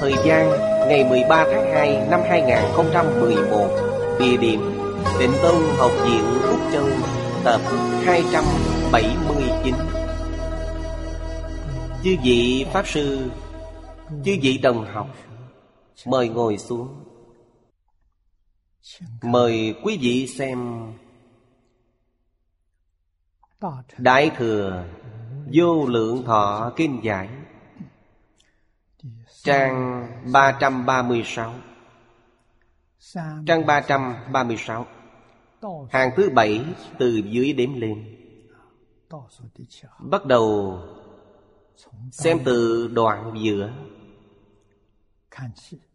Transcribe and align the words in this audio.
Thời 0.00 0.14
gian, 0.24 0.50
ngày 0.88 1.04
13 1.04 1.46
tháng 1.50 1.72
2 1.72 2.06
năm 2.10 2.20
2011 2.28 3.68
Địa 4.18 4.36
điểm 4.36 4.60
Tịnh 5.18 5.32
Tông 5.42 5.62
Học 5.76 5.90
viện 6.04 6.24
Úc 6.42 6.60
Châu, 6.72 6.86
Tập 7.44 7.60
279 8.04 9.74
Chư 12.04 12.16
vị 12.24 12.66
Pháp 12.72 12.86
Sư, 12.86 13.30
Chư 14.24 14.36
vị 14.42 14.58
đồng 14.58 14.84
học, 14.84 15.06
Mời 16.06 16.28
ngồi 16.28 16.58
xuống. 16.58 16.88
Mời 19.22 19.74
quý 19.84 19.98
vị 20.00 20.26
xem 20.26 20.58
Đại 23.98 24.30
Thừa 24.36 24.84
Vô 25.52 25.86
Lượng 25.86 26.24
Thọ 26.24 26.72
Kinh 26.76 27.00
Giải 27.02 27.28
Trang 29.42 30.06
336 30.32 31.54
Trang 33.46 33.66
336 33.66 34.86
Hàng 35.90 36.10
thứ 36.16 36.30
bảy 36.30 36.64
từ 36.98 37.22
dưới 37.30 37.52
đếm 37.52 37.74
lên. 37.74 38.16
Bắt 39.98 40.26
đầu 40.26 40.78
Xem 42.12 42.38
từ 42.44 42.88
đoạn 42.88 43.34
giữa. 43.42 43.72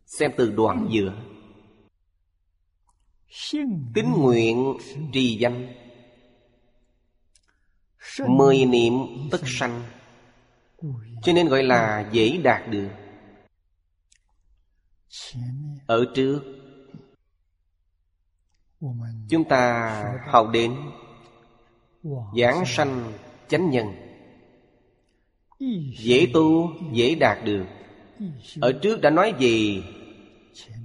Xem 0.06 0.32
từ 0.38 0.52
đoạn 0.52 0.88
giữa. 0.92 1.14
Tín 3.94 4.06
nguyện 4.18 4.78
trì 5.14 5.38
danh. 5.38 5.74
Mười 8.28 8.66
niệm 8.66 8.94
tất 9.32 9.42
sanh. 9.46 9.84
Cho 11.24 11.34
nên 11.34 11.48
gọi 11.48 11.64
là 11.64 12.10
dễ 12.12 12.38
đạt 12.44 12.62
được 12.70 12.90
Ở 15.88 16.06
trước. 16.16 16.42
Chúng 19.30 19.44
ta 19.50 20.04
học 20.28 20.48
đến. 20.54 20.76
Giảng 22.38 22.64
sanh 22.66 23.14
chánh 23.48 23.70
nhân. 23.70 23.86
Dễ 25.98 26.28
tu, 26.34 26.70
dễ 26.94 27.16
đạt 27.16 27.38
được. 27.46 27.66
Ở 28.62 28.80
trước 28.82 29.02
đã 29.02 29.10
nói 29.10 29.34
gì? 29.40 29.84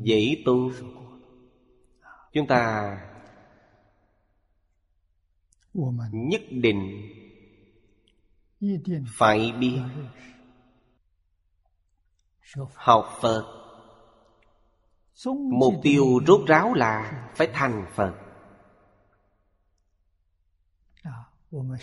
Dễ 0.03 0.43
tu. 0.45 0.71
Chúng 2.33 2.47
ta 2.47 2.97
Nhất 6.13 6.41
định 6.51 7.09
Phải 9.07 9.53
biết 9.53 9.81
Học 12.75 13.19
Phật 13.21 13.60
Mục 15.27 15.75
tiêu 15.83 16.21
rốt 16.27 16.41
ráo 16.47 16.75
là 16.75 17.23
Phải 17.35 17.49
thành 17.53 17.87
Phật. 17.95 18.15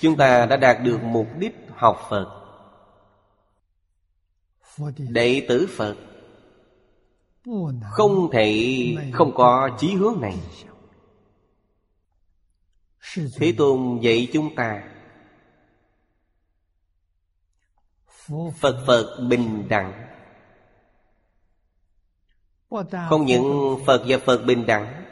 Chúng 0.02 0.18
ta 0.18 0.46
đã 0.46 0.58
đạt 0.58 0.78
được 0.84 1.04
mục 1.04 1.28
đích 1.38 1.56
học 1.76 2.00
Phật. 2.10 2.44
Đệ 4.98 5.46
tử 5.50 5.68
Phật. 5.78 5.96
Không 7.92 8.30
thể 8.32 8.96
không 9.14 9.32
có 9.36 9.70
chí 9.80 9.96
hướng 9.96 10.22
này. 10.22 10.38
Thế 13.36 13.54
Tôn 13.58 14.00
dạy 14.02 14.30
chúng 14.34 14.56
ta 14.56 14.84
Phật 18.60 18.84
Phật 18.88 19.28
bình 19.30 19.68
đẳng 19.70 20.17
Không 23.10 23.26
những 23.26 23.78
Phật 23.86 24.04
và 24.08 24.18
Phật 24.26 24.38
bình 24.46 24.66
đẳng 24.66 25.04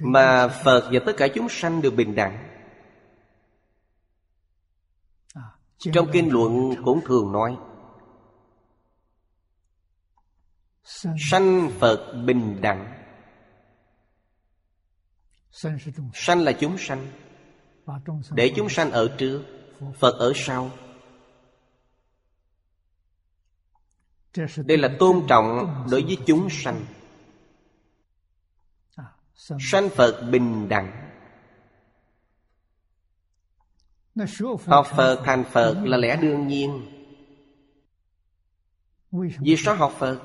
Mà 0.00 0.48
Phật. 0.48 0.88
Và 0.92 1.00
tất 1.06 1.12
cả 1.16 1.28
chúng 1.34 1.48
sanh 1.48 1.82
đều 1.82 1.92
bình 1.92 2.14
đẳng. 2.14 2.46
Trong 5.78 6.08
kinh 6.12 6.32
luận 6.32 6.74
cũng 6.84 7.00
thường 7.06 7.32
nói 7.32 7.56
Sanh 11.30 11.70
Phật 11.78 12.12
bình 12.24 12.60
đẳng. 12.60 13.04
Sanh 16.14 16.40
là 16.40 16.52
chúng 16.52 16.78
sanh. 16.78 17.06
Để 18.30 18.52
chúng 18.56 18.68
sanh 18.68 18.90
ở 18.90 19.14
trước 19.18 19.42
Phật 19.98 20.18
ở 20.18 20.32
sau 20.36 20.70
Đây 24.56 24.78
là 24.78 24.96
tôn 24.98 25.26
trọng 25.28 25.84
đối 25.90 26.02
với 26.02 26.18
chúng 26.26 26.48
sanh. 26.50 26.84
Sanh 29.60 29.88
Phật 29.88 30.28
bình 30.30 30.68
đẳng. 30.68 31.10
Học 34.66 34.86
Phật 34.96 35.22
thành 35.24 35.44
Phật 35.44 35.74
là 35.84 35.96
lẽ 35.96 36.16
đương 36.16 36.46
nhiên. 36.46 36.86
Vì 39.40 39.56
sao 39.58 39.74
học 39.74 39.92
Phật? 39.98 40.20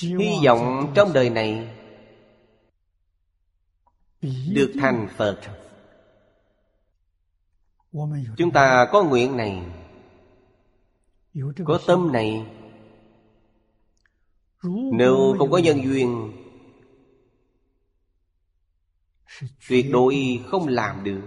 Hy 0.00 0.30
vọng 0.46 0.92
trong 0.94 1.12
đời 1.12 1.30
này 1.30 1.78
Được 4.22 4.72
thành 4.80 5.08
Phật. 5.16 5.40
Chúng 8.36 8.50
ta 8.54 8.88
có 8.92 9.02
nguyện 9.02 9.36
này 9.36 9.62
có 11.64 11.80
tâm 11.86 12.12
này. 12.12 12.46
Nếu 14.92 15.34
không 15.38 15.50
có 15.50 15.58
nhân 15.58 15.84
duyên, 15.84 16.32
Tuyệt 19.68 19.86
đối 19.92 20.40
không 20.46 20.68
làm 20.68 21.04
được. 21.04 21.22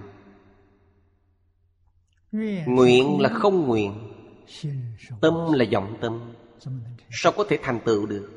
Nguyện 2.66 3.19
là 3.19 3.29
không 3.29 3.67
nguyện, 3.67 3.93
Tâm 5.22 5.34
là 5.53 5.66
vọng 5.72 5.97
tâm. 6.02 6.34
Sao 7.09 7.31
có 7.37 7.46
thể 7.49 7.59
thành 7.61 7.79
tựu 7.85 8.05
được? 8.05 8.29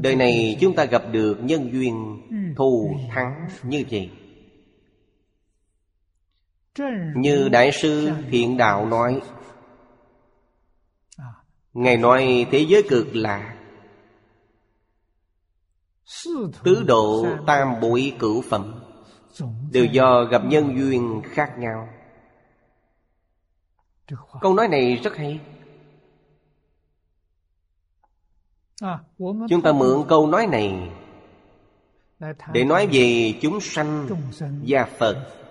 Đời 0.00 0.16
này 0.16 0.56
chúng 0.60 0.74
ta 0.74 0.84
gặp 0.84 1.02
được 1.12 1.38
nhân 1.42 1.72
duyên 1.72 2.22
thù 2.56 2.96
thắng 3.10 3.48
như 3.62 3.84
vậy. 3.90 4.10
Như 7.14 7.48
Đại 7.48 7.72
sư 7.72 8.10
Thiện 8.30 8.56
Đạo 8.56 8.86
nói. 8.86 9.20
Ngài 11.72 11.96
nói 11.96 12.46
thế 12.50 12.58
giới 12.68 12.82
cực 12.88 13.06
lạ. 13.16 13.56
Tứ 16.64 16.82
độ 16.86 17.26
tam 17.46 17.80
bụi 17.80 18.12
cửu 18.18 18.42
phẩm 18.42 18.84
Đều 19.72 19.84
do 19.84 20.24
gặp 20.24 20.42
nhân 20.44 20.76
duyên 20.78 21.22
khác 21.24 21.54
nhau. 21.58 21.88
Câu 24.40 24.54
nói 24.54 24.68
này 24.68 24.96
rất 24.96 25.16
hay. 25.16 25.40
Chúng 29.48 29.62
ta 29.62 29.72
mượn 29.72 30.04
câu 30.08 30.26
nói 30.26 30.46
này 30.46 30.90
Để 32.52 32.64
nói 32.64 32.88
về 32.92 33.38
chúng 33.42 33.60
sanh 33.60 34.08
và 34.66 34.84
Phật 34.84 35.41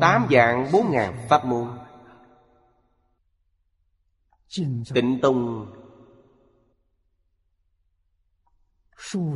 Tám 0.00 0.26
dạng 0.30 0.68
bốn 0.72 0.90
ngàn 0.90 1.26
pháp 1.28 1.44
môn. 1.44 1.78
Tịnh 4.94 5.18
Tông 5.22 5.72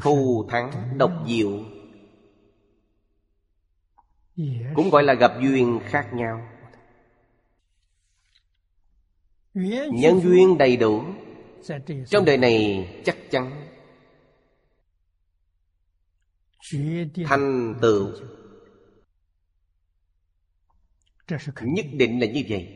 Thù 0.01 0.47
thắng 0.51 0.99
độc 0.99 1.13
diệu. 1.27 1.51
Cũng 4.75 4.91
gọi 4.91 5.03
là 5.03 5.15
gặp 5.15 5.33
duyên 5.41 5.81
khác 5.85 6.11
nhau. 6.13 6.49
Nhân 9.93 10.21
duyên 10.21 10.59
đầy 10.59 10.77
đủ. 10.77 11.03
Trong 12.07 12.25
đời 12.25 12.37
này 12.37 12.89
chắc 13.05 13.17
chắn 13.31 13.67
Thành 17.25 17.75
tựu 17.83 18.13
Nhất 21.63 21.87
định. 21.93 22.21
là 22.21 22.27
như 22.27 22.43
vậy. 22.49 22.69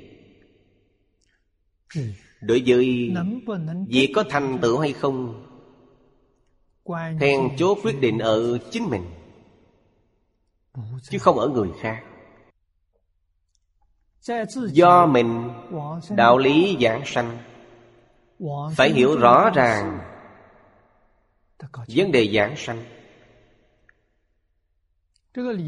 Đối 2.40 2.62
với 2.66 3.12
việc 3.88 4.12
có 4.14 4.24
thành 4.30 4.58
tựu 4.62 4.78
hay 4.78 4.92
không 4.92 5.46
Then 7.20 7.56
chốt 7.56 7.78
quyết 7.82 8.00
định 8.00 8.18
ở 8.18 8.58
chính 8.70 8.84
mình 8.90 9.02
Chứ 11.02 11.18
không 11.18 11.38
ở 11.38 11.48
người 11.48 11.68
khác. 11.80 12.02
Do 14.72 15.06
mình 15.06 15.50
đạo 16.16 16.38
lý 16.38 16.76
giảng 16.80 17.02
sanh. 17.06 17.38
Phải 18.76 18.90
hiểu 18.90 19.18
rõ 19.18 19.50
ràng 19.54 19.98
Vấn 21.88 22.12
đề 22.12 22.32
giảng 22.34 22.56
sanh 22.56 22.84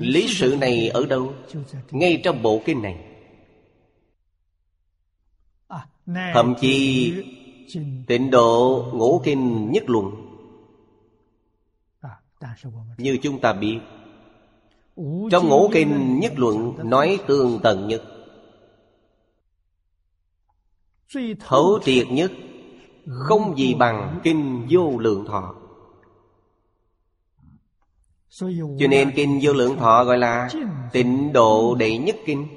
Lý 0.00 0.26
sự 0.28 0.56
này 0.60 0.88
ở 0.88 1.06
đâu? 1.06 1.34
Ngay 1.90 2.20
trong 2.24 2.42
bộ 2.42 2.62
kinh 2.64 2.82
này. 2.82 3.04
Thậm 6.34 6.54
chí, 6.60 7.12
Tịnh 8.06 8.30
độ 8.30 8.84
ngũ 8.94 9.20
kinh 9.24 9.72
nhất 9.72 9.84
luận. 9.86 10.10
Như 12.98 13.18
chúng 13.22 13.40
ta 13.40 13.52
biết, 13.52 13.78
Trong 15.30 15.48
ngũ 15.48 15.70
kinh 15.72 16.20
nhất 16.20 16.32
luận 16.36 16.74
Nói 16.84 17.18
tương 17.26 17.60
tận 17.62 17.88
nhất. 17.88 18.02
Thấu 21.40 21.78
triệt 21.84 22.06
nhất, 22.10 22.32
Không 23.06 23.58
gì 23.58 23.74
bằng 23.74 24.20
kinh 24.24 24.66
vô 24.70 24.98
lượng 24.98 25.24
thọ. 25.26 25.54
Cho 28.28 28.86
nên 28.90 29.12
kinh 29.16 29.40
vô 29.42 29.52
lượng 29.52 29.76
thọ 29.76 30.04
gọi 30.04 30.18
là 30.18 30.48
Tịnh 30.92 31.32
độ 31.32 31.74
đệ 31.74 31.98
nhất 31.98 32.16
kinh. 32.26 32.48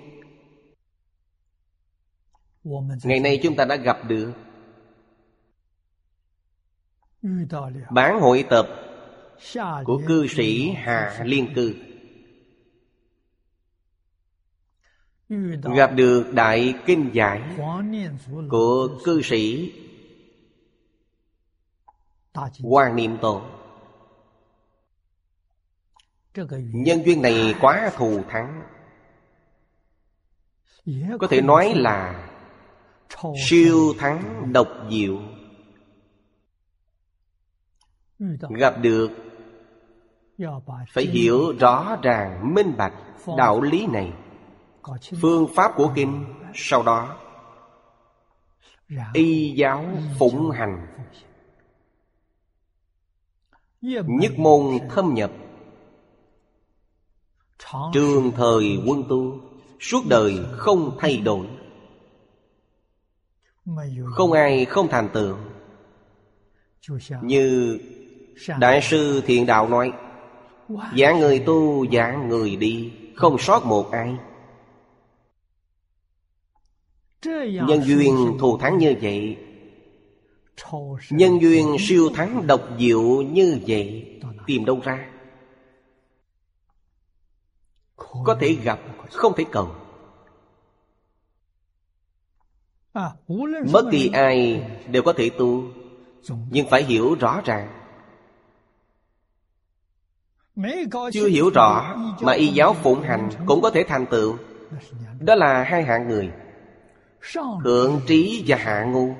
Ngày 3.03 3.19
nay 3.19 3.39
chúng 3.43 3.55
ta 3.55 3.65
đã 3.65 3.75
gặp 3.75 3.97
được 4.07 4.31
Bản 7.91 8.19
hội 8.19 8.45
tập 8.49 8.67
Của 9.85 10.01
cư 10.07 10.27
sĩ 10.27 10.71
Hà 10.75 11.23
Liên 11.25 11.53
Cư. 11.55 11.75
Gặp 15.75 15.91
được 15.95 16.33
Đại 16.33 16.73
Kinh 16.85 17.09
Giải 17.13 17.41
Của 18.49 18.99
cư 19.03 19.21
sĩ 19.21 19.73
Hoàng 22.63 22.95
Niệm 22.95 23.17
Tổ 23.21 23.58
Nhân 26.73 27.05
duyên 27.05 27.21
này 27.21 27.55
quá 27.61 27.91
thù 27.95 28.21
thắng. 28.29 28.61
Có 31.19 31.27
thể 31.27 31.41
nói 31.41 31.73
là 31.75 32.29
Siêu 33.47 33.93
thắng 33.99 34.53
độc 34.53 34.67
diệu. 34.91 35.21
Gặp 38.49 38.75
được 38.81 39.11
Phải 40.93 41.05
hiểu 41.05 41.53
rõ 41.59 41.97
ràng 42.01 42.53
minh 42.55 42.77
bạch 42.77 42.93
đạo 43.37 43.61
lý 43.61 43.87
này. 43.87 44.13
Phương 45.21 45.47
pháp 45.55 45.71
của 45.75 45.91
kinh 45.95 46.25
Sau 46.53 46.83
đó. 46.83 47.17
Y 49.13 49.53
giáo 49.55 49.85
phụng 50.19 50.51
hành. 50.51 50.87
Nhất 53.81 54.33
môn 54.37 54.79
thâm 54.89 55.13
nhập 55.13 55.31
Trường 57.93 58.31
thời 58.35 58.77
quân 58.85 59.03
tu 59.09 59.39
Suốt 59.79 60.03
đời 60.09 60.39
không 60.51 60.97
thay 60.99 61.17
đổi. 61.17 61.47
Không 64.11 64.31
ai 64.31 64.65
không 64.65 64.87
thành 64.87 65.09
tựu. 65.13 65.35
Như 67.21 67.79
Đại 68.59 68.81
sư 68.81 69.21
Thiện 69.25 69.45
Đạo 69.45 69.69
nói 69.69 69.91
Dạng 70.97 71.19
người 71.19 71.39
tu 71.39 71.85
dạng 71.91 72.29
người 72.29 72.55
đi 72.55 72.91
Không 73.15 73.37
sót 73.37 73.65
một 73.65 73.91
ai. 73.91 74.15
Nhân 77.67 77.81
duyên 77.83 78.37
thù 78.39 78.57
thắng 78.57 78.77
như 78.77 78.95
vậy. 79.01 79.37
Nhân 81.09 81.41
duyên 81.41 81.75
siêu 81.79 82.09
thắng 82.15 82.47
độc 82.47 82.61
diệu 82.79 83.01
như 83.21 83.59
vậy 83.67 84.05
Tìm 84.47 84.65
đâu 84.65 84.79
ra 84.83 85.09
có 88.25 88.37
thể 88.39 88.57
gặp, 88.63 88.79
Không 89.11 89.33
thể 89.37 89.45
cầu. 89.51 89.71
Bất 93.73 93.85
kỳ 93.91 94.09
ai 94.13 94.63
đều 94.87 95.03
có 95.03 95.13
thể 95.13 95.29
tu, 95.37 95.63
Nhưng 96.49 96.67
phải 96.69 96.83
hiểu 96.83 97.15
rõ 97.19 97.41
ràng. 97.45 97.67
Chưa 101.11 101.27
hiểu 101.27 101.49
rõ 101.53 101.95
Mà 102.21 102.33
y 102.33 102.47
giáo 102.47 102.73
phụng 102.73 103.01
hành 103.01 103.29
Cũng 103.45 103.61
có 103.61 103.69
thể 103.69 103.83
thành 103.87 104.05
tựu. 104.05 104.37
Đó 105.19 105.35
là 105.35 105.63
hai 105.63 105.83
hạng 105.83 106.07
người, 106.07 106.31
Thượng 107.63 108.01
trí 108.07 108.43
và 108.47 108.57
hạ 108.57 108.83
ngu. 108.83 109.13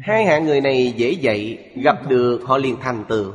Hai 0.00 0.26
hạng 0.26 0.44
người 0.44 0.60
này 0.60 0.94
dễ 0.96 1.10
dạy, 1.10 1.72
Gặp 1.82 2.08
được 2.08 2.40
họ 2.44 2.58
liền 2.58 2.76
thành 2.80 3.04
tựu. 3.08 3.32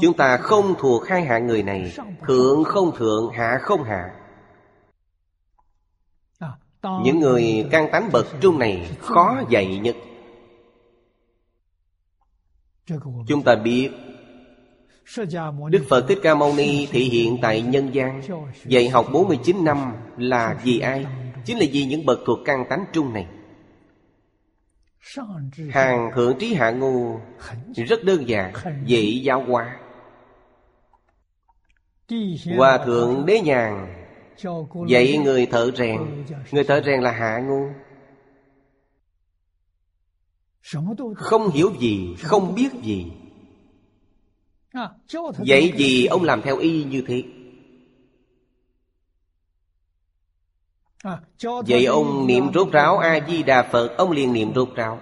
Chúng 0.00 0.16
ta 0.16 0.36
không 0.36 0.74
thuộc 0.78 1.06
hai 1.06 1.24
hạng 1.24 1.46
người 1.46 1.62
này 1.62 1.92
Thượng 2.26 2.64
không 2.64 2.96
thượng, 2.96 3.30
hạ 3.32 3.58
không 3.62 3.84
hạ. 3.84 4.10
Những 7.04 7.20
người 7.20 7.68
căn 7.70 7.88
tánh 7.92 8.08
bậc 8.12 8.26
trung 8.40 8.58
này 8.58 8.96
Khó 9.00 9.42
dạy 9.48 9.78
nhất. 9.78 9.96
Chúng 13.26 13.42
ta 13.44 13.56
biết 13.56 13.90
Đức 15.70 15.84
Phật 15.88 16.04
Thích 16.08 16.18
Ca 16.22 16.34
Mâu 16.34 16.54
Ni 16.54 16.86
thị 16.86 17.00
hiện 17.04 17.38
tại 17.42 17.62
nhân 17.62 17.94
gian. 17.94 18.22
Dạy 18.64 18.88
học 18.88 19.06
49 19.12 19.64
năm 19.64 19.92
là 20.16 20.60
vì 20.64 20.80
ai? 20.80 21.06
Chính 21.44 21.58
là 21.58 21.66
vì 21.72 21.84
những 21.84 22.06
bậc 22.06 22.18
thuộc 22.26 22.38
căn 22.44 22.64
tánh 22.70 22.84
trung 22.92 23.12
này 23.12 23.26
Hàng 25.70 26.10
thượng 26.14 26.38
trí 26.38 26.54
hạ 26.54 26.70
ngu 26.70 27.18
Rất 27.76 28.04
đơn 28.04 28.28
giản 28.28 28.52
Dễ 28.84 29.00
giáo 29.00 29.44
hóa. 29.48 29.80
Hòa 32.56 32.78
thượng 32.84 33.26
đế 33.26 33.40
nhàn 33.40 33.94
Dạy 34.88 35.18
người 35.18 35.46
thợ 35.46 35.70
rèn, 35.76 36.24
Người 36.52 36.64
thợ 36.64 36.82
rèn 36.84 37.00
là 37.00 37.10
hạ 37.10 37.38
ngu. 37.38 37.68
Không 41.16 41.50
hiểu 41.50 41.72
gì, 41.78 42.16
Không 42.22 42.54
biết 42.54 42.68
gì. 42.82 43.12
Vậy 45.46 45.72
gì, 45.76 46.06
ông 46.06 46.24
làm 46.24 46.42
theo 46.42 46.58
y 46.58 46.84
như 46.84 47.02
thế? 47.06 47.22
Vậy 51.66 51.84
ông 51.84 52.26
niệm 52.26 52.52
rốt 52.54 52.72
ráo 52.72 52.98
A-di-đà 52.98 53.62
Phật 53.62 53.96
Ông 53.96 54.10
liền 54.10 54.32
niệm 54.32 54.54
rốt 54.54 54.68
ráo. 54.74 55.00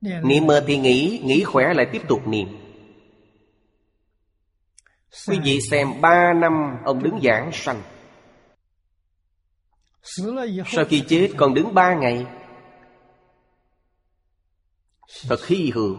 Niệm 0.00 0.46
mệt 0.46 0.64
thì 0.66 0.78
nghỉ 0.78 1.20
Nghỉ 1.24 1.44
khỏe 1.44 1.74
lại 1.74 1.86
tiếp 1.92 2.02
tục 2.08 2.26
niệm. 2.26 2.48
Quý 5.28 5.38
vị 5.44 5.60
xem 5.60 6.00
ba 6.00 6.32
năm 6.32 6.52
ông 6.84 7.02
đứng 7.02 7.20
giảng 7.22 7.50
sanh. 7.52 7.82
Sau 10.66 10.84
khi 10.88 11.04
chết 11.08 11.30
còn 11.36 11.54
đứng 11.54 11.74
ba 11.74 11.94
ngày. 11.94 12.26
Thật 15.28 15.46
hy 15.46 15.70
hữu. 15.74 15.96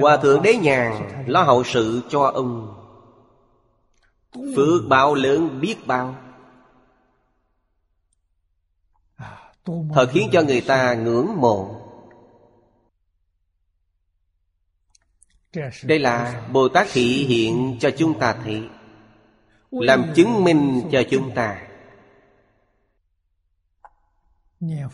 Hòa 0.00 0.16
thượng 0.16 0.42
đế 0.42 0.54
nhàn 0.54 1.24
lo 1.26 1.42
hậu 1.42 1.64
sự 1.64 2.02
cho 2.08 2.22
ông 2.22 2.83
Phước 4.34 4.88
bao 4.88 5.14
lớn 5.14 5.60
biết 5.60 5.76
bao. 5.86 6.16
Thật 9.64 10.06
khiến 10.12 10.28
cho 10.32 10.42
người 10.42 10.60
ta 10.60 10.94
ngưỡng 10.94 11.28
mộ. 11.36 11.80
Đây 15.84 15.98
là 15.98 16.46
Bồ 16.52 16.68
Tát 16.68 16.86
thị 16.92 17.24
hiện 17.24 17.76
cho 17.80 17.90
chúng 17.98 18.18
ta 18.18 18.36
thấy 18.44 18.68
Làm 19.70 20.12
chứng 20.16 20.44
minh 20.44 20.88
cho 20.92 21.02
chúng 21.10 21.34
ta. 21.34 21.68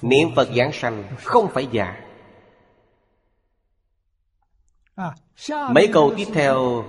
Niệm 0.03 0.29
Phật 0.37 0.49
giảng 0.57 0.73
sanh 0.73 1.05
không 1.25 1.49
phải 1.55 1.69
giả. 1.73 2.01
Mấy 5.49 5.91
câu 5.93 6.15
tiếp 6.17 6.27
theo 6.35 6.85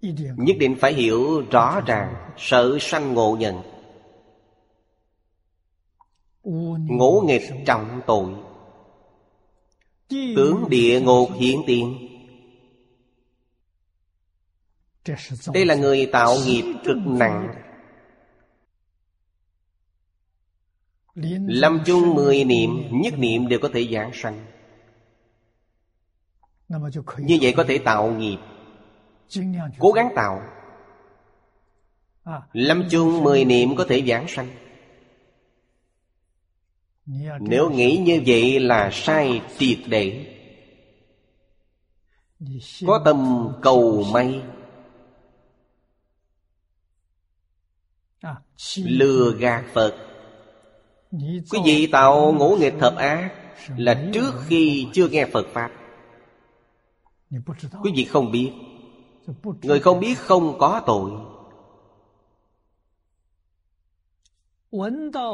Nhất 0.00 0.56
định 0.60 0.76
phải 0.80 0.94
hiểu 0.94 1.42
rõ 1.50 1.80
ràng 1.86 2.14
Sợ 2.36 2.78
sanh 2.80 3.14
ngộ 3.14 3.36
nhận. 3.40 3.62
Ngỗ 6.88 7.24
nghịch 7.26 7.42
trọng 7.66 8.00
tội. 8.06 8.34
Tướng 10.08 10.64
địa 10.68 11.00
ngục 11.00 11.28
hiện 11.36 11.62
tiền. 11.66 12.08
Đây 15.54 15.64
là 15.64 15.74
người 15.74 16.08
tạo 16.12 16.36
nghiệp 16.46 16.64
cực 16.84 16.96
nặng. 17.06 17.54
Lâm 21.46 21.80
chung 21.86 22.14
mười 22.14 22.44
niệm 22.44 22.70
Nhất 22.90 23.14
niệm 23.18 23.48
đều 23.48 23.58
có 23.62 23.70
thể 23.74 23.88
giảng 23.92 24.10
sanh. 24.14 24.46
Như 27.18 27.38
vậy 27.40 27.54
có 27.56 27.64
thể 27.68 27.78
tạo 27.78 28.12
nghiệp 28.12 28.38
Cố 29.78 29.90
gắng 29.90 30.12
tạo. 30.14 30.42
Lâm 32.52 32.84
chung 32.90 33.22
mười 33.22 33.44
niệm 33.44 33.76
có 33.76 33.86
thể 33.88 34.02
giảng 34.08 34.28
sanh. 34.28 34.48
Nếu 37.40 37.70
nghĩ 37.70 37.96
như 38.06 38.22
vậy 38.26 38.60
là 38.60 38.90
sai 38.92 39.42
triệt 39.58 39.78
để. 39.86 40.34
Có 42.86 43.02
tâm 43.04 43.48
cầu 43.62 44.04
may. 44.12 44.42
Lừa 48.76 49.32
gạt 49.38 49.64
Phật. 49.72 49.94
Quý 51.50 51.60
vị 51.64 51.88
tạo 51.92 52.32
ngũ 52.32 52.56
nghịch 52.56 52.74
thập 52.80 52.96
ác 52.96 53.32
Là 53.76 54.04
trước 54.14 54.32
khi 54.46 54.86
chưa 54.92 55.08
nghe 55.08 55.26
Phật 55.32 55.46
Pháp 55.52 55.70
Quý 57.82 57.92
vị 57.96 58.04
không 58.04 58.32
biết 58.32 58.52
Người 59.62 59.80
không 59.80 60.00
biết 60.00 60.18
không 60.18 60.58
có 60.58 60.82
tội. 60.86 61.10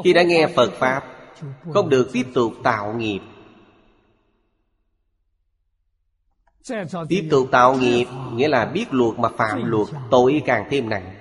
Khi 0.03 0.13
đã 0.13 0.23
nghe 0.23 0.47
Phật 0.55 0.71
Pháp 0.79 1.03
Không 1.73 1.89
được 1.89 2.09
tiếp 2.13 2.25
tục 2.33 2.53
tạo 2.63 2.93
nghiệp. 2.93 3.19
Tiếp 7.09 7.27
tục 7.31 7.47
tạo 7.51 7.75
nghiệp 7.75 8.05
Nghĩa 8.33 8.47
là 8.47 8.65
biết 8.65 8.85
luật 8.91 9.19
mà 9.19 9.29
phạm 9.29 9.65
luật 9.65 9.87
Tội 10.11 10.41
càng 10.45 10.67
thêm 10.69 10.89
nặng. 10.89 11.15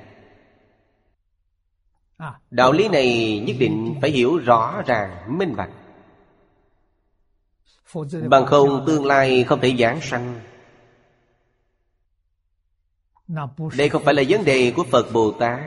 Đạo 2.51 2.73
lý 2.73 2.89
này 2.89 3.39
nhất 3.47 3.57
định 3.61 3.95
phải 4.01 4.11
hiểu 4.11 4.39
rõ 4.39 4.83
ràng, 4.87 5.39
minh 5.39 5.57
bạch. 5.57 5.71
Bằng 8.29 8.47
không 8.47 8.85
tương 8.87 9.07
lai 9.07 9.45
không 9.45 9.61
thể 9.61 9.77
giảng 9.79 10.01
sanh 10.01 10.41
Đây 13.77 13.89
không 13.89 14.05
phải 14.05 14.15
là 14.15 14.23
vấn 14.29 14.45
đề 14.45 14.73
của 14.77 14.85
Phật 14.85 15.13
Bồ 15.13 15.31
Tát 15.31 15.61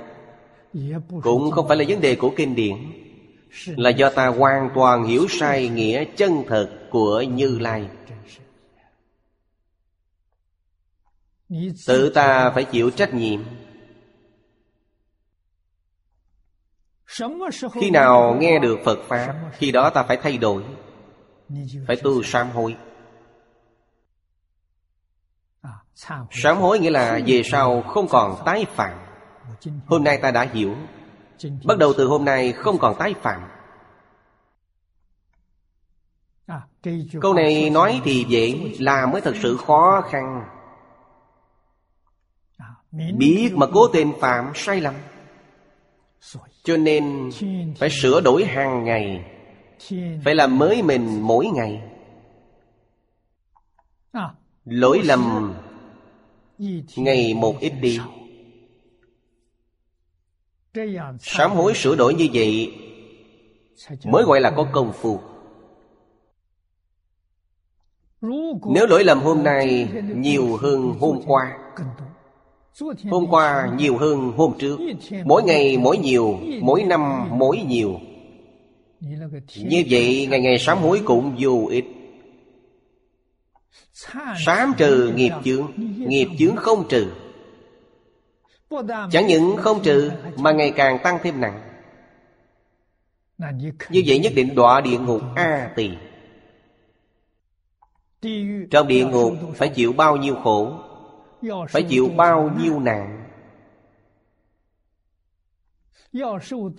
Cũng 1.23 1.51
không 1.51 1.67
phải 1.67 1.77
là 1.77 1.83
vấn 1.87 2.01
đề 2.01 2.15
của 2.15 2.33
kinh 2.35 2.55
điển. 2.55 2.75
Là 3.65 3.89
do 3.89 4.09
ta 4.09 4.27
hoàn 4.27 4.69
toàn 4.75 5.03
hiểu 5.03 5.27
sai 5.29 5.69
nghĩa 5.69 6.05
chân 6.17 6.43
thật 6.47 6.87
của 6.89 7.21
Như 7.21 7.59
Lai. 7.59 7.87
Tự 11.87 12.09
ta 12.09 12.51
phải 12.51 12.63
chịu 12.63 12.89
trách 12.89 13.13
nhiệm. 13.13 13.41
Khi 17.73 17.89
nào 17.89 18.37
nghe 18.39 18.59
được 18.59 18.79
Phật 18.85 18.99
Pháp 19.07 19.35
Khi 19.53 19.71
đó 19.71 19.89
ta 19.89 20.03
phải 20.03 20.17
thay 20.17 20.37
đổi 20.37 20.63
Phải 21.87 21.95
tu 21.95 22.23
sám 22.23 22.49
hối 22.49 22.75
Sám 26.31 26.57
hối 26.57 26.79
nghĩa 26.79 26.89
là 26.89 27.19
về 27.27 27.41
sau 27.43 27.81
không 27.81 28.07
còn 28.07 28.35
tái 28.45 28.65
phạm. 28.65 28.97
Hôm 29.85 30.03
nay 30.03 30.17
ta 30.17 30.31
đã 30.31 30.47
hiểu. 30.53 30.75
Bắt 31.63 31.77
đầu 31.77 31.93
từ 31.97 32.07
hôm 32.07 32.25
nay 32.25 32.51
không 32.51 32.77
còn 32.77 32.95
tái 32.99 33.13
phạm. 33.21 33.41
Câu 37.21 37.33
này 37.33 37.69
nói 37.69 38.01
thì 38.03 38.25
dễ 38.29 38.75
Làm 38.79 39.11
mới 39.11 39.21
thật 39.21 39.33
sự 39.41 39.57
khó 39.57 40.01
khăn. 40.09 40.43
Biết 43.17 43.51
mà 43.55 43.65
cố 43.73 43.87
tình 43.87 44.13
phạm 44.19 44.51
sai 44.55 44.81
lầm. 44.81 44.93
Cho 46.63 46.77
nên 46.77 47.29
phải 47.79 47.89
sửa 47.89 48.21
đổi 48.21 48.45
hàng 48.45 48.83
ngày. 48.83 49.25
Phải 50.25 50.35
làm 50.35 50.57
mới 50.57 50.81
mình 50.81 51.21
mỗi 51.21 51.45
ngày. 51.45 51.81
Lỗi 54.65 55.01
lầm 55.03 55.46
ngày 56.95 57.33
một 57.33 57.59
ít 57.59 57.73
đi. 57.81 57.99
Sám 61.19 61.51
hối 61.51 61.73
sửa 61.75 61.95
đổi 61.95 62.13
như 62.13 62.27
vậy 62.33 62.73
mới 64.05 64.23
gọi 64.23 64.41
là 64.41 64.51
có 64.51 64.67
công 64.73 64.93
phu. 64.93 65.19
Nếu 68.73 68.87
lỗi 68.87 69.03
lầm 69.03 69.19
hôm 69.19 69.43
nay, 69.43 69.89
nhiều 70.15 70.57
hơn 70.57 70.93
hôm 70.99 71.19
qua. 71.27 71.57
Hôm 73.09 73.27
qua, 73.29 73.73
nhiều 73.77 73.97
hơn 73.97 74.31
hôm 74.37 74.53
trước. 74.59 74.79
Mỗi 75.25 75.43
ngày, 75.43 75.77
mỗi 75.77 75.97
nhiều, 75.97 76.39
Mỗi 76.61 76.83
năm, 76.83 77.29
mỗi 77.37 77.57
nhiều. 77.67 77.99
Như 79.55 79.83
vậy, 79.89 80.27
ngày 80.29 80.39
ngày 80.39 80.59
sám 80.59 80.77
hối 80.77 81.01
cũng 81.05 81.35
vô 81.39 81.67
ích. 81.69 81.85
Sám 84.45 84.73
trừ 84.77 85.13
nghiệp 85.15 85.31
chướng 85.43 85.71
Nghiệp 85.97 86.27
chướng 86.39 86.55
không 86.55 86.87
trừ. 86.89 87.11
Chẳng 89.11 89.27
những 89.27 89.57
không 89.57 89.83
trừ, 89.83 90.11
Mà 90.37 90.51
ngày 90.51 90.73
càng 90.75 90.99
tăng 91.03 91.19
thêm 91.23 91.41
nặng. 91.41 91.61
Như 93.89 94.03
vậy 94.05 94.19
nhất 94.19 94.33
định 94.35 94.55
đọa 94.55 94.81
địa 94.81 94.97
ngục 94.97 95.21
A 95.35 95.71
tỳ. 95.75 95.89
Trong 98.71 98.87
địa 98.87 99.05
ngục 99.05 99.33
phải 99.55 99.69
chịu 99.69 99.93
bao 99.93 100.17
nhiêu 100.17 100.35
khổ, 100.43 100.79
phải 101.69 101.83
chịu 101.83 102.09
bao 102.17 102.51
nhiêu 102.61 102.79
nạn. 102.79 103.23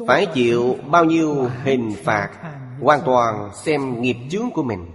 Phải 0.06 0.26
chịu 0.34 0.76
bao 0.90 1.04
nhiêu 1.04 1.48
hình 1.64 1.92
phạt, 2.04 2.30
hoàn 2.80 3.00
toàn 3.06 3.50
xem 3.64 4.00
nghiệp 4.00 4.16
chướng 4.30 4.50
của 4.50 4.62
mình. 4.62 4.86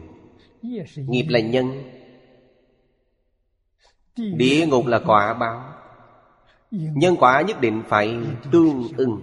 Nghiệp 0.95 1.25
là 1.29 1.39
nhân 1.39 1.92
địa 4.15 4.65
ngục 4.67 4.87
là 4.87 4.99
quả 5.05 5.33
báo. 5.33 5.73
nhân 6.71 7.15
quả 7.19 7.41
nhất 7.41 7.61
định 7.61 7.83
phải 7.87 8.17
tương 8.51 8.87
ưng. 8.97 9.21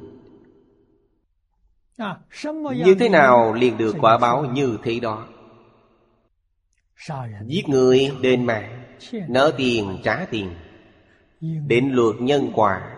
Như 2.85 2.95
thế 2.99 3.09
nào 3.09 3.55
liền 3.55 3.79
được 3.79 3.97
quả 4.01 4.19
báo 4.19 4.45
như 4.45 4.79
thế 4.83 5.01
đó? 5.01 5.27
Giết 7.47 7.69
người 7.69 8.13
đền 8.21 8.45
mạng 8.45 8.85
Nợ 9.29 9.53
tiền 9.57 9.99
trả 10.05 10.27
tiền 10.31 10.55
Định 11.67 11.93
luật 11.93 12.17
nhân 12.21 12.51
quả. 12.55 12.97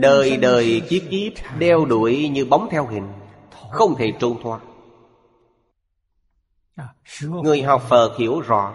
Đời 0.00 0.36
đời 0.36 0.82
kiếp 0.88 1.02
kiếp 1.10 1.32
Đeo 1.58 1.84
đuổi 1.84 2.28
như 2.28 2.44
bóng 2.44 2.68
theo 2.70 2.86
hình 2.86 3.08
Không 3.70 3.94
thể 3.98 4.12
trốn 4.20 4.42
thoát 4.42 4.60
Người 7.22 7.62
học 7.62 7.82
Phật 7.88 8.16
hiểu 8.18 8.40
rõ. 8.40 8.74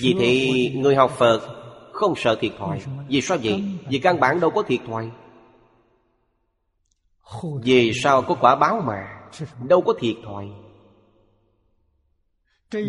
Vì 0.00 0.16
thế 0.18 0.50
người 0.76 0.96
học 0.96 1.10
Phật 1.10 1.40
Không 1.92 2.14
sợ 2.16 2.36
thiệt 2.40 2.52
thòi. 2.58 2.80
Vì 3.08 3.20
sao 3.20 3.38
vậy? 3.42 3.64
Vì 3.88 3.98
căn 3.98 4.20
bản 4.20 4.40
đâu 4.40 4.50
có 4.50 4.62
thiệt 4.62 4.80
thòi. 4.86 5.10
Vì 7.62 7.92
sao 8.02 8.22
có 8.22 8.34
quả 8.34 8.56
báo 8.56 8.82
mà 8.86 9.20
Đâu 9.68 9.82
có 9.82 9.94
thiệt 9.98 10.16
thòi? 10.24 10.48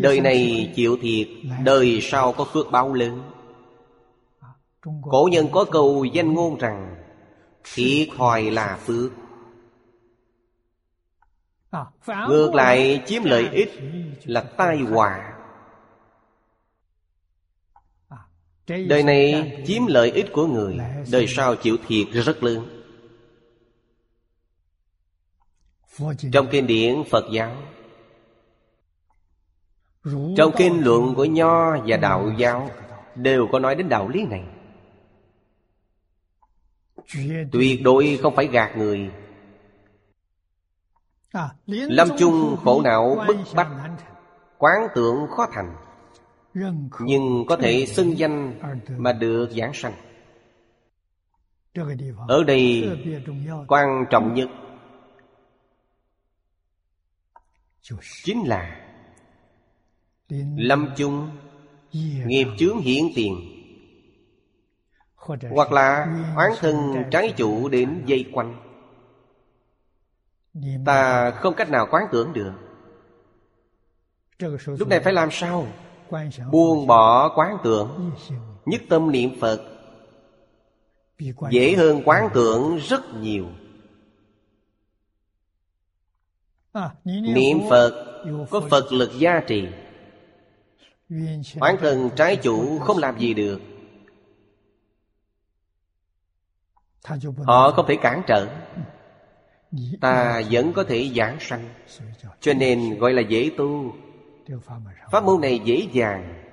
Đời 0.00 0.20
này 0.20 0.72
chịu 0.76 0.98
thiệt 1.02 1.28
Đời 1.64 2.00
sau 2.02 2.32
có 2.32 2.44
phước 2.44 2.70
báo 2.70 2.94
lớn. 2.94 3.30
Cổ 5.02 5.28
nhân 5.32 5.48
có 5.52 5.64
câu 5.64 6.04
danh 6.04 6.34
ngôn 6.34 6.58
rằng 6.58 6.96
Thiệt 7.74 8.08
thòi 8.16 8.42
là 8.42 8.78
phước 8.86 9.12
Ngược 12.06 12.54
lại 12.54 13.02
chiếm 13.06 13.24
lợi 13.24 13.48
ích 13.52 13.70
là 14.24 14.40
tai 14.40 14.78
họa. 14.78 15.36
Đời 18.66 19.02
này 19.02 19.52
chiếm 19.66 19.86
lợi 19.86 20.10
ích 20.10 20.26
của 20.32 20.46
người 20.46 20.78
Đời 21.12 21.26
sau 21.26 21.56
chịu 21.56 21.76
thiệt 21.86 22.06
rất 22.12 22.42
lớn. 22.42 22.82
Trong 26.32 26.46
kinh 26.50 26.66
điển 26.66 27.02
Phật 27.10 27.24
giáo 27.32 27.56
Trong 30.36 30.52
kinh 30.56 30.84
luận 30.84 31.14
của 31.14 31.24
Nho 31.24 31.76
và 31.86 31.96
Đạo 31.96 32.32
giáo 32.38 32.70
Đều 33.14 33.48
có 33.52 33.58
nói 33.58 33.74
đến 33.74 33.88
đạo 33.88 34.08
lý 34.08 34.24
này. 34.24 34.44
Tuyệt 37.52 37.82
đối 37.82 38.18
không 38.22 38.36
phải 38.36 38.46
gạt 38.46 38.76
người 38.76 39.10
Lâm 41.66 42.08
chung 42.18 42.56
khổ 42.64 42.82
não 42.82 43.24
bức 43.28 43.36
bách 43.54 43.68
Quán 44.58 44.88
tượng 44.94 45.26
khó 45.30 45.46
thành 45.52 45.76
Nhưng 47.00 47.44
có 47.48 47.56
thể 47.56 47.86
xưng 47.86 48.18
danh 48.18 48.60
Mà 48.98 49.12
được 49.12 49.50
giảng 49.50 49.72
sanh. 49.74 49.92
Ở 52.28 52.44
đây 52.44 52.90
quan 53.68 54.04
trọng 54.10 54.34
nhất 54.34 54.48
Chính 58.24 58.48
là 58.48 58.86
Lâm 60.56 60.88
chung 60.96 61.30
Nghiệp 62.26 62.46
chướng 62.58 62.78
hiện 62.78 63.08
tiền 63.14 63.34
Hoặc 65.50 65.72
là 65.72 66.06
oán 66.36 66.50
thân 66.60 66.76
trái 67.10 67.34
chủ 67.36 67.68
đến 67.68 68.02
dây 68.06 68.30
quanh 68.32 68.69
Ta 70.86 71.30
không 71.30 71.54
cách 71.54 71.70
nào 71.70 71.86
quán 71.90 72.04
tưởng 72.12 72.32
được. 72.32 72.52
Lúc 74.66 74.88
này 74.88 75.00
phải 75.00 75.12
làm 75.12 75.28
sao? 75.32 75.66
Buông 76.50 76.86
bỏ 76.86 77.32
quán 77.36 77.56
tưởng 77.64 78.12
Nhất 78.64 78.80
tâm 78.88 79.12
niệm 79.12 79.30
Phật. 79.40 79.60
Dễ 81.50 81.74
hơn 81.76 82.02
quán 82.04 82.28
tưởng 82.34 82.76
rất 82.76 83.00
nhiều. 83.14 83.46
Niệm 87.04 87.58
Phật 87.70 88.22
Có 88.50 88.60
Phật 88.70 88.92
lực 88.92 89.10
gia 89.18 89.40
trì. 89.40 89.68
Oán 91.60 91.76
thần 91.80 92.10
trái 92.16 92.36
chủ 92.36 92.78
không 92.78 92.98
làm 92.98 93.18
gì 93.18 93.34
được. 93.34 93.60
Họ 97.44 97.70
không 97.70 97.86
thể 97.88 97.96
cản 98.02 98.22
trở 98.26 98.46
Ta 100.00 100.42
vẫn 100.50 100.72
có 100.72 100.84
thể 100.84 101.10
giảng 101.16 101.36
sanh. 101.40 101.68
Cho 102.40 102.54
nên 102.54 102.98
gọi 102.98 103.12
là 103.12 103.22
dễ 103.22 103.50
tu. 103.56 103.94
Pháp 105.12 105.24
môn 105.24 105.40
này 105.40 105.60
dễ 105.64 105.86
dàng, 105.92 106.44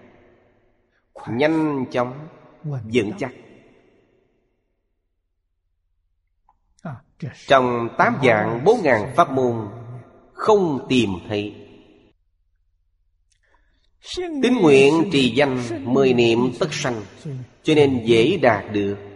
Nhanh 1.29 1.85
chóng, 1.91 2.27
Vững 2.63 3.11
chắc. 3.19 3.31
Trong 7.47 7.89
tám 7.97 8.17
dạng 8.23 8.63
bốn 8.65 8.81
ngàn 8.83 9.13
pháp 9.15 9.31
môn, 9.31 9.67
Không 10.33 10.85
tìm 10.89 11.09
thấy. 11.27 11.55
Tín 14.17 14.53
nguyện 14.61 15.09
trì 15.11 15.35
danh 15.35 15.59
Mười 15.93 16.13
niệm 16.13 16.39
tất 16.59 16.67
sanh, 16.71 17.01
Cho 17.63 17.75
nên 17.75 18.03
dễ 18.05 18.37
đạt 18.41 18.65
được. 18.73 19.06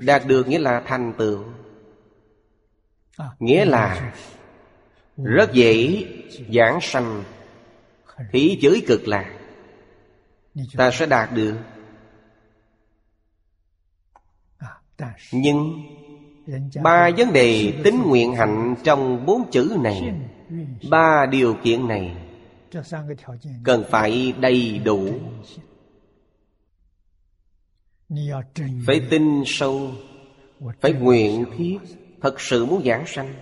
Đạt 0.00 0.22
được 0.26 0.48
nghĩa 0.48 0.58
là 0.58 0.82
thành 0.86 1.12
tựu 1.18 1.44
Nghĩa 3.38 3.64
là 3.64 4.14
Rất 5.16 5.52
dễ 5.52 6.04
giảng 6.54 6.78
sanh 6.82 7.24
Thí 8.32 8.58
giới 8.60 8.84
cực 8.86 9.08
lạc 9.08 9.38
Ta 10.76 10.90
sẽ 10.90 11.06
đạt 11.06 11.32
được 11.32 11.54
Nhưng 15.32 15.82
Ba 16.82 17.10
vấn 17.16 17.32
đề 17.32 17.80
tính 17.84 18.02
nguyện 18.06 18.34
hạnh 18.34 18.74
trong 18.84 19.26
bốn 19.26 19.50
chữ 19.50 19.76
này 19.80 20.14
Ba 20.90 21.26
điều 21.30 21.56
kiện 21.64 21.88
này 21.88 22.16
Cần 23.64 23.84
phải 23.90 24.32
đầy 24.40 24.80
đủ 24.84 25.08
Phải 28.86 29.00
tin 29.10 29.42
sâu 29.46 29.90
Phải 30.80 30.92
nguyện 30.92 31.44
thiết 31.56 31.78
Thật 32.24 32.40
sự 32.40 32.66
muốn 32.66 32.82
giảng 32.84 33.06
sanh. 33.06 33.34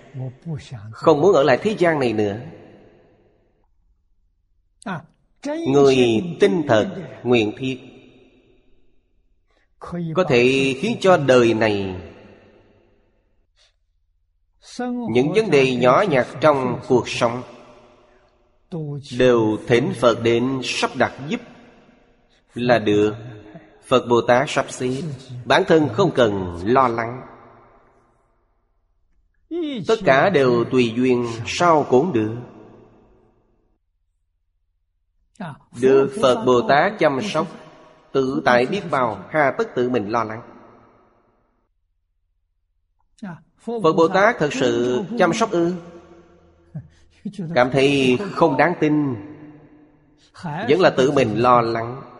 Không 0.91 1.21
muốn 1.21 1.33
ở 1.33 1.43
lại 1.43 1.59
thế 1.61 1.75
gian 1.79 1.99
này 1.99 2.13
nữa. 2.13 2.39
Người 5.67 5.97
tinh 6.39 6.61
thật 6.67 6.95
Nguyện 7.23 7.53
thiết. 7.57 7.79
Có 10.13 10.23
thể 10.29 10.73
khiến 10.79 10.97
cho 10.99 11.17
đời 11.17 11.53
này 11.53 11.95
Những 15.09 15.33
vấn 15.33 15.51
đề 15.51 15.75
nhỏ 15.75 16.03
nhặt 16.09 16.27
trong 16.41 16.79
cuộc 16.87 17.09
sống 17.09 17.41
Đều 19.17 19.57
thỉnh 19.67 19.93
Phật 19.95 20.23
đến 20.23 20.59
sắp 20.63 20.91
đặt 20.95 21.13
giúp 21.29 21.41
Là 22.53 22.79
được 22.79 23.15
Phật 23.87 24.07
Bồ 24.09 24.21
Tát 24.21 24.49
sắp 24.49 24.65
xếp. 24.69 25.01
Bản 25.45 25.63
thân 25.67 25.89
không 25.93 26.11
cần 26.15 26.59
lo 26.63 26.87
lắng. 26.87 27.21
Tất 29.87 29.95
cả 30.05 30.29
đều 30.29 30.63
tùy 30.71 30.93
duyên 30.95 31.27
Sao 31.45 31.85
cũng 31.89 32.13
được. 32.13 32.35
Được 35.81 36.11
Phật 36.21 36.43
Bồ 36.45 36.61
Tát 36.69 36.93
chăm 36.99 37.21
sóc, 37.21 37.47
Tự 38.11 38.41
tại 38.45 38.65
biết 38.65 38.81
bao 38.91 39.25
Hà 39.29 39.51
tất 39.57 39.67
tự 39.75 39.89
mình 39.89 40.09
lo 40.09 40.23
lắng. 40.23 40.41
Phật 43.65 43.93
Bồ 43.93 44.07
Tát 44.07 44.35
thật 44.39 44.53
sự 44.53 45.03
chăm 45.19 45.33
sóc 45.33 45.51
ư? 45.51 45.73
Cảm 47.55 47.71
thấy 47.71 48.17
không 48.31 48.57
đáng 48.57 48.73
tin. 48.79 49.15
Vẫn 50.43 50.79
là 50.79 50.89
tự 50.89 51.11
mình 51.11 51.35
lo 51.35 51.61
lắng. 51.61 52.12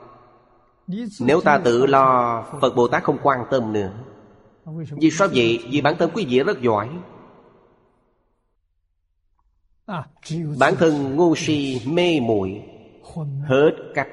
Nếu 1.19 1.41
ta 1.41 1.57
tự 1.57 1.85
lo 1.85 2.45
Phật 2.61 2.75
Bồ 2.75 2.87
Tát 2.87 3.03
không 3.03 3.17
quan 3.23 3.45
tâm 3.51 3.73
nữa, 3.73 3.93
Vì 4.91 5.11
sao 5.11 5.27
vậy? 5.33 5.59
Vì 5.71 5.81
bản 5.81 5.95
thân 5.99 6.11
quý 6.13 6.25
vị 6.25 6.39
rất 6.39 6.61
giỏi. 6.61 6.89
Bản 10.59 10.75
thân 10.75 11.15
ngu 11.15 11.35
si, 11.35 11.81
mê 11.85 12.19
muội, 12.19 12.63
Hết 13.43 13.71
cách. 13.93 14.07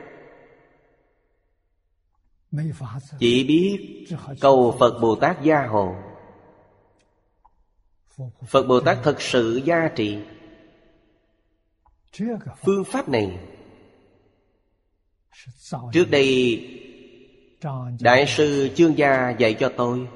Chỉ 3.18 3.44
biết 3.44 4.06
cầu 4.40 4.76
Phật 4.78 4.98
Bồ 5.00 5.14
Tát 5.14 5.42
gia 5.42 5.66
hộ. 5.66 5.94
Phật 8.46 8.62
Bồ 8.62 8.80
Tát 8.80 8.98
thật 9.02 9.20
sự 9.20 9.60
gia 9.64 9.88
trị 9.88 10.18
Phương 12.64 12.84
pháp 12.84 13.08
này 13.08 13.38
Trước 15.92 16.10
đây 16.10 16.60
Đại 18.00 18.26
sư 18.26 18.68
Chương 18.74 18.98
Gia 18.98 19.30
dạy 19.30 19.54
cho 19.54 19.68
tôi. 19.76 20.06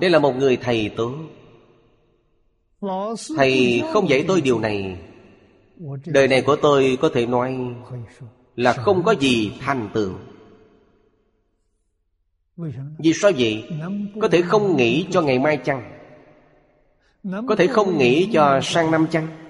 Đây 0.00 0.10
là 0.10 0.18
một 0.18 0.36
người 0.36 0.56
thầy 0.56 0.90
tốt 0.96 1.14
Thầy 3.36 3.82
không 3.92 4.08
dạy 4.08 4.24
tôi 4.28 4.40
điều 4.40 4.60
này. 4.60 4.98
Đời 6.06 6.28
này 6.28 6.42
của 6.42 6.56
tôi 6.56 6.98
có 7.00 7.10
thể 7.14 7.26
nói 7.26 7.56
Là 8.56 8.72
không 8.72 9.02
có 9.02 9.14
gì 9.20 9.52
thành 9.60 9.90
tựu. 9.94 10.12
Vì 12.98 13.12
sao 13.12 13.30
vậy? 13.38 13.64
Có 14.20 14.28
thể 14.28 14.42
không 14.42 14.76
nghĩ 14.76 15.06
cho 15.10 15.22
ngày 15.22 15.38
mai 15.38 15.56
chăng? 15.56 16.00
Có 17.48 17.56
thể 17.58 17.66
không 17.66 17.98
nghĩ 17.98 18.28
cho 18.32 18.60
sang 18.62 18.90
năm 18.90 19.06
chăng? 19.10 19.43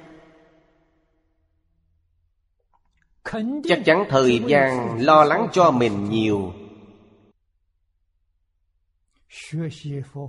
Chắc 3.65 3.83
chắn 3.85 4.05
thời 4.09 4.43
gian 4.47 4.99
lo 5.01 5.25
lắng 5.25 5.49
cho 5.53 5.71
mình 5.71 6.11
nhiều. 6.11 6.53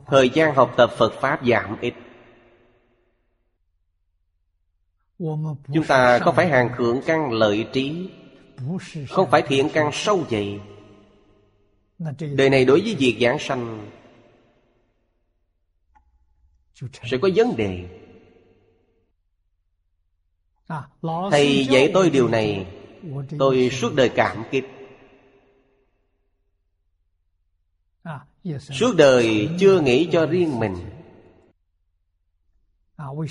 Thời 0.08 0.30
gian 0.30 0.56
học 0.56 0.74
tập 0.78 0.92
Phật 0.98 1.14
Pháp 1.22 1.46
giảm 1.46 1.78
ít. 1.82 1.94
Chúng 5.74 5.86
ta 5.88 6.20
không 6.20 6.36
phải 6.36 6.48
hàng 6.48 6.70
thượng 6.78 7.02
căn 7.06 7.32
lợi 7.32 7.68
trí? 7.74 8.10
Không 9.10 9.30
phải 9.32 9.42
thiện 9.42 9.70
căn 9.74 9.90
sâu 9.94 10.24
dày. 10.32 10.60
Đời 12.36 12.50
này 12.50 12.66
đối 12.66 12.82
với 12.82 12.96
việc 12.96 13.18
giảng 13.22 13.40
sanh 13.40 13.92
Sẽ 17.04 17.18
có 17.22 17.30
vấn 17.36 17.56
đề. 17.56 18.00
Thầy 21.32 21.66
dạy 21.70 21.92
tôi 21.94 22.10
điều 22.10 22.28
này 22.28 22.66
Tôi 23.40 23.70
suốt 23.70 23.96
đời 23.96 24.10
cảm 24.10 24.44
kích. 24.52 24.66
Suốt 28.60 28.96
đời 28.98 29.50
chưa 29.60 29.82
nghĩ 29.82 30.10
cho 30.12 30.26
riêng 30.26 30.60
mình. 30.60 30.76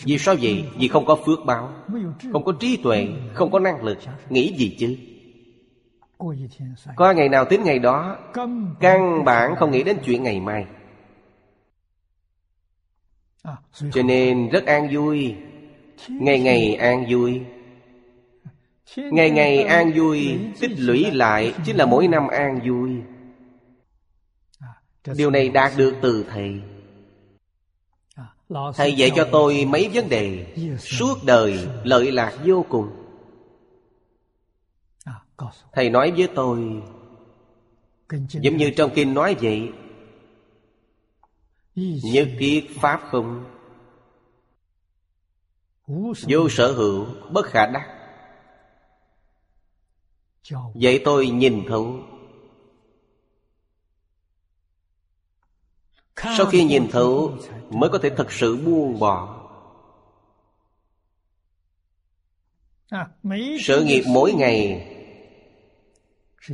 Vì 0.04 0.18
sao 0.18 0.36
vậy? 0.40 0.64
Vì 0.76 0.88
không 0.88 1.06
có 1.06 1.16
phước 1.26 1.38
báo, 1.46 1.72
Không 2.32 2.44
có 2.44 2.52
trí 2.60 2.76
tuệ, 2.76 3.08
Không 3.34 3.50
có 3.50 3.58
năng 3.58 3.84
lực 3.84 3.98
Nghĩ 4.28 4.54
gì 4.56 4.76
chứ? 4.78 4.96
Có 6.96 7.12
ngày 7.12 7.28
nào 7.28 7.44
tính 7.44 7.62
ngày 7.64 7.78
đó, 7.78 8.18
Căn 8.80 9.24
bản 9.24 9.54
không 9.56 9.70
nghĩ 9.70 9.82
đến 9.82 9.98
chuyện 10.04 10.22
ngày 10.22 10.40
mai. 10.40 10.66
Cho 13.92 14.02
nên 14.02 14.48
rất 14.48 14.66
an 14.66 14.88
vui, 14.92 15.34
Ngày 16.08 16.40
ngày 16.40 16.74
an 16.74 17.06
vui. 17.10 17.42
Ngày 18.96 19.30
ngày 19.30 19.62
an 19.62 19.92
vui, 19.96 20.38
Tích 20.60 20.70
lũy 20.78 21.10
lại 21.10 21.54
Chính 21.64 21.76
là 21.76 21.86
mỗi 21.86 22.08
năm 22.08 22.28
an 22.28 22.60
vui. 22.68 22.90
Điều 25.16 25.30
này 25.30 25.48
đạt 25.48 25.72
được 25.76 25.94
từ 26.02 26.24
Thầy. 26.30 26.62
Thầy 28.74 28.92
dạy 28.92 29.10
cho 29.16 29.28
tôi 29.32 29.64
mấy 29.64 29.90
vấn 29.94 30.08
đề 30.08 30.46
Suốt 30.78 31.14
đời 31.26 31.68
lợi 31.84 32.12
lạc 32.12 32.38
vô 32.44 32.66
cùng. 32.68 32.88
Thầy 35.72 35.90
nói 35.90 36.12
với 36.16 36.28
tôi, 36.34 36.82
Giống 38.28 38.56
như 38.56 38.70
trong 38.76 38.90
kinh 38.94 39.14
nói 39.14 39.36
vậy, 39.40 39.72
Nhất 42.12 42.28
thiết 42.38 42.66
Pháp 42.80 43.00
không? 43.10 43.44
Vô 46.28 46.48
sở 46.48 46.72
hữu 46.72 47.06
Bất 47.30 47.46
khả 47.46 47.66
đắc. 47.66 48.03
Vậy 50.52 51.02
tôi 51.04 51.26
nhìn 51.26 51.64
thấu 51.68 51.98
Sau 56.16 56.46
khi 56.46 56.64
nhìn 56.64 56.88
thấu 56.90 57.38
Mới 57.70 57.90
có 57.90 57.98
thể 57.98 58.10
thật 58.16 58.32
sự 58.32 58.56
buông 58.56 58.98
bỏ. 58.98 59.40
Sự 63.60 63.84
nghiệp 63.84 64.02
mỗi 64.08 64.32
ngày 64.32 64.90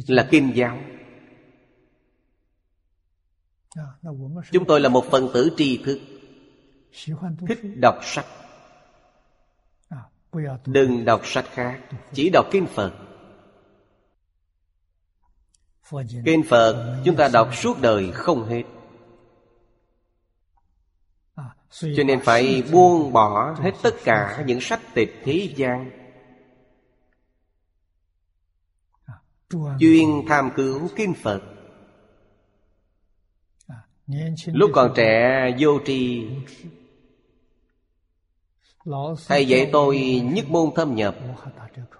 Là 0.06 0.28
kinh 0.30 0.52
giáo. 0.54 0.78
Chúng 4.52 4.64
tôi 4.66 4.80
là 4.80 4.88
một 4.88 5.04
phần 5.10 5.30
tử 5.34 5.50
tri 5.56 5.82
thức 5.84 6.00
Thích 7.48 7.60
đọc 7.76 7.94
sách. 8.02 8.26
Đừng 10.66 11.04
đọc 11.04 11.20
sách 11.24 11.46
khác 11.50 11.80
Chỉ 12.12 12.30
đọc 12.30 12.46
Kinh 12.50 12.66
Phật 12.66 13.09
Kinh 16.24 16.42
Phật, 16.48 17.02
chúng 17.04 17.16
ta 17.16 17.28
đọc 17.32 17.56
suốt 17.56 17.80
đời 17.80 18.12
không 18.12 18.48
hết. 18.48 18.62
Cho 21.70 22.02
nên 22.06 22.20
phải 22.20 22.62
buông 22.72 23.12
bỏ 23.12 23.54
hết 23.60 23.72
tất 23.82 23.94
cả 24.04 24.44
những 24.46 24.60
sách 24.60 24.80
tịch 24.94 25.20
thế 25.24 25.54
gian. 25.56 25.90
Chuyên 29.80 30.08
tham 30.28 30.50
cứu 30.56 30.88
Kinh 30.96 31.14
Phật. 31.22 31.42
Lúc 34.46 34.70
còn 34.74 34.92
trẻ, 34.96 35.50
vô 35.60 35.80
tri. 35.86 36.28
Thầy 39.26 39.48
dạy 39.48 39.70
tôi 39.72 40.20
nhất 40.24 40.44
môn 40.48 40.70
thâm 40.76 40.94
nhập. 40.94 41.16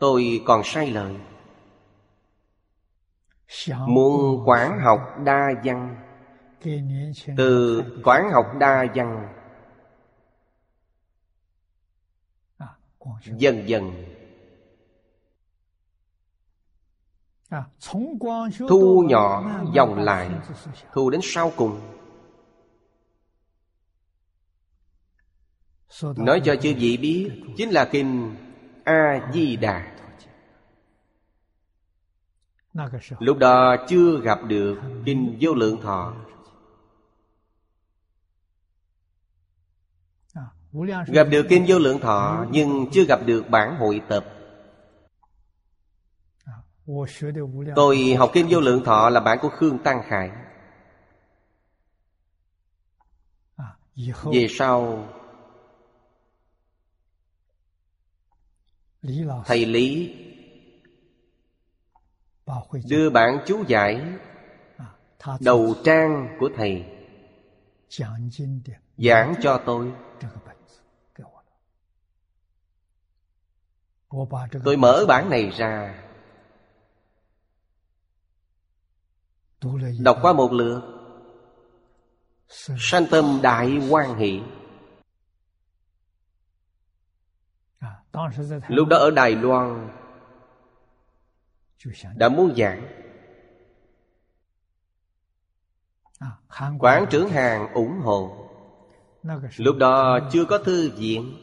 Tôi 0.00 0.42
còn 0.46 0.62
sai 0.64 0.90
lời 0.90 1.14
Muốn 3.87 4.43
quán 4.49 4.81
học 4.81 5.17
đa 5.25 5.49
văn. 5.65 5.97
Từ 7.37 7.83
quán 8.05 8.31
học 8.31 8.47
đa 8.59 8.87
văn. 8.95 9.29
Dần 13.25 13.69
dần. 13.69 14.05
Thu 18.69 19.05
nhỏ 19.09 19.61
dòng 19.75 19.99
lại. 19.99 20.31
Thu 20.93 21.11
đến 21.11 21.21
sau 21.25 21.53
cùng. 21.57 21.81
Nói 26.03 26.43
cho 26.45 26.57
chư 26.57 26.75
vị 26.79 26.97
biết 26.97 27.31
Chính 27.57 27.71
là 27.71 27.89
kinh 27.93 28.37
A-di-đà 28.85 30.00
Lúc 33.19 33.39
đó 33.39 33.77
chưa 33.89 34.21
gặp 34.21 34.39
được 34.47 34.79
Kinh 35.05 35.39
vô 35.41 35.55
lượng 35.55 35.81
thọ. 35.83 36.15
Gặp 41.07 41.25
được 41.31 41.47
kinh 41.49 41.65
vô 41.69 41.79
lượng 41.79 42.01
thọ 42.01 42.47
Nhưng 42.51 42.87
chưa 42.93 43.05
gặp 43.05 43.21
được 43.27 43.45
bản 43.51 43.77
hội 43.77 44.03
tập. 44.09 44.27
Tôi 47.77 48.15
học 48.19 48.31
kinh 48.33 48.47
vô 48.51 48.61
lượng 48.61 48.85
thọ 48.85 49.09
là 49.11 49.21
bản 49.21 49.39
của 49.43 49.49
Khương 49.49 49.79
Tăng 49.79 50.03
Khải. 50.09 50.31
Về 54.33 54.47
sau 54.51 55.09
Thầy 59.47 59.67
Lý 59.67 60.17
Đưa 62.89 63.11
bản 63.11 63.39
chú 63.47 63.65
giải 63.67 64.03
Đầu 65.41 65.75
trang 65.85 66.37
của 66.41 66.51
Thầy. 66.57 66.85
Giảng 68.97 69.35
cho 69.43 69.63
tôi. 69.67 69.93
Tôi 74.65 74.77
mở 74.77 75.05
bản 75.09 75.31
này 75.31 75.51
ra. 75.51 76.05
Đọc 80.01 80.19
qua 80.23 80.33
một 80.33 80.53
lượt. 80.53 80.83
Sanh 82.79 83.07
tâm 83.11 83.39
đại 83.43 83.79
quan 83.91 84.19
hỷ. 84.19 84.43
Lúc 88.69 88.89
đó 88.89 88.97
ở 88.97 89.11
Đài 89.11 89.33
Loan 89.33 90.00
Đã 92.14 92.29
muốn 92.29 92.55
giảng. 92.57 92.88
Quán 96.79 97.07
trưởng 97.11 97.29
hàng 97.29 97.73
ủng 97.75 98.01
hộ. 98.01 98.47
Lúc 99.57 99.77
đó 99.77 100.19
chưa 100.33 100.45
có 100.45 100.59
thư 100.59 100.90
viện. 100.90 101.37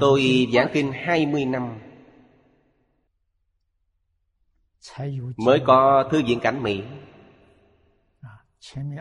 Tôi 0.00 0.46
giảng 0.54 0.68
kinh 0.72 0.92
20 0.92 1.44
năm. 1.44 1.78
Mới 5.36 5.60
có 5.66 6.08
thư 6.10 6.22
viện 6.26 6.40
cảnh 6.40 6.62
Mỹ. 6.62 6.82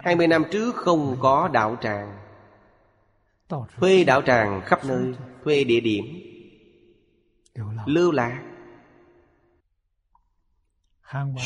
20 0.03 0.27
năm 0.27 0.45
trước 0.51 0.75
không 0.75 1.17
có 1.21 1.47
đạo 1.47 1.77
tràng. 1.81 2.17
Thuê 3.77 4.03
đạo 4.03 4.21
tràng 4.21 4.61
khắp 4.65 4.85
nơi 4.85 5.13
Thuê 5.43 5.63
địa 5.63 5.79
điểm 5.79 6.05
Lưu 7.85 8.11
lạc. 8.11 8.43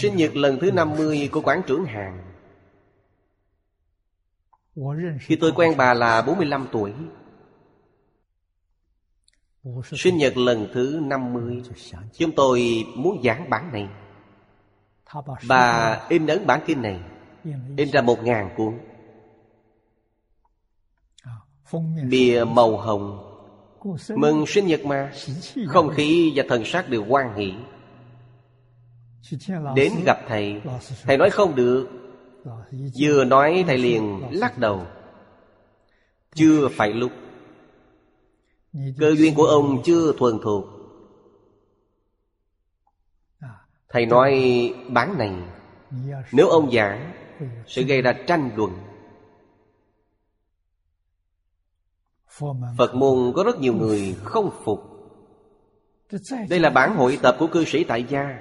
Sinh 0.02 0.16
nhật 0.16 0.36
lần 0.36 0.58
thứ 0.62 0.72
50 0.72 1.30
của 1.32 1.42
quán 1.42 1.62
trưởng 1.68 1.86
hàng. 1.86 2.34
Khi 5.20 5.36
tôi 5.36 5.52
quen 5.56 5.74
bà 5.78 5.94
là 5.94 6.22
45 6.22 6.68
tuổi. 6.72 6.94
Sinh 9.84 10.18
nhật 10.18 10.38
lần 10.38 10.68
thứ 10.74 11.00
50 11.04 11.64
Chúng 12.14 12.32
tôi 12.36 12.86
muốn 12.96 13.24
giảng 13.24 13.50
bản 13.50 13.72
này. 13.72 13.90
Bà 15.48 16.00
in 16.10 16.28
ấn 16.28 16.48
bản 16.48 16.62
kinh 16.66 16.82
này. 16.82 17.00
In 17.78 17.92
ra 17.92 18.02
một 18.02 18.24
ngàn 18.24 18.50
cuốn. 18.58 18.80
Bìa 22.10 22.44
màu 22.48 22.78
hồng 22.78 23.29
Mừng 24.16 24.46
sinh 24.48 24.68
nhật 24.68 24.86
mà. 24.86 25.12
Không 25.68 25.90
khí 25.96 26.34
và 26.36 26.44
thần 26.50 26.66
sắc 26.66 26.90
đều 26.90 27.06
quan 27.06 27.36
hỷ. 27.36 27.54
Đến 29.76 29.94
gặp 30.06 30.18
thầy. 30.28 30.62
Thầy 31.04 31.18
nói 31.18 31.30
không 31.30 31.56
được. 31.56 31.88
Vừa 33.00 33.24
nói 33.24 33.64
thầy 33.68 33.78
liền 33.78 34.22
lắc 34.32 34.58
đầu. 34.58 34.86
Chưa 36.36 36.68
phải 36.68 36.94
lúc. 36.94 37.12
Cơ 39.00 39.16
duyên 39.16 39.36
của 39.36 39.46
ông 39.46 39.82
chưa 39.84 40.14
thuần 40.18 40.40
thuộc. 40.44 40.66
Thầy 43.90 44.06
nói 44.06 44.34
bán 44.90 45.18
này. 45.18 45.32
Nếu 46.32 46.48
ông 46.48 46.72
giảng 46.72 47.14
Sẽ 47.68 47.82
gây 47.82 48.02
ra 48.02 48.14
tranh 48.28 48.50
luận 48.56 48.72
Phật 52.78 52.96
môn 52.96 53.34
có 53.36 53.44
rất 53.44 53.60
nhiều 53.60 53.74
người 53.74 54.16
không 54.24 54.52
phục. 54.64 54.84
Đây 56.50 56.60
là 56.60 56.70
bản 56.70 56.96
hội 56.96 57.20
tập 57.22 57.36
của 57.40 57.48
cư 57.48 57.66
sĩ 57.66 57.84
tại 57.84 58.06
gia. 58.10 58.40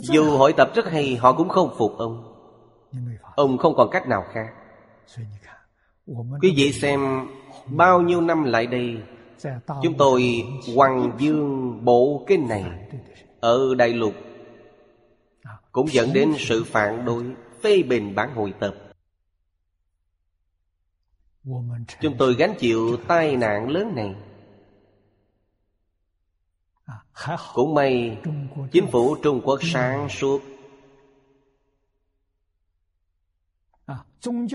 Dù 0.00 0.36
hội 0.36 0.52
tập 0.52 0.70
rất 0.74 0.86
hay 0.86 1.16
Họ 1.16 1.32
cũng 1.32 1.48
không 1.48 1.74
phục 1.78 1.98
ông. 1.98 2.34
Ông 3.36 3.58
không 3.58 3.74
còn 3.76 3.88
cách 3.90 4.08
nào 4.08 4.24
khác. 4.32 4.46
Quý 6.40 6.52
vị 6.56 6.72
xem 6.72 7.28
Bao 7.66 8.00
nhiêu 8.00 8.20
năm 8.20 8.44
lại 8.44 8.66
đây 8.66 8.96
Chúng 9.82 9.94
tôi 9.98 10.44
Hoàng 10.76 11.12
dương 11.18 11.78
bộ 11.84 12.24
kinh 12.26 12.48
này 12.48 12.64
Ở 13.40 13.74
Đại 13.74 13.92
Lục 13.92 14.14
Cũng 15.72 15.92
dẫn 15.92 16.12
đến 16.12 16.32
sự 16.38 16.64
phản 16.64 17.04
đối 17.04 17.24
Phê 17.62 17.82
bình 17.82 18.14
bản 18.14 18.34
hội 18.34 18.54
tập 18.60 18.74
Chúng 22.00 22.16
tôi 22.18 22.34
gánh 22.34 22.54
chịu 22.58 22.96
tai 23.08 23.36
nạn 23.36 23.68
lớn 23.68 23.94
này. 23.94 24.14
Cũng 27.54 27.74
may 27.74 28.18
Chính 28.72 28.86
phủ 28.92 29.16
Trung 29.22 29.40
Quốc 29.44 29.60
sáng 29.62 30.08
suốt. 30.08 30.42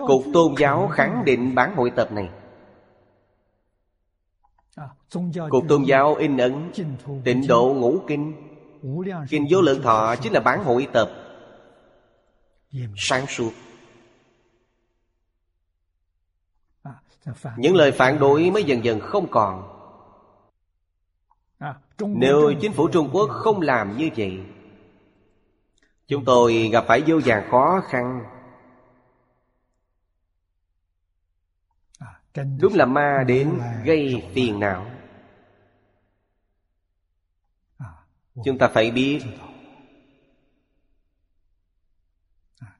Cục 0.08 0.24
tôn 0.34 0.56
giáo 0.60 0.88
khẳng 0.88 1.24
định 1.26 1.56
bản 1.56 1.76
hội 1.76 1.91
tập 1.95 2.12
này. 2.12 2.30
Cục 5.50 5.63
tôn 5.69 5.84
giáo 5.84 6.15
in 6.15 6.38
ấn 6.38 6.71
Tịnh 7.24 7.48
độ 7.48 7.74
ngũ 7.74 8.00
kinh. 8.08 8.34
Kinh 9.30 9.48
vô 9.50 9.62
lượng 9.62 9.82
thọ 9.82 10.15
chính 10.21 10.34
là 10.34 10.39
bản 10.39 10.63
hội 10.63 10.88
tập. 10.93 11.10
Sáng 12.95 13.26
suốt 13.28 13.52
Những 17.58 17.76
lời 17.76 17.92
phản 17.92 18.20
đối 18.20 18.52
mới 18.52 18.64
dần 18.64 18.84
dần 18.84 19.00
không 19.00 19.28
còn. 19.32 19.72
Nếu 22.00 22.54
chính 22.62 22.74
phủ 22.74 22.88
Trung 22.88 23.10
Quốc 23.14 23.30
không 23.30 23.62
làm 23.62 23.98
như 23.98 24.10
vậy 24.18 24.40
Chúng 26.08 26.26
tôi 26.26 26.70
gặp 26.72 26.86
phải 26.88 27.04
vô 27.08 27.20
vàng 27.26 27.48
khó 27.52 27.82
khăn. 27.88 28.24
Đúng 32.60 32.74
là 32.76 32.86
ma 32.86 33.24
đến 33.28 33.60
gây 33.86 34.24
phiền 34.34 34.60
não. 34.60 34.92
Chúng 38.46 38.58
ta 38.58 38.68
phải 38.68 38.92
biết. 38.92 39.22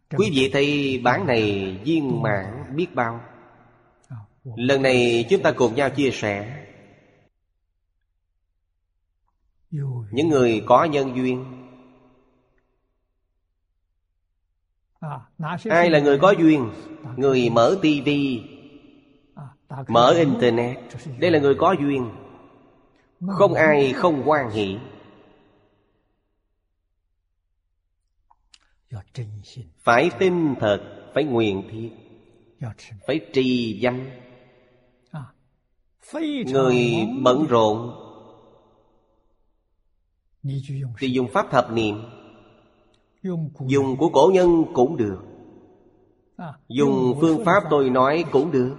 Quý 0.10 0.31
vị 0.34 0.49
thấy 0.53 0.99
bản 1.03 1.27
này 1.27 1.77
viên 1.84 2.21
mãn 2.21 2.75
biết 2.75 2.95
bao 2.95 3.21
Lần 4.45 4.81
này 4.81 5.25
chúng 5.29 5.41
ta 5.41 5.51
cùng 5.51 5.75
nhau 5.75 5.89
chia 5.89 6.12
sẻ. 6.12 6.65
Những 10.12 10.29
người 10.29 10.63
có 10.65 10.84
nhân 10.84 11.15
duyên. 11.15 11.45
Ai 15.69 15.89
là 15.89 15.99
người 15.99 16.19
có 16.19 16.31
duyên? 16.31 16.71
Người 17.17 17.49
mở 17.49 17.77
tivi 17.81 18.43
Mở 19.88 20.13
internet. 20.17 20.77
Đây 21.19 21.31
là 21.31 21.39
người 21.39 21.55
có 21.55 21.75
duyên. 21.79 22.10
Không 23.27 23.53
ai 23.53 23.93
không 23.93 24.23
quan 24.25 24.49
hệ 24.49 24.67
Phải 29.77 30.10
tin 30.19 30.55
thật, 30.60 31.12
Phải 31.13 31.23
nguyện 31.23 31.67
thiết 31.71 31.89
Phải 33.08 33.19
trì 33.34 33.79
danh. 33.79 34.24
Người 36.13 37.07
bận 37.23 37.45
rộn. 37.49 38.01
Thì 40.99 41.09
dùng 41.11 41.27
pháp 41.33 41.51
thập 41.51 41.71
niệm. 41.71 41.95
Dùng 43.67 43.97
của 43.97 44.09
cổ 44.13 44.31
nhân 44.33 44.65
cũng 44.73 44.97
được. 44.97 45.23
Dùng 46.67 47.17
phương 47.21 47.45
pháp 47.45 47.63
tôi 47.69 47.89
nói 47.89 48.25
cũng 48.31 48.51
được. 48.51 48.75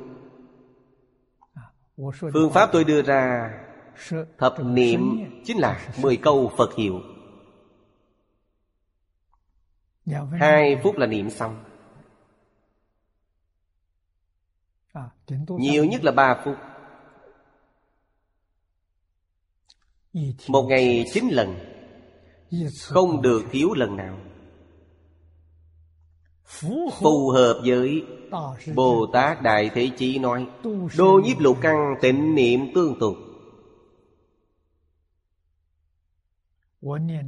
Phương 2.33 2.51
pháp 2.53 2.69
tôi 2.73 2.85
đưa 2.85 3.03
ra 3.03 3.53
Thập 4.39 4.55
niệm 4.65 5.01
chính 5.45 5.59
là 5.59 5.95
mười 6.03 6.17
câu 6.17 6.53
Phật 6.57 6.75
hiệu. 6.75 7.01
Hai 10.33 10.81
phút 10.83 10.97
là 10.97 11.07
niệm 11.07 11.31
xong. 11.31 11.65
Nhiều 15.49 15.85
nhất 15.85 16.05
là 16.05 16.13
ba 16.13 16.41
phút 16.45 16.57
Một 20.49 20.63
ngày 20.63 21.05
chín 21.13 21.29
lần, 21.29 21.55
Không 22.83 23.23
được 23.23 23.43
thiếu 23.51 23.75
lần 23.75 23.97
nào. 23.97 24.19
Phù 26.45 27.31
hợp 27.35 27.61
với 27.65 28.05
Bồ 28.75 29.07
Tát 29.13 29.43
Đại 29.43 29.71
Thế 29.75 29.91
Chí 29.97 30.19
nói, 30.19 30.47
Đô 30.97 31.21
nhiếp 31.25 31.41
lục 31.41 31.59
căn 31.61 31.95
tịnh 32.03 32.35
niệm 32.35 32.61
tương 32.75 32.99
tục. 33.01 33.17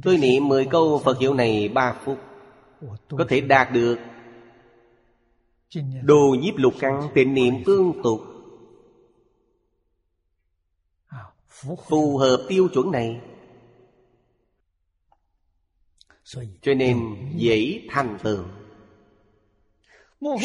Tôi 0.03 0.17
niệm 0.17 0.47
mười 0.47 0.65
câu 0.65 1.01
Phật 1.03 1.19
hiệu 1.19 1.33
này 1.33 1.69
ba 1.69 1.95
phút, 2.03 2.17
Có 3.09 3.25
thể 3.29 3.41
đạt 3.41 3.71
được 3.71 3.99
Đồ 6.03 6.35
nhiếp 6.41 6.57
lục 6.57 6.73
căn 6.79 7.09
tịnh 7.13 7.33
niệm 7.33 7.53
tương 7.65 7.93
tục. 8.03 8.21
Phù 11.49 12.17
hợp 12.17 12.45
tiêu 12.47 12.67
chuẩn 12.73 12.91
này. 12.91 13.21
Cho 16.61 16.73
nên 16.73 17.15
dễ 17.35 17.81
thành 17.89 18.17
tựu 18.23 18.45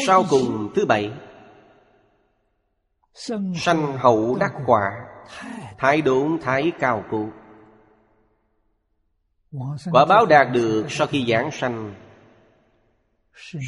sau 0.07 0.25
cùng 0.29 0.71
thứ 0.75 0.85
bảy 0.85 1.11
Sanh 3.13 3.97
hậu 3.97 4.35
đắc 4.35 4.53
quả 4.65 4.91
Thái 5.77 6.01
đốn 6.01 6.37
thái 6.41 6.71
cao 6.79 7.05
cụ. 7.11 7.29
Quả 9.91 10.05
báo 10.05 10.25
đạt 10.25 10.47
được 10.53 10.85
sau 10.89 11.07
khi 11.07 11.25
giảng 11.29 11.51
sanh. 11.51 11.95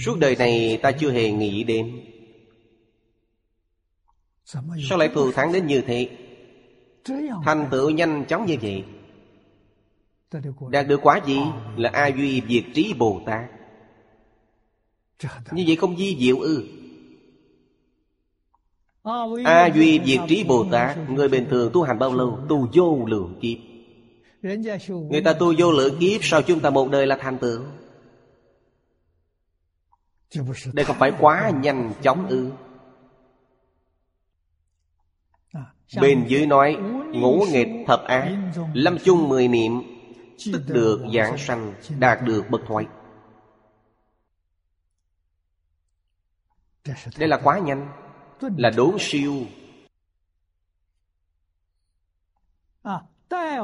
Suốt 0.05 0.17
đời 0.19 0.35
này 0.35 0.79
ta 0.83 0.91
chưa 0.91 1.11
hề 1.11 1.31
nghĩ 1.31 1.63
đến. 1.63 2.01
Sao 4.89 4.97
lại 4.97 5.09
thù 5.13 5.31
thắng 5.31 5.51
đến 5.53 5.67
như 5.67 5.81
thế 5.87 6.26
Thành 7.45 7.67
tựu 7.71 7.89
nhanh 7.89 8.25
chóng 8.27 8.45
như 8.45 8.55
vậy. 8.61 8.83
Đạt 10.71 10.87
được 10.87 10.99
quả 11.03 11.19
gì 11.25 11.39
Là 11.77 11.89
A 11.93 12.07
Duy 12.07 12.41
Việt 12.41 12.63
Trí 12.73 12.93
Bồ 12.93 13.21
Tát? 13.25 13.49
như 15.51 15.63
vậy 15.67 15.75
không 15.75 15.97
di 15.97 16.17
diệu 16.19 16.39
ư? 16.39 16.63
A 19.45 19.65
Duy 19.67 20.01
Diệt 20.05 20.19
Trí 20.27 20.43
Bồ 20.43 20.65
Tát? 20.71 20.97
Người 21.09 21.29
bình 21.29 21.47
thường 21.49 21.71
tu 21.73 21.81
hành 21.81 21.99
bao 21.99 22.13
lâu? 22.13 22.39
Tu 22.49 22.67
vô 22.73 23.05
lượng 23.05 23.39
kiếp. 23.41 23.57
Người 24.89 25.21
ta 25.21 25.33
tu 25.33 25.53
vô 25.57 25.71
lượng 25.71 25.97
kiếp 25.99 26.23
Sao 26.23 26.41
chúng 26.41 26.59
ta 26.59 26.69
một 26.69 26.89
đời 26.91 27.07
là 27.07 27.17
thành 27.21 27.37
tựu? 27.37 27.61
Đây 30.73 30.85
không 30.85 30.95
phải 30.99 31.11
quá 31.19 31.51
nhanh 31.61 31.93
chóng 32.01 32.27
ư? 32.27 32.51
Bên 36.01 36.25
dưới 36.27 36.45
nói 36.45 36.77
Ngũ 37.13 37.45
nghịch 37.51 37.67
thập 37.87 38.03
ác, 38.03 38.37
Lâm 38.73 38.97
chung 39.03 39.29
mười 39.29 39.47
niệm, 39.47 39.81
Tức 40.53 40.61
được 40.67 41.05
giảng 41.13 41.37
sanh, 41.37 41.73
Đạt 41.99 42.21
được 42.21 42.45
bậc 42.49 42.61
thoại 42.67 42.85
Đây 47.17 47.29
là 47.29 47.39
quá 47.43 47.59
nhanh, 47.59 47.91
Là 48.41 48.69
đốn 48.77 48.95
siêu. 48.99 49.33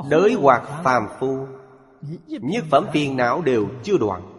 Đới 0.09 0.33
hoặc 0.33 0.81
phàm 0.83 1.07
phu, 1.19 1.47
Nhất 2.27 2.63
phẩm 2.71 2.87
phiền 2.93 3.17
não 3.17 3.41
đều 3.41 3.67
chưa 3.83 3.97
đoạn. 3.97 4.29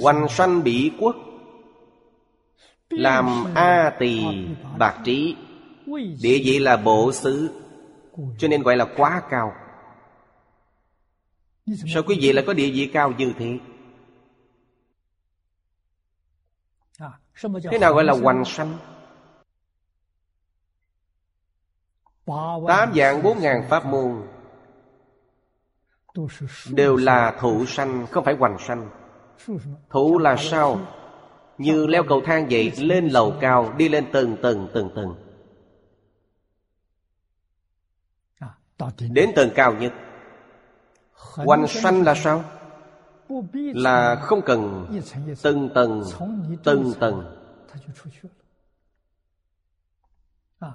Hoành 0.00 0.28
sanh 0.28 0.62
bị 0.62 0.92
quốc 1.00 1.16
Làm 2.90 3.44
A 3.54 3.96
tỳ 3.98 4.24
bạc 4.78 5.00
trí. 5.04 5.36
Địa 6.22 6.40
vị 6.44 6.58
là 6.58 6.76
bộ 6.76 7.12
xứ, 7.12 7.50
Cho 8.38 8.48
nên 8.48 8.62
gọi 8.62 8.76
là 8.76 8.86
quá 8.96 9.22
cao. 9.30 9.52
Sao 11.94 12.02
quý 12.06 12.18
vị 12.20 12.32
lại 12.32 12.44
có 12.46 12.52
địa 12.52 12.70
vị 12.70 12.90
cao 12.92 13.12
như 13.18 13.32
thế? 13.38 13.58
Thế 17.70 17.78
nào 17.78 17.94
gọi 17.94 18.04
là 18.04 18.12
hoành 18.12 18.44
sanh? 18.44 18.78
Tám 22.68 22.92
dạng 22.94 23.22
bốn 23.22 23.38
ngàn 23.38 23.66
pháp 23.68 23.86
môn 23.86 24.22
Đều 26.70 26.96
là 26.96 27.36
thụ 27.40 27.66
sanh, 27.66 28.06
Không 28.10 28.24
phải 28.24 28.34
hoành 28.34 28.58
sanh. 28.58 28.90
Thụ 29.90 30.18
là 30.18 30.36
sao? 30.36 30.80
Như 31.58 31.86
leo 31.86 32.02
cầu 32.08 32.20
thang 32.24 32.46
vậy, 32.50 32.72
Lên 32.76 33.08
lầu 33.08 33.34
cao, 33.40 33.74
Đi 33.76 33.88
lên 33.88 34.06
từng 34.12 34.36
tầng 34.42 34.68
từng 34.74 34.90
tầng 34.94 35.25
Đến 38.98 39.30
tầng 39.36 39.50
cao 39.54 39.74
nhất. 39.74 39.92
Hoành 41.12 41.66
sanh 41.66 42.02
là 42.02 42.14
sao? 42.14 42.44
Là 43.54 44.16
không 44.16 44.40
cần 44.46 44.86
từng 45.42 45.68
tầng 45.74 46.02
từng 46.64 46.92
tầng 47.00 47.36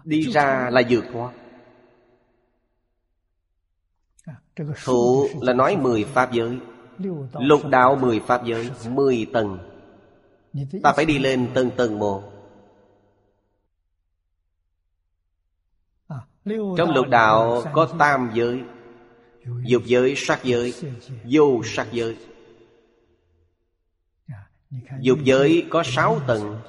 đi 0.03 0.31
ra 0.31 0.69
là 0.71 0.81
vượt 0.89 1.05
thoát 1.13 1.33
thụ 4.85 5.27
là 5.41 5.53
nói 5.53 5.75
mười 5.75 6.03
pháp 6.03 6.31
giới. 6.31 6.59
Lục 7.33 7.61
đạo 7.69 7.95
mười 7.95 8.19
pháp 8.19 8.45
giới 8.45 8.71
mười 8.89 9.27
tầng. 9.33 9.59
ta 10.83 10.93
phải 10.93 11.05
đi 11.05 11.19
lên 11.19 11.49
tầng 11.53 11.71
tầng 11.77 11.99
một 11.99 12.30
Trong 16.45 16.93
lục 16.95 17.07
đạo 17.09 17.63
có 17.73 17.85
tam 17.99 18.31
giới 18.33 18.63
Dục 19.63 19.81
giới, 19.85 20.13
sắc 20.17 20.43
giới 20.43 20.73
Vô 21.23 21.61
sắc 21.63 21.87
giới. 21.91 22.17
Dục 24.99 25.19
giới 25.23 25.67
có 25.69 25.83
sáu 25.85 26.19
tầng 26.27 26.61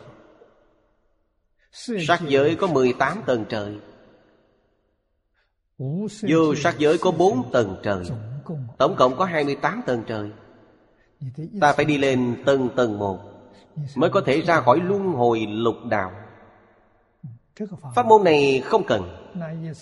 Sắc 1.72 2.20
giới 2.28 2.56
có 2.56 2.66
18 2.66 3.22
tầng. 3.26 3.44
trời. 3.48 3.78
Vô 6.28 6.54
sắc 6.54 6.78
giới 6.78 6.98
có 6.98 7.11
4 7.11 7.50
tầng 7.52 7.76
trời. 7.82 8.04
Tổng 8.78 8.96
cộng 8.96 9.16
có 9.16 9.24
28 9.24 9.82
tầng 9.87 10.04
trời. 10.06 10.30
Ta 11.61 11.72
phải 11.72 11.85
đi 11.85 11.98
lên 11.98 12.42
tầng 12.46 12.68
tầng 12.76 12.98
một 12.98 13.18
Mới 13.96 14.11
có 14.11 14.20
thể 14.26 14.40
ra 14.40 14.61
khỏi 14.61 14.80
luân 14.80 15.02
hồi 15.12 15.46
lục 15.50 15.76
đạo. 15.88 16.12
Pháp 17.94 18.06
môn 18.06 18.24
này 18.24 18.62
không 18.64 18.85
cần 18.87 19.21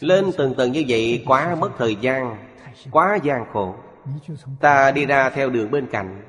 lên 0.00 0.30
từng 0.38 0.54
tầng 0.54 0.72
như 0.72 0.84
vậy 0.88 1.22
quá 1.26 1.54
mất 1.54 1.70
thời 1.78 1.96
gian 1.96 2.50
Quá 2.90 3.18
gian 3.22 3.44
khổ. 3.52 3.74
Ta 4.60 4.90
đi 4.90 5.06
ra 5.06 5.30
theo 5.30 5.50
đường 5.50 5.70
bên 5.70 5.88
cạnh. 5.92 6.22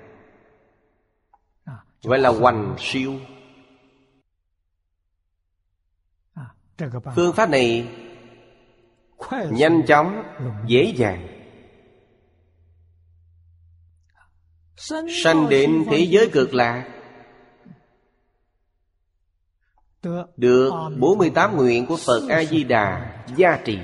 Vậy 2.04 2.20
là 2.20 2.30
hoành 2.30 2.76
siêu. 2.80 3.14
Phương 7.16 7.34
pháp 7.34 7.50
này 7.50 7.88
Nhanh 9.52 9.86
chóng, 9.88 10.24
dễ 10.66 10.94
dàng. 10.96 11.28
Sanh 15.24 15.50
đến 15.50 15.86
thế 15.90 16.00
giới 16.00 16.30
cực 16.34 16.54
lạc 16.54 16.88
Được 20.38 20.72
48 21.00 21.58
nguyện 21.58 21.86
của 21.86 21.98
Phật 22.06 22.30
A-di-đà 22.30 23.11
gia 23.36 23.58
trì. 23.66 23.80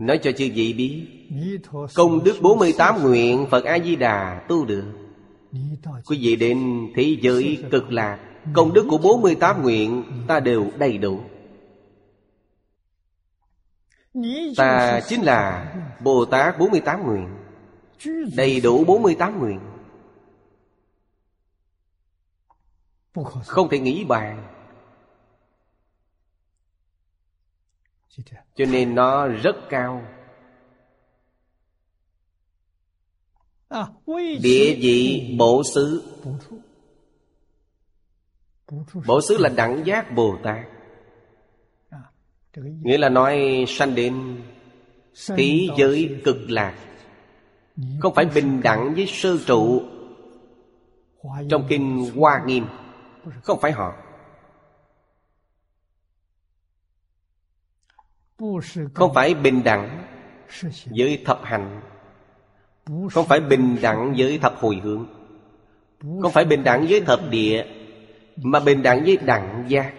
Nói 0.00 0.18
cho 0.22 0.32
chư 0.32 0.48
vị 0.54 0.72
biết, 0.72 1.06
Công 1.94 2.24
đức 2.24 2.38
48 2.42 3.02
nguyện 3.02 3.46
Phật 3.50 3.64
A-di-đà 3.64 4.44
tu 4.48 4.64
được. 4.64 4.84
Quý 6.06 6.18
vị 6.20 6.36
đến 6.36 6.88
thế 6.96 7.16
giới 7.20 7.64
cực 7.70 7.92
lạc, 7.92 8.18
Công 8.52 8.72
đức 8.72 8.86
của 8.90 8.98
48 8.98 9.62
nguyện 9.62 10.04
Ta 10.28 10.40
đều 10.40 10.70
đầy 10.78 10.98
đủ. 10.98 11.20
Ta 14.56 15.00
chính 15.08 15.22
là 15.22 15.74
Bồ 16.04 16.24
Tát 16.24 16.58
48 16.58 17.02
nguyện, 17.06 17.28
Đầy 18.36 18.60
đủ 18.60 18.84
48 18.84 19.38
nguyện. 19.38 19.60
Không 23.46 23.68
thể 23.68 23.78
nghĩ 23.78 24.04
bàn. 24.04 24.51
Cho 28.54 28.64
nên 28.64 28.94
nó 28.94 29.26
rất 29.26 29.56
cao. 29.68 30.06
Địa 34.42 34.76
vị 34.80 35.34
bộ 35.38 35.62
xứ. 35.74 36.02
Bộ 39.06 39.20
xứ 39.20 39.36
là 39.38 39.48
đẳng 39.48 39.82
giác 39.86 40.14
Bồ 40.14 40.36
Tát. 40.42 40.66
Nghĩa 42.56 42.98
là 42.98 43.08
nói 43.08 43.64
sanh 43.68 43.94
đến 43.94 44.42
Thế 45.26 45.68
giới 45.76 46.20
cực 46.24 46.36
lạc. 46.48 46.74
Không 48.00 48.14
phải 48.14 48.24
bình 48.34 48.60
đẳng 48.62 48.94
với 48.94 49.06
sơ 49.06 49.38
trụ 49.46 49.82
Trong 51.50 51.66
kinh 51.68 52.10
Hoa 52.16 52.42
Nghiêm. 52.46 52.66
Không 53.42 53.60
phải 53.60 53.72
họ 53.72 53.92
Không 58.94 59.14
phải 59.14 59.34
bình 59.34 59.64
đẳng 59.64 60.06
với 60.84 61.22
thập 61.26 61.40
hành. 61.44 61.80
Không 63.10 63.26
phải 63.28 63.40
bình 63.40 63.76
đẳng 63.82 64.14
với 64.18 64.38
thập 64.38 64.56
hồi 64.56 64.80
hướng. 64.82 65.06
Không 66.22 66.32
phải 66.32 66.44
bình 66.44 66.64
đẳng 66.64 66.86
với 66.88 67.00
thập 67.00 67.20
địa 67.30 67.66
Mà 68.36 68.60
bình 68.60 68.82
đẳng 68.82 69.04
với 69.04 69.16
đẳng 69.16 69.64
giác. 69.68 69.94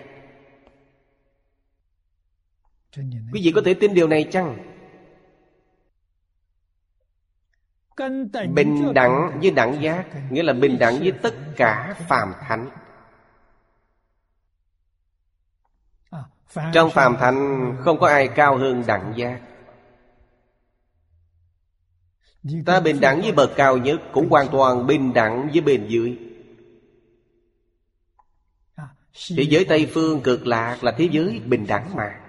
Quý 3.33 3.41
vị 3.43 3.51
có 3.55 3.61
thể 3.65 3.73
tin 3.73 3.93
điều 3.93 4.07
này 4.07 4.27
chăng? 4.31 4.57
Bình 8.53 8.93
đẳng 8.93 9.39
với 9.41 9.51
đẳng 9.51 9.83
giác 9.83 10.05
Nghĩa 10.31 10.43
là 10.43 10.53
bình 10.53 10.79
đẳng 10.79 10.99
với 10.99 11.11
tất 11.11 11.33
cả 11.55 11.95
phàm 12.09 12.33
thánh 12.47 12.69
Trong 16.73 16.89
phàm 16.89 17.17
thánh. 17.17 17.75
Không 17.79 17.99
có 17.99 18.07
ai 18.07 18.27
cao 18.27 18.57
hơn 18.57 18.83
đẳng 18.87 19.13
giác. 19.17 19.41
Ta 22.65 22.79
bình 22.79 22.99
đẳng 22.99 23.21
với 23.21 23.31
bậc 23.31 23.51
cao 23.55 23.77
nhất 23.77 24.01
Cũng 24.13 24.29
hoàn 24.29 24.47
toàn 24.47 24.87
bình 24.87 25.13
đẳng 25.13 25.49
với 25.51 25.61
bên 25.61 25.87
dưới. 25.87 26.17
Thế 29.37 29.43
giới 29.43 29.65
Tây 29.65 29.91
Phương 29.93 30.21
cực 30.21 30.47
lạc 30.47 30.83
là 30.83 30.91
thế 30.97 31.09
giới 31.11 31.41
bình 31.45 31.65
đẳng 31.67 31.95
mà. 31.95 32.19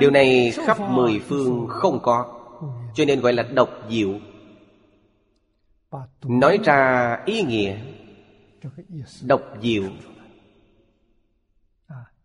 Điều 0.00 0.10
này 0.10 0.52
khắp 0.66 0.80
mười 0.80 1.18
phương 1.18 1.66
không 1.68 2.00
có 2.02 2.40
Cho 2.94 3.04
nên 3.04 3.20
gọi 3.20 3.32
là 3.32 3.42
độc 3.42 3.70
diệu. 3.90 4.18
Nói 6.22 6.58
ra 6.64 7.18
ý 7.26 7.42
nghĩa 7.42 7.78
Độc 9.22 9.42
diệu. 9.62 9.82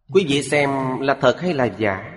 Quý 0.10 0.26
vị 0.30 0.44
xem 0.44 0.70
là 1.00 1.18
thật 1.22 1.38
hay 1.40 1.54
là 1.54 1.66
giả? 1.66 2.14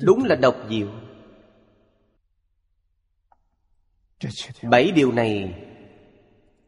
Đúng 0.00 0.24
là 0.24 0.36
độc 0.36 0.56
diệu. 0.70 0.88
Bảy 4.62 4.90
điều 4.90 5.12
này 5.12 5.62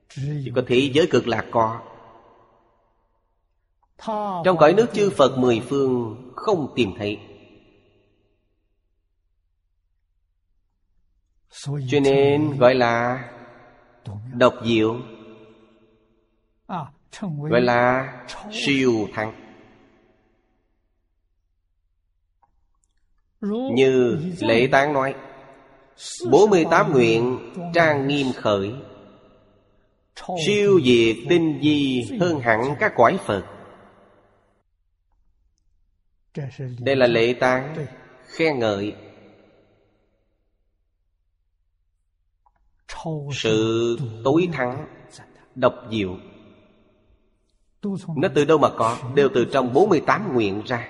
Chỉ 0.08 0.52
có 0.54 0.62
thế 0.66 0.90
giới 0.94 1.08
cực 1.10 1.26
lạc 1.28 1.44
có. 1.50 1.82
Trong 4.44 4.56
cõi 4.58 4.72
nước 4.72 4.86
chư 4.94 5.10
Phật 5.10 5.38
mười 5.38 5.60
phương 5.60 6.32
Không 6.36 6.72
tìm 6.76 6.90
thấy. 6.98 7.18
Cho 11.64 12.00
nên 12.02 12.58
gọi 12.58 12.74
là 12.74 13.24
Độc 14.34 14.54
diệu. 14.64 14.96
Gọi 17.50 17.60
là 17.60 18.12
siêu 18.52 19.08
thắng 19.14 19.32
Như 23.74 24.18
lễ 24.40 24.68
tán 24.72 24.92
nói 24.92 25.14
48 26.30 26.92
nguyện 26.92 27.52
trang 27.74 28.08
nghiêm 28.08 28.26
khởi. 28.36 28.72
Siêu 30.46 30.80
diệt 30.84 31.16
tinh 31.28 31.60
di 31.62 32.08
hơn 32.20 32.40
hẳn 32.40 32.74
các 32.80 32.92
cõi 32.96 33.18
Phật. 33.24 33.44
Đây 36.78 36.96
là 36.96 37.06
lễ 37.06 37.34
tán 37.40 37.86
khen 38.26 38.58
ngợi 38.58 38.94
Sự 43.32 43.98
tối 44.24 44.48
thắng, 44.52 44.86
Độc 45.54 45.74
diệu. 45.90 46.16
Nó 48.16 48.28
từ 48.34 48.44
đâu 48.44 48.58
mà 48.58 48.68
có? 48.76 48.98
Đều 49.14 49.28
từ 49.34 49.44
trong 49.44 49.72
48 49.72 50.32
nguyện 50.34 50.62
ra. 50.66 50.88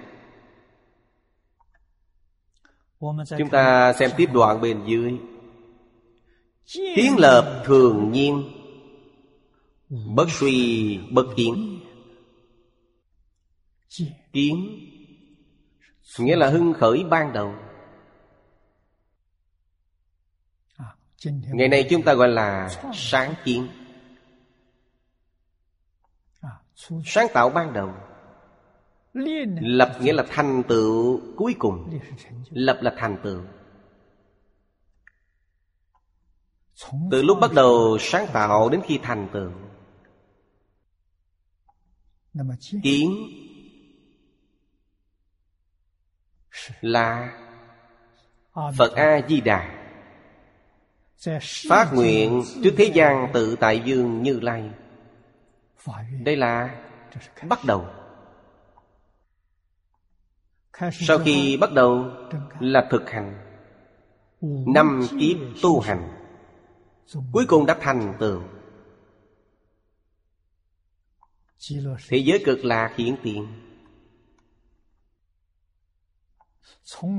Chúng 3.39 3.49
ta 3.51 3.93
xem 3.93 4.11
tiếp 4.17 4.29
đoạn 4.33 4.61
bên 4.61 4.83
dưới. 4.87 5.19
Hiến 6.97 7.13
lập 7.19 7.63
thường 7.65 8.13
nhiên, 8.13 8.51
Bất 9.89 10.27
suy, 10.31 10.99
bất 11.13 11.27
kiến 11.37 11.81
Kiến, 14.33 14.79
Nghĩa 16.19 16.37
là 16.37 16.51
hưng 16.51 16.73
khởi 16.73 17.05
ban 17.05 17.33
đầu. 17.33 17.55
Ngày 21.27 21.69
nay 21.69 21.87
chúng 21.91 22.03
ta 22.03 22.15
gọi 22.15 22.29
là 22.29 22.69
sáng 22.95 23.35
kiến. 23.45 23.69
Sáng 27.05 27.27
tạo 27.35 27.51
ban 27.51 27.73
đầu. 27.73 27.93
Lập 29.61 29.99
nghĩa 30.01 30.13
là 30.13 30.25
thành 30.29 30.63
tựu 30.69 31.21
cuối 31.37 31.55
cùng. 31.59 31.99
Lập 32.51 32.79
là 32.83 32.95
thành 32.97 33.19
tựu. 33.25 33.43
Từ 37.11 37.23
lúc 37.23 37.39
bắt 37.41 37.51
đầu 37.55 37.97
sáng 38.01 38.27
tạo 38.33 38.69
đến 38.69 38.81
khi 38.85 38.99
thành 39.03 39.29
tựu. 39.33 39.51
Kiến 42.83 43.15
Là 46.81 47.39
Phật 48.77 48.93
A-di-đà 48.95 49.78
Phát 51.69 51.91
nguyện 51.93 52.45
trước 52.63 52.75
thế 52.77 52.85
gian 52.95 53.31
tự 53.35 53.57
tại 53.61 53.83
dương 53.85 54.23
như 54.23 54.41
lai. 54.41 54.71
Đây 56.21 56.37
là 56.37 56.85
bắt 57.49 57.65
đầu. 57.65 57.87
Sau 60.93 61.19
khi 61.19 61.57
bắt 61.57 61.73
đầu 61.73 62.11
là 62.61 62.89
thực 62.91 63.11
hành. 63.11 63.35
Năm 64.75 65.07
kiếp 65.21 65.37
tu 65.63 65.81
hành. 65.81 66.09
Cuối 67.33 67.47
cùng 67.49 67.67
đã 67.67 67.79
thành 67.81 68.15
tựu. 68.19 68.43
Thế 72.09 72.19
giới 72.19 72.43
cực 72.45 72.65
lạc 72.65 72.95
hiển 72.97 73.17
tiền 73.23 73.47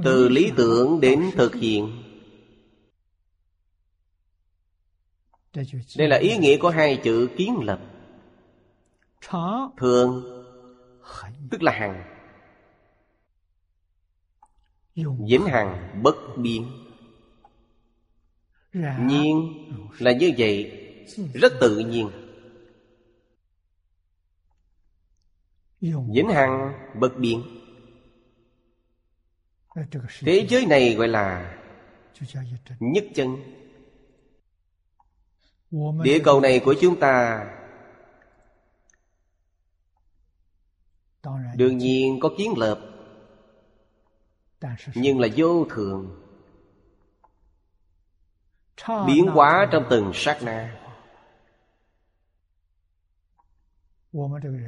Từ 0.04 0.30
lý 0.30 0.52
tưởng 0.58 1.00
đến 1.02 1.32
thực 1.36 1.56
hiện 1.56 2.09
Đây 5.98 6.08
là 6.08 6.18
ý 6.18 6.38
nghĩa 6.38 6.58
của 6.58 6.70
hai 6.70 7.00
chữ 7.04 7.30
kiến 7.38 7.60
lập. 7.64 7.80
Thường 9.78 10.40
Tức 11.50 11.64
là 11.64 11.72
hằng. 11.72 12.04
Vĩnh 15.30 15.46
hằng 15.46 16.02
bất 16.04 16.16
biến. 16.38 16.72
Nhiên 19.00 19.66
là 20.00 20.12
như 20.12 20.32
vậy 20.38 20.86
Rất 21.34 21.54
tự 21.62 21.80
nhiên. 21.80 22.10
Vĩnh 25.82 26.30
hằng 26.30 26.74
bất 27.00 27.18
biến. 27.18 27.44
Thế 30.22 30.46
giới 30.50 30.66
này 30.66 30.94
gọi 30.94 31.08
là 31.08 31.58
Nhất 32.80 33.06
chân 33.16 33.36
Địa 36.04 36.20
cầu 36.24 36.42
này 36.42 36.62
của 36.66 36.76
chúng 36.82 37.00
ta 37.00 37.46
Đương 41.56 41.78
nhiên 41.78 42.20
có 42.20 42.30
kiến 42.38 42.54
lập 42.58 42.80
Nhưng 44.96 45.20
là 45.20 45.28
vô 45.36 45.66
thường 45.70 46.26
Biến 49.08 49.28
hóa 49.28 49.68
trong 49.72 49.86
từng 49.90 50.12
sát 50.14 50.40
na. 50.44 50.82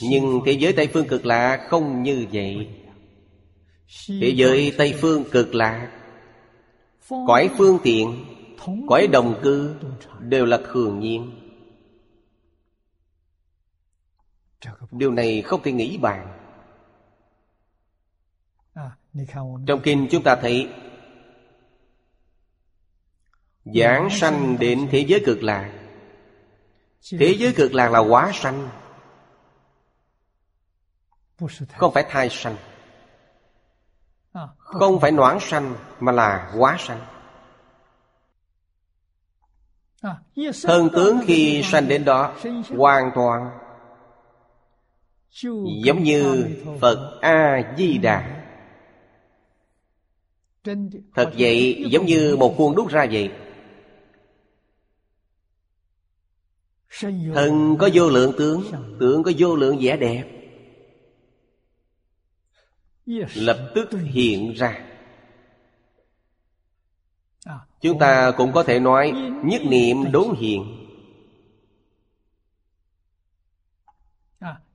Nhưng 0.00 0.40
thế 0.46 0.52
giới 0.52 0.72
Tây 0.72 0.88
Phương 0.92 1.08
cực 1.08 1.26
lạ 1.26 1.66
không 1.68 2.02
như 2.02 2.26
vậy. 2.32 2.68
Thế 4.08 4.32
giới 4.36 4.74
Tây 4.78 4.94
Phương 5.00 5.24
cực 5.30 5.54
lạ 5.54 5.90
Cõi 7.26 7.50
phương 7.58 7.78
tiện 7.82 8.24
Cõi 8.88 9.06
đồng 9.06 9.40
cư 9.42 9.74
Đều 10.18 10.46
là 10.46 10.58
thường 10.72 11.00
nhiên. 11.00 11.30
Điều 14.90 15.12
này 15.12 15.42
không 15.42 15.62
thể 15.62 15.72
nghĩ 15.72 15.98
bàn. 15.98 16.36
Trong 19.66 19.80
kinh 19.82 20.08
chúng 20.10 20.22
ta 20.22 20.36
thấy 20.36 20.68
Giảng 23.74 24.08
sanh 24.10 24.58
đến 24.58 24.88
thế 24.90 24.98
giới 24.98 25.22
cực 25.26 25.42
lạc. 25.42 25.72
Thế 27.10 27.34
giới 27.38 27.52
cực 27.56 27.74
lạc 27.74 27.90
là 27.90 27.98
quá 27.98 28.30
sanh. 28.34 28.68
Không 31.76 31.92
phải 31.94 32.04
thai 32.10 32.28
sanh. 32.30 32.56
Không 34.56 35.00
phải 35.00 35.10
noãn 35.12 35.40
sanh, 35.40 35.74
Mà 36.00 36.12
là 36.12 36.52
quá 36.58 36.76
sanh. 36.78 37.00
Thân 40.62 40.88
tướng 40.92 41.20
khi 41.26 41.62
sanh 41.64 41.88
đến 41.88 42.04
đó, 42.04 42.34
Hoàn 42.76 43.10
toàn. 43.14 43.50
Giống 45.84 46.02
như 46.02 46.48
Phật 46.80 47.18
A-di-đà. 47.20 48.46
Thật 51.14 51.32
vậy, 51.38 51.84
giống 51.90 52.06
như 52.06 52.36
một 52.36 52.54
khuôn 52.56 52.74
đúc 52.74 52.88
ra 52.88 53.06
vậy. 53.10 53.30
Thân 57.34 57.76
có 57.78 57.88
vô 57.94 58.08
lượng 58.08 58.32
tướng 58.38 58.62
Tướng 59.00 59.22
có 59.22 59.32
vô 59.38 59.56
lượng 59.56 59.78
vẻ 59.80 59.96
đẹp. 59.96 60.24
Lập 63.34 63.72
tức 63.74 63.90
hiện 64.04 64.52
ra. 64.52 64.86
Chúng 67.80 67.98
ta 67.98 68.32
cũng 68.36 68.52
có 68.52 68.62
thể 68.62 68.80
nói 68.80 69.12
Nhất 69.44 69.62
niệm 69.64 70.12
đốn 70.12 70.34
hiện. 70.38 70.86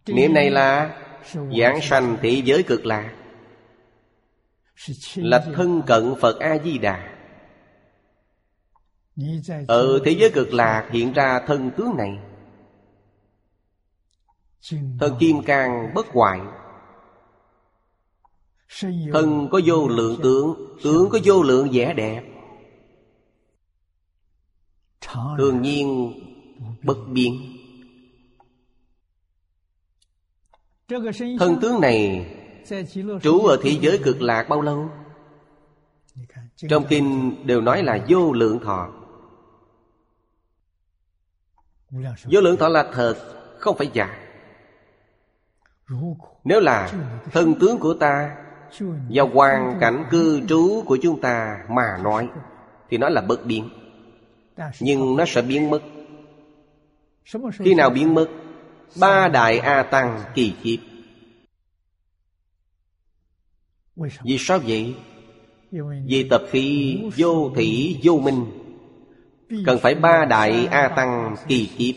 Niệm 0.07 0.33
này 0.33 0.49
là 0.49 1.01
Giảng 1.33 1.81
sanh 1.81 2.17
thế 2.21 2.41
giới 2.45 2.63
cực 2.63 2.85
lạc. 2.85 3.15
Là 5.15 5.45
thân 5.55 5.81
cận 5.87 6.13
Phật 6.21 6.39
A-di-đà 6.39 7.14
ở 9.67 9.99
thế 10.05 10.11
giới 10.11 10.31
cực 10.31 10.53
lạc 10.53 10.89
hiện 10.91 11.13
ra 11.13 11.39
thân 11.47 11.71
tướng 11.77 11.97
này. 11.97 12.19
Thân 14.99 15.15
kim 15.19 15.41
cang 15.41 15.93
bất 15.95 16.05
hoại. 16.07 16.39
Thân 19.13 19.47
có 19.51 19.61
vô 19.65 19.87
lượng 19.87 20.19
tướng 20.23 20.65
Tướng 20.83 21.09
có 21.09 21.19
vô 21.23 21.43
lượng 21.43 21.67
vẻ 21.71 21.93
đẹp. 21.93 22.23
Thường 25.37 25.61
nhiên 25.61 26.13
bất 26.83 26.97
biến. 27.11 27.33
Thân 31.39 31.59
tướng 31.61 31.81
này 31.81 32.31
Trú 33.21 33.39
ở 33.39 33.59
thế 33.63 33.77
giới 33.81 33.99
cực 34.03 34.21
lạc 34.21 34.45
bao 34.49 34.61
lâu? 34.61 34.89
Trong 36.69 36.85
kinh 36.89 37.35
đều 37.45 37.61
nói 37.61 37.83
là 37.83 38.05
vô 38.09 38.33
lượng 38.33 38.59
thọ 38.63 39.04
Vô 41.91 42.41
lượng 42.41 42.57
thọ 42.57 42.67
là 42.67 42.91
thật 42.93 43.15
Không 43.59 43.77
phải 43.77 43.89
giả. 43.93 44.17
Nếu 46.43 46.59
là 46.59 46.91
thân 47.31 47.55
tướng 47.59 47.79
của 47.79 47.93
ta 47.93 48.35
Và 49.09 49.23
hoàn 49.33 49.77
cảnh 49.79 50.05
cư 50.11 50.41
trú 50.47 50.83
của 50.85 50.97
chúng 51.01 51.21
ta 51.21 51.57
Mà 51.69 51.97
nói 52.03 52.29
Thì 52.89 52.97
nó 52.97 53.09
là 53.09 53.21
bất 53.21 53.45
biến. 53.45 53.69
Nhưng 54.79 55.17
nó 55.17 55.25
sẽ 55.27 55.41
biến 55.41 55.69
mất. 55.69 55.81
Khi 57.59 57.73
nào 57.73 57.89
biến 57.89 58.13
mất 58.13 58.27
Ba 58.99 59.27
đại 59.27 59.59
A 59.59 59.83
Tăng 59.83 60.21
kỳ 60.35 60.53
kiếp. 60.63 60.79
Vì 64.23 64.37
sao? 64.39 64.59
Vậy? 64.67 64.95
Vì 66.05 66.27
tập 66.29 66.41
khí 66.49 66.97
vô 67.17 67.51
thị 67.55 67.99
vô 68.03 68.17
minh 68.17 68.64
Cần 69.65 69.79
phải 69.81 69.95
ba 69.95 70.25
đại 70.25 70.65
A 70.65 70.87
Tăng 70.87 71.35
kỳ 71.47 71.69
kiếp 71.77 71.95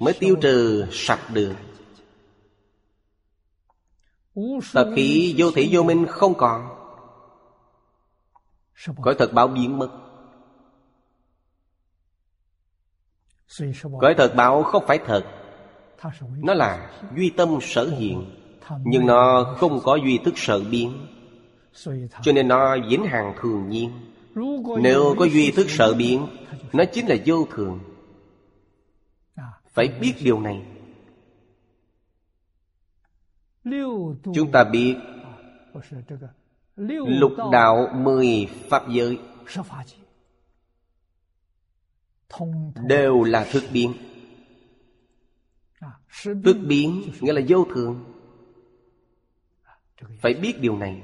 Mới 0.00 0.14
tiêu 0.20 0.36
trừ 0.40 0.86
sạch 0.90 1.20
được. 1.32 1.54
Tập 4.74 4.88
khí 4.96 5.34
vô 5.38 5.50
thị 5.50 5.68
vô 5.72 5.82
minh 5.82 6.06
không 6.08 6.34
còn. 6.34 6.68
Cõi 9.02 9.14
thật 9.18 9.32
báo 9.32 9.48
biến 9.48 9.78
mất. 9.78 9.88
Cõi 14.00 14.14
thật 14.18 14.32
báo 14.36 14.62
không 14.62 14.84
phải 14.86 14.98
thật. 15.06 15.24
Nó 16.42 16.54
là 16.54 16.90
duy 17.16 17.30
tâm 17.30 17.58
sở 17.60 17.88
hiện, 17.98 18.36
Nhưng 18.84 19.06
nó 19.06 19.54
không 19.58 19.80
có 19.84 19.96
duy 19.96 20.18
thức 20.24 20.34
sở 20.36 20.60
biến, 20.70 21.06
Cho 22.22 22.32
nên 22.32 22.48
nó 22.48 22.76
vĩnh 22.90 23.04
hằng 23.04 23.34
thường 23.40 23.68
nhiên. 23.68 23.90
Nếu 24.82 25.14
có 25.18 25.24
duy 25.24 25.50
thức 25.50 25.66
sợ 25.70 25.94
biến 25.94 26.26
Nó 26.72 26.84
chính 26.92 27.06
là 27.06 27.16
vô 27.26 27.46
thường. 27.50 27.80
Phải 29.68 29.88
biết 29.88 30.14
điều 30.20 30.40
này. 30.40 30.62
Chúng 34.34 34.52
ta 34.52 34.64
biết, 34.64 34.96
Lục 37.06 37.32
đạo 37.52 37.88
mười 37.94 38.48
pháp 38.70 38.82
giới 38.90 39.18
Đều 42.88 43.22
là 43.22 43.46
thức 43.50 43.64
biến 43.72 43.94
Thức 46.22 46.56
biến 46.66 47.02
nghĩa 47.20 47.32
là 47.32 47.40
vô 47.48 47.66
thường. 47.74 48.04
Phải 50.20 50.34
biết 50.34 50.60
điều 50.60 50.78
này. 50.78 51.02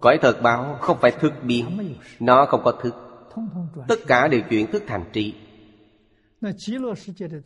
Cõi 0.00 0.18
thật 0.22 0.42
báo 0.42 0.78
không 0.80 0.98
phải 1.00 1.10
thức 1.10 1.32
biến 1.42 1.94
Nó 2.20 2.46
không 2.46 2.60
có 2.64 2.72
thức. 2.72 2.94
Tất 3.88 3.98
cả 4.06 4.28
đều 4.28 4.40
chuyển 4.50 4.72
thức 4.72 4.82
thành 4.86 5.04
trị 5.12 5.34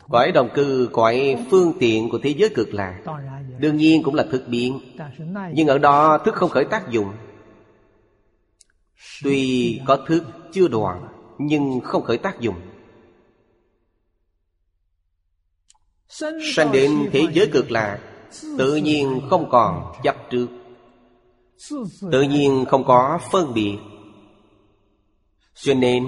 Cõi 0.09 0.33
đồng 0.33 0.49
cư, 0.55 0.89
cõi 0.93 1.47
phương 1.51 1.73
tiện 1.81 2.11
của 2.11 2.19
thế 2.23 2.35
giới 2.39 2.49
cực 2.55 2.75
lạc 2.75 3.01
Đương 3.59 3.77
nhiên 3.77 4.03
cũng 4.03 4.15
là 4.15 4.25
thức 4.31 4.45
biến. 4.47 4.81
Nhưng 5.53 5.67
ở 5.67 5.79
đó 5.79 6.19
thức 6.25 6.35
không 6.35 6.51
khởi 6.51 6.65
tác 6.65 6.91
dụng. 6.91 7.13
Tuy 9.23 9.81
có 9.87 9.97
thức 9.97 10.25
chưa 10.53 10.69
đoạn 10.69 11.09
Nhưng 11.39 11.81
không 11.81 12.03
khởi 12.03 12.19
tác 12.19 12.41
dụng. 12.41 12.57
Sanh 16.55 16.73
đến 16.73 17.09
thế 17.13 17.27
giới 17.33 17.51
cực 17.53 17.71
lạc 17.71 17.99
Tự 18.59 18.77
nhiên 18.77 19.21
không 19.31 19.51
còn 19.51 19.93
chấp 20.03 20.17
trước 20.31 20.47
Tự 22.13 22.23
nhiên 22.23 22.65
không 22.69 22.85
có 22.85 23.19
phân 23.33 23.55
biệt. 23.55 23.77
Cho 25.55 25.75
nên, 25.75 26.05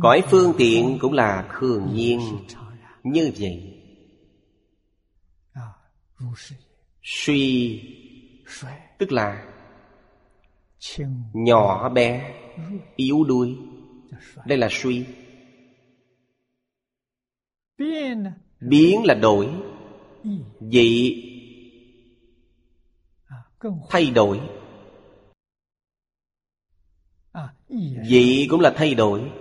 Cõi 0.00 0.22
phương 0.30 0.52
tiện 0.58 0.98
cũng 1.00 1.12
là 1.12 1.48
thường 1.58 1.94
nhiên. 1.94 2.20
Như 3.02 3.32
vậy, 3.38 3.74
Suy, 7.02 7.80
Tức 8.98 9.12
là 9.12 9.44
Nhỏ 11.32 11.88
bé, 11.88 12.34
Yếu 12.96 13.24
đuối. 13.24 13.56
Đây 14.46 14.58
là 14.58 14.68
suy. 14.70 15.04
Biến 18.60 19.04
là 19.04 19.14
đổi. 19.14 19.48
Dị 20.60 21.24
Thay 23.90 24.10
đổi. 24.10 24.40
Dị 28.04 28.46
cũng 28.50 28.60
là 28.60 28.74
thay 28.76 28.94
đổi. 28.94 29.32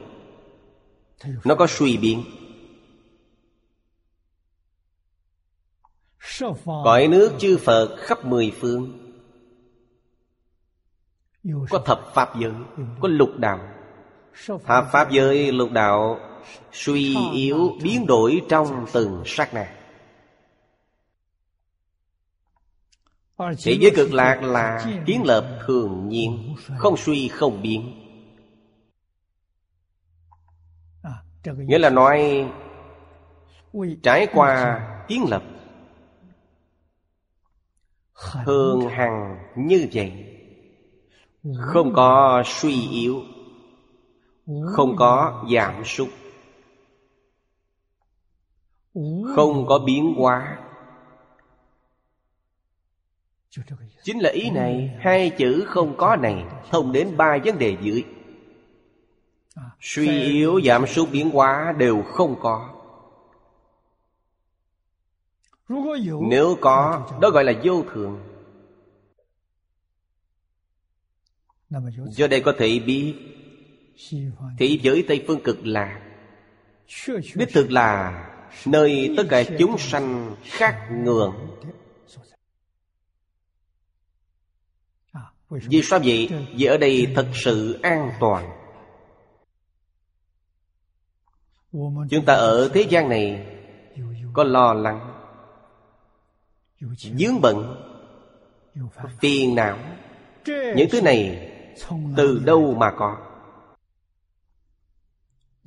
Nó 1.45 1.55
có 1.55 1.67
suy 1.67 1.97
biến. 1.97 2.23
Cõi 6.65 7.07
nước 7.07 7.35
chư 7.39 7.57
Phật 7.57 7.95
khắp 7.99 8.25
mười 8.25 8.51
phương. 8.59 9.03
Có 11.69 11.79
thập 11.85 12.01
Pháp 12.13 12.39
giới 12.39 12.53
Có 12.99 13.07
lục 13.07 13.29
đạo. 13.37 13.59
Thập 14.47 14.85
Pháp 14.91 15.11
giới 15.11 15.51
lục 15.51 15.71
đạo 15.71 16.19
Suy 16.71 17.15
yếu 17.33 17.77
biến 17.83 18.05
đổi 18.05 18.41
trong 18.49 18.85
từng 18.93 19.23
sát 19.25 19.53
na 19.53 19.76
Thế 23.37 23.77
giới 23.79 23.91
cực 23.95 24.13
lạc 24.13 24.43
là 24.43 24.85
kiến 25.05 25.23
lập 25.25 25.59
thường 25.65 26.09
nhiên, 26.09 26.55
Không 26.77 26.97
suy, 26.97 27.27
không 27.27 27.61
biến. 27.61 28.03
Nghĩa 31.45 31.77
là 31.77 31.89
nói, 31.89 32.47
Trải 34.03 34.27
qua 34.33 34.79
kiến 35.07 35.25
lập 35.29 35.43
Thường 38.45 38.87
hằng 38.89 39.37
như 39.55 39.87
vậy, 39.93 40.11
Không 41.57 41.93
có 41.93 42.43
suy 42.45 42.89
yếu, 42.91 43.21
Không 44.65 44.95
có 44.97 45.45
giảm 45.53 45.85
sút, 45.85 46.09
Không 49.35 49.65
có 49.67 49.79
biến 49.79 50.13
hóa. 50.17 50.66
Chính 54.03 54.19
là 54.19 54.29
ý 54.29 54.49
này, 54.49 54.97
Hai 54.99 55.29
chữ 55.29 55.63
không 55.67 55.97
có 55.97 56.15
này 56.15 56.45
Thông 56.71 56.91
đến 56.91 57.17
ba 57.17 57.37
vấn 57.45 57.57
đề 57.59 57.77
dưới. 57.81 58.03
Suy 59.81 60.23
yếu, 60.23 60.61
giảm 60.61 60.87
sút 60.87 61.11
biến 61.11 61.29
hóa 61.29 61.75
đều 61.77 62.03
không 62.03 62.35
có. 62.41 62.73
Nếu 66.29 66.57
có, 66.61 67.07
Đó 67.21 67.29
gọi 67.29 67.43
là 67.43 67.53
vô 67.63 67.83
thường. 67.93 68.19
Do 72.09 72.27
đây 72.27 72.41
có 72.41 72.53
thể 72.57 72.79
biết, 72.79 73.13
Thế 74.57 74.79
giới 74.81 75.05
Tây 75.07 75.23
Phương 75.27 75.43
cực 75.43 75.65
lạc. 75.65 76.01
Đích 77.35 77.53
thực 77.53 77.71
là 77.71 78.23
Nơi 78.65 79.13
tất 79.17 79.23
cả 79.29 79.43
chúng 79.59 79.77
sanh 79.77 80.35
khác 80.43 80.89
ngưỡng 80.91 81.35
Vì 85.49 85.81
sao 85.81 85.99
vậy? 86.03 86.29
Vì 86.55 86.65
ở 86.65 86.77
đây 86.77 87.13
thật 87.15 87.27
sự 87.33 87.79
an 87.83 88.11
toàn. 88.19 88.57
Chúng 92.09 92.25
ta 92.25 92.33
ở 92.33 92.69
thế 92.73 92.81
gian 92.89 93.09
này 93.09 93.47
Có 94.33 94.43
lo 94.43 94.73
lắng 94.73 95.13
Dướng 96.99 97.41
bận 97.41 97.83
Phiền 99.19 99.55
não. 99.55 99.77
Những 100.45 100.89
thứ 100.91 101.01
này 101.01 101.51
Từ 102.17 102.41
đâu 102.45 102.75
mà 102.77 102.91
có? 102.97 103.17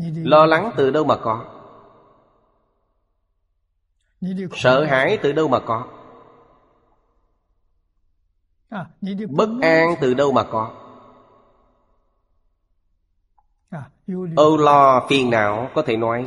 Lo 0.07 0.47
lắng 0.47 0.73
từ 0.77 0.91
đâu 0.91 1.05
mà 1.05 1.17
có? 1.17 1.45
Sợ 4.53 4.85
hãi 4.85 5.19
từ 5.23 5.33
đâu 5.33 5.49
mà 5.49 5.61
có 5.61 6.00
Bất 9.29 9.49
an 9.63 9.95
từ 10.01 10.15
đâu 10.15 10.33
mà 10.33 10.43
có? 10.43 10.71
Âu 14.37 14.57
lo 14.57 15.07
phiền 15.09 15.31
não 15.31 15.71
có 15.75 15.83
thể 15.83 15.97
nói 15.97 16.27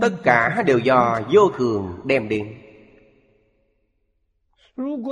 Tất 0.00 0.10
cả 0.22 0.62
đều 0.66 0.78
do 0.78 1.20
vô 1.32 1.50
thường 1.58 2.00
đem 2.04 2.28
đến. 2.28 2.54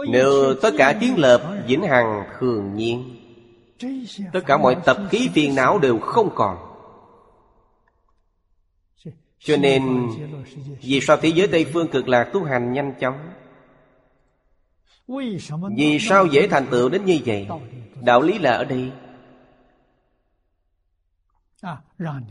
Nếu 0.09 0.55
tất 0.62 0.70
cả 0.78 0.99
kiến 1.01 1.18
lập 1.18 1.43
vĩnh 1.66 1.83
hằng 1.83 2.24
thường 2.39 2.74
nhiên 2.74 3.16
Tất 4.33 4.41
cả 4.47 4.57
mọi 4.57 4.76
tập 4.85 4.97
khí 5.11 5.30
phiền 5.35 5.55
não 5.55 5.78
đều 5.78 5.99
không 5.99 6.30
còn. 6.35 6.57
Cho 9.39 9.57
nên 9.57 10.09
Vì 10.83 11.01
sao 11.01 11.16
thế 11.16 11.28
giới 11.28 11.49
Tây 11.49 11.66
Phương 11.72 11.89
cực 11.89 12.09
lạc 12.09 12.30
tu 12.33 12.45
hành 12.45 12.72
nhanh 12.72 12.95
chóng 13.01 13.18
Vì 15.09 15.98
sao 16.00 16.26
dễ 16.26 16.48
thành 16.48 16.66
tựu 16.70 16.88
đến 16.88 17.05
như 17.05 17.20
vậy? 17.26 17.48
Đạo 18.00 18.22
lý 18.22 18.38
là 18.38 18.53
ở 18.53 18.64
đây. 18.64 18.92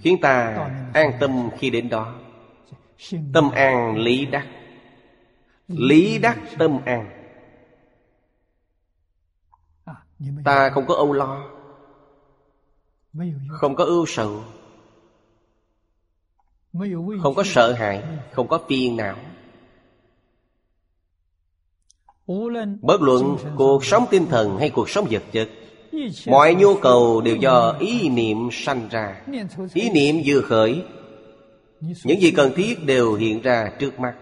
Khiến 0.01 0.17
ta 0.22 0.55
an 0.93 1.11
tâm 1.19 1.49
khi 1.57 1.69
đến 1.69 1.89
đó. 1.89 2.15
Tâm 3.34 3.51
an 3.51 3.97
lý 3.97 4.26
đắc. 4.26 4.47
Lý 5.67 6.19
đắc 6.19 6.39
tâm 6.57 6.80
an. 6.86 7.09
Ta 10.43 10.69
không 10.69 10.86
có 10.88 10.95
âu 10.95 11.13
lo. 11.13 11.49
Không 13.49 13.76
có 13.76 13.84
ưu 13.84 14.05
sầu. 14.05 14.43
Không 17.22 17.36
có 17.36 17.43
sợ 17.45 17.74
hãi. 17.74 18.03
Không 18.32 18.47
có 18.47 18.59
phiền 18.67 18.97
não 18.97 19.15
Bất 22.82 23.01
luận 23.01 23.38
cuộc 23.55 23.86
sống 23.86 24.05
tinh 24.11 24.26
thần 24.26 24.57
hay 24.57 24.69
cuộc 24.69 24.89
sống 24.89 25.07
vật 25.09 25.24
chất 25.32 25.49
Mọi 26.28 26.55
nhu 26.55 26.76
cầu 26.76 27.22
đều 27.22 27.36
do 27.36 27.78
ý 27.80 28.09
niệm 28.09 28.49
sanh 28.51 28.89
ra. 28.91 29.22
Ý 29.74 29.89
niệm 29.89 30.15
vừa 30.26 30.41
khởi 30.41 30.84
Những 31.80 32.22
gì 32.22 32.32
cần 32.32 32.51
thiết 32.55 32.86
đều 32.86 33.13
hiện 33.13 33.41
ra 33.41 33.72
trước 33.80 33.99
mắt. 33.99 34.15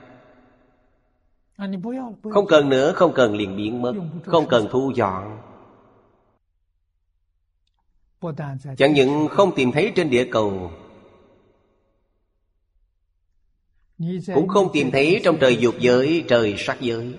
Không 2.34 2.48
cần 2.48 2.70
nữa, 2.70 2.92
không 2.96 3.14
cần 3.16 3.36
liền 3.36 3.58
biến 3.58 3.82
mất 3.82 3.94
Không 4.26 4.48
cần 4.50 4.68
thu 4.72 4.92
dọn. 4.96 5.42
Chẳng 8.78 8.94
những 8.94 9.28
không 9.28 9.56
tìm 9.56 9.72
thấy 9.72 9.92
trên 9.96 10.10
địa 10.10 10.28
cầu 10.32 10.72
Cũng 14.34 14.48
không 14.48 14.70
tìm 14.74 14.92
thấy 14.92 15.22
trong 15.24 15.38
trời 15.40 15.58
dục 15.58 15.76
giới, 15.80 16.24
trời 16.28 16.56
sắc 16.58 16.82
giới 16.82 17.14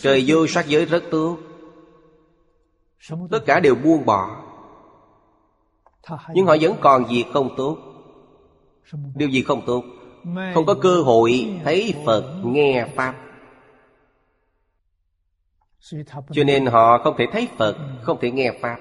Trời 0.00 0.24
vô 0.26 0.46
sắc 0.46 0.66
giới 0.66 0.84
rất 0.84 1.02
tốt. 1.10 1.38
Tất 3.30 3.40
cả 3.46 3.60
đều 3.60 3.74
buông 3.74 4.04
bỏ. 4.06 4.42
Nhưng 6.34 6.46
họ 6.46 6.56
vẫn 6.60 6.76
còn 6.80 7.04
việc 7.10 7.24
không 7.32 7.54
tốt. 7.56 7.78
Điều 9.14 9.28
gì 9.28 9.42
không 9.42 9.62
tốt? 9.66 9.84
Không 10.54 10.66
có 10.66 10.74
cơ 10.82 11.02
hội 11.02 11.60
thấy 11.64 11.94
Phật 12.06 12.40
nghe 12.44 12.86
Pháp. 12.96 13.14
Cho 16.30 16.44
nên 16.46 16.66
họ 16.66 16.98
không 16.98 17.14
thể 17.18 17.24
thấy 17.32 17.48
Phật 17.56 17.76
Không 18.02 18.18
thể 18.20 18.30
nghe 18.30 18.52
Pháp. 18.60 18.76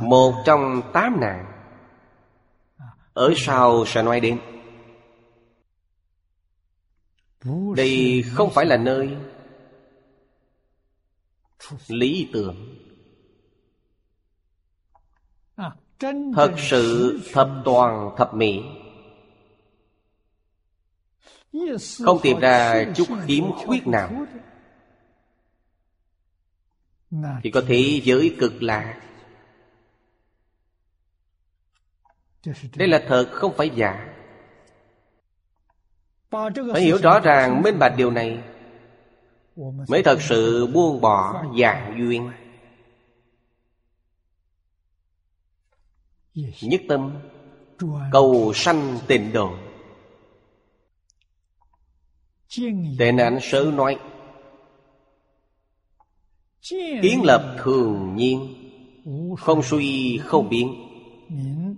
Một 0.00 0.34
trong 0.44 0.82
tám 0.92 1.20
nạn. 1.20 1.46
Ở 3.12 3.32
sau 3.36 3.84
sẽ 3.86 4.02
nói 4.02 4.20
đến 4.20 4.38
đây 7.76 8.24
không 8.32 8.50
phải 8.54 8.66
là 8.66 8.76
nơi 8.76 9.16
Lý 11.88 12.28
tưởng. 12.32 12.76
Thật 16.34 16.54
sự 16.58 17.20
thập 17.32 17.48
toàn 17.64 18.10
thập 18.16 18.34
mỹ. 18.34 18.60
Không 22.04 22.18
tìm 22.22 22.40
ra 22.40 22.84
chút 22.96 23.08
khiếm 23.26 23.44
khuyết 23.52 23.86
nào. 23.86 24.26
Thì 27.42 27.50
có 27.50 27.62
thế 27.66 28.00
giới 28.04 28.36
cực 28.40 28.62
lạ. 28.62 29.00
Đây 32.76 32.88
là 32.88 33.04
thật 33.08 33.28
không 33.32 33.54
phải 33.56 33.70
giả. 33.74 34.19
Phải 36.30 36.82
hiểu 36.82 36.98
rõ 37.02 37.20
ràng 37.20 37.62
minh 37.62 37.78
bạch 37.78 37.94
điều 37.96 38.10
này. 38.10 38.38
Mới 39.88 40.02
thật 40.02 40.18
sự 40.20 40.66
buông 40.66 41.00
bỏ 41.00 41.44
dạng 41.60 41.94
duyên. 41.98 42.30
Nhất 46.62 46.80
tâm 46.88 47.12
Cầu 48.12 48.52
sanh 48.54 48.98
tịnh 49.06 49.32
độ. 49.32 49.54
Tệ 52.98 53.12
nạn 53.12 53.38
sớ 53.42 53.70
nói. 53.74 53.98
Kiến 57.02 57.22
lập 57.24 57.56
thường 57.58 58.16
nhiên. 58.16 58.56
Không 59.38 59.62
suy 59.62 60.18
không 60.24 60.48
biến. 60.48 60.86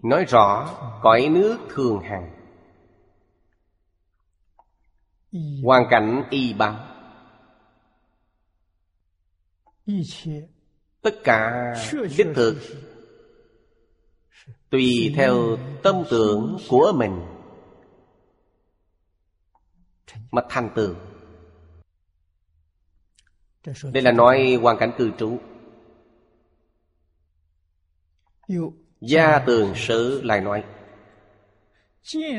Nói 0.02 0.24
rõ 0.24 0.70
cõi 1.02 1.28
nước 1.28 1.58
thường 1.74 2.00
hằng 2.00 2.41
Hoàn 5.62 5.82
cảnh 5.90 6.24
y 6.30 6.54
báo 6.54 6.88
Tất 11.02 11.14
cả 11.24 11.72
đích 12.16 12.26
thực 12.34 12.56
Tùy 14.70 15.12
theo 15.16 15.56
tâm 15.82 16.02
tưởng 16.10 16.56
của 16.68 16.92
mình 16.96 17.20
Mà 20.30 20.42
thành 20.48 20.70
tựu. 20.74 20.94
Đây 23.92 24.02
là 24.02 24.12
nói 24.12 24.58
hoàn 24.62 24.78
cảnh 24.78 24.92
cư 24.98 25.10
trú. 25.18 25.38
Gia 29.00 29.38
tường 29.38 29.72
sử 29.76 30.22
lại 30.22 30.40
nói. 30.40 30.64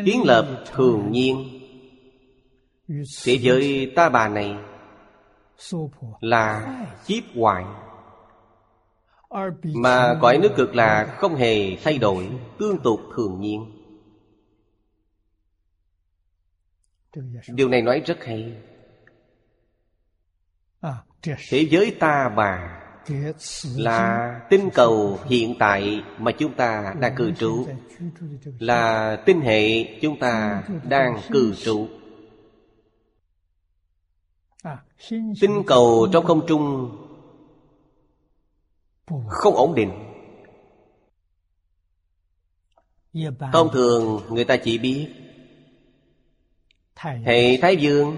Kiến 0.06 0.22
lập 0.26 0.64
thường 0.66 1.12
nhiên 1.12 1.53
Thế 3.24 3.38
giới 3.42 3.92
ta 3.96 4.10
bà 4.10 4.30
này 4.30 4.56
Là 6.22 6.86
chiếp 7.06 7.24
hoại 7.36 7.66
mà 9.74 10.20
cõi 10.22 10.38
nước 10.38 10.52
cực 10.58 10.76
là 10.76 11.16
không 11.18 11.36
hề 11.36 11.76
thay 11.84 11.98
đổi, 11.98 12.30
Tương 12.60 12.80
tục 12.84 13.00
thường 13.16 13.40
nhiên. 13.40 13.80
Điều 17.48 17.70
này 17.70 17.82
nói 17.82 18.02
rất 18.06 18.24
hay. 18.24 18.58
Thế 21.22 21.68
giới 21.70 21.96
ta 22.00 22.30
bà 22.30 22.80
Là 23.76 24.42
tinh 24.50 24.70
cầu 24.74 25.20
hiện 25.26 25.56
tại 25.60 26.04
mà 26.18 26.32
chúng 26.32 26.54
ta 26.54 26.94
đang 27.00 27.16
cư 27.16 27.32
trú, 27.32 27.68
Là 28.60 29.16
tinh 29.26 29.42
hệ 29.42 29.84
chúng 30.02 30.20
ta 30.20 30.64
đang 30.84 31.20
cư 31.32 31.54
trú. 31.56 31.88
Tinh 35.10 35.64
cầu 35.68 36.08
trong 36.14 36.26
không 36.26 36.48
trung 36.48 36.98
không 39.28 39.56
ổn 39.56 39.76
định. 39.76 39.92
Thông 43.54 43.70
thường 43.74 44.22
người 44.30 44.46
ta 44.46 44.58
chỉ 44.58 44.78
biết 44.78 45.10
hệ 47.26 47.58
thái 47.62 47.78
dương 47.78 48.18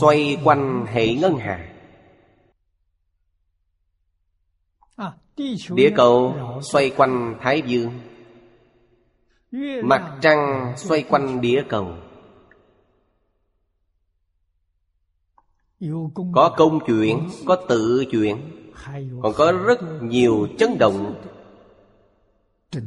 xoay 0.00 0.36
quanh 0.44 0.86
hệ 0.88 1.14
ngân 1.14 1.36
hà. 1.36 1.70
Địa 5.74 5.90
cầu 5.96 6.34
xoay 6.62 6.90
quanh 6.96 7.38
thái 7.40 7.62
dương. 7.66 8.00
Mặt 9.84 10.18
trăng 10.22 10.74
xoay 10.76 11.02
quanh 11.02 11.40
địa 11.40 11.64
cầu. 11.68 11.96
Có 16.32 16.54
công 16.56 16.78
chuyện 16.86 17.28
có 17.46 17.56
tự 17.68 18.04
chuyện. 18.10 18.36
Còn 19.22 19.32
có 19.36 19.52
rất 19.52 19.80
nhiều 20.02 20.48
chấn 20.58 20.78
động. 20.78 21.14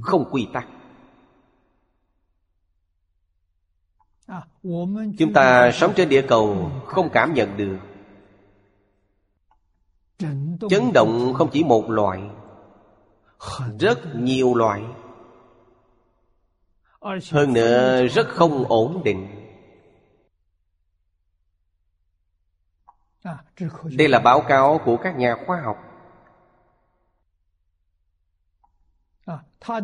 Không 0.02 0.30
quy 0.32 0.48
tắc. 0.54 0.68
Chúng 5.18 5.34
ta 5.34 5.72
sống 5.72 5.94
trên 5.96 6.10
địa 6.10 6.26
cầu 6.28 6.72
không 6.86 7.10
cảm 7.14 7.34
nhận 7.34 7.58
được. 7.58 7.78
Chấn 10.70 10.94
động 10.94 11.34
không 11.34 11.50
chỉ 11.52 11.64
một 11.64 11.90
loại 11.90 12.22
rất 13.80 14.16
nhiều 14.16 14.56
loại. 14.56 14.84
Hơn 17.32 17.54
nữa 17.54 18.08
rất 18.08 18.28
không 18.28 18.66
ổn 18.68 19.02
định 19.04 19.37
đây 23.84 24.08
là 24.08 24.20
báo 24.20 24.42
cáo 24.42 24.82
của 24.86 24.98
các 24.98 25.18
nhà 25.18 25.36
khoa 25.46 25.62
học. 25.62 25.78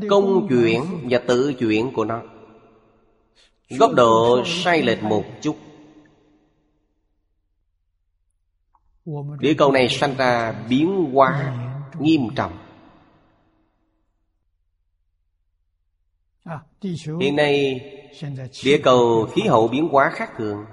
Công 0.10 0.48
chuyện 0.50 0.82
và 1.10 1.20
tự 1.28 1.54
chuyện 1.60 1.94
của 1.94 2.06
nó. 2.06 2.22
Góc 3.70 3.92
độ 3.94 4.44
sai 4.46 4.82
lệch 4.82 5.04
một 5.04 5.24
chút. 5.42 5.58
Địa 9.40 9.54
cầu 9.58 9.72
này 9.72 9.90
sanh 9.90 10.16
ra 10.18 10.52
biến 10.70 11.12
hóa 11.14 11.58
nghiêm 12.00 12.22
trọng. 12.36 12.58
Hiện 17.22 17.36
nay 17.36 17.82
địa 18.64 18.82
cầu 18.84 19.28
khí 19.34 19.42
hậu 19.42 19.68
biến 19.68 19.88
hóa 19.92 20.12
khác 20.14 20.32
thường. 20.38 20.66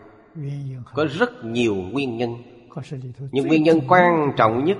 Có 0.94 1.06
rất 1.18 1.44
nhiều 1.44 1.74
nguyên 1.74 2.16
nhân 2.16 2.49
nhưng 3.32 3.46
nguyên 3.46 3.62
nhân 3.62 3.80
quan 3.88 4.32
trọng 4.36 4.64
nhất 4.64 4.78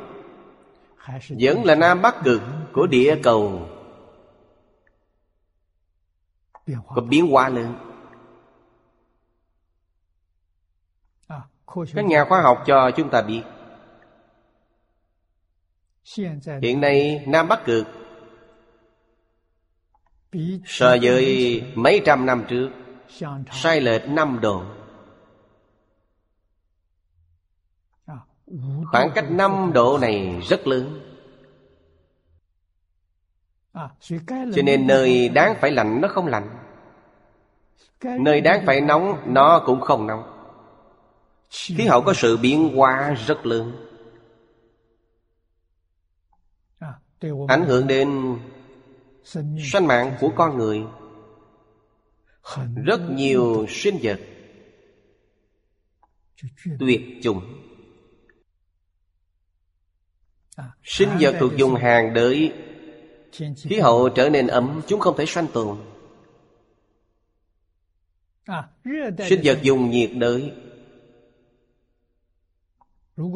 vẫn 1.41 1.65
là 1.65 1.75
nam 1.75 2.03
bắc 2.03 2.15
cực 2.25 2.43
của 2.73 2.87
địa 2.87 3.17
cầu 3.23 3.69
có 6.87 7.03
biến 7.09 7.27
hóa 7.27 7.49
lớn. 7.49 7.75
các 11.95 12.05
nhà 12.05 12.25
khoa 12.25 12.43
học 12.43 12.63
cho 12.67 12.91
chúng 12.97 13.11
ta 13.11 13.23
biết. 13.23 13.43
hiện 16.63 16.81
nay 16.81 17.25
nam 17.27 17.49
bắc 17.49 17.65
cực 17.65 17.87
so 20.67 20.97
với 21.03 21.63
mấy 21.75 22.03
trăm 22.05 22.27
năm 22.27 22.45
trước 22.49 22.71
sai 23.53 23.81
lệch 23.81 24.09
năm 24.09 24.39
độ 24.43 24.65
khoảng 28.91 29.11
cách 29.15 29.31
năm 29.31 29.71
độ 29.75 29.99
này 29.99 30.41
rất 30.49 30.67
lớn. 30.67 31.01
Cho 34.55 34.63
nên 34.65 34.87
nơi 34.87 35.29
đáng 35.29 35.57
phải 35.61 35.71
lạnh 35.71 36.01
nó 36.01 36.09
không 36.09 36.27
lạnh. 36.27 36.57
Nơi 38.21 38.41
đáng 38.41 38.63
phải 38.67 38.81
nóng, 38.81 39.35
Nó 39.35 39.63
cũng 39.67 39.81
không 39.81 40.07
nóng. 40.07 40.23
Khí 41.51 41.87
hậu 41.87 42.03
có 42.03 42.13
sự 42.15 42.37
biến 42.37 42.77
hóa 42.77 43.15
rất 43.27 43.47
lớn. 43.47 43.87
Ảnh 47.49 47.65
hưởng 47.65 47.87
đến 47.87 48.39
Sinh 49.73 49.87
mạng 49.87 50.17
của 50.21 50.31
con 50.37 50.59
người. 50.59 50.85
Rất 52.85 53.01
nhiều 53.11 53.67
sinh 53.69 53.99
vật 54.03 54.21
tuyệt 56.79 57.01
chủng 57.23 57.70
sinh 60.83 61.09
vật 61.21 61.37
thuộc 61.41 61.53
dùng 61.57 61.75
hàng 61.75 62.15
đới. 62.15 62.53
Khí 63.57 63.79
hậu 63.79 64.09
trở 64.09 64.31
nên 64.31 64.47
ấm, 64.47 64.83
chúng 64.87 65.01
không 65.01 65.17
thể 65.17 65.25
sanh 65.27 65.47
tồn. 65.53 65.79
Sinh 69.29 69.41
vật 69.45 69.59
dùng 69.63 69.91
nhiệt 69.91 70.11
đới. 70.15 70.53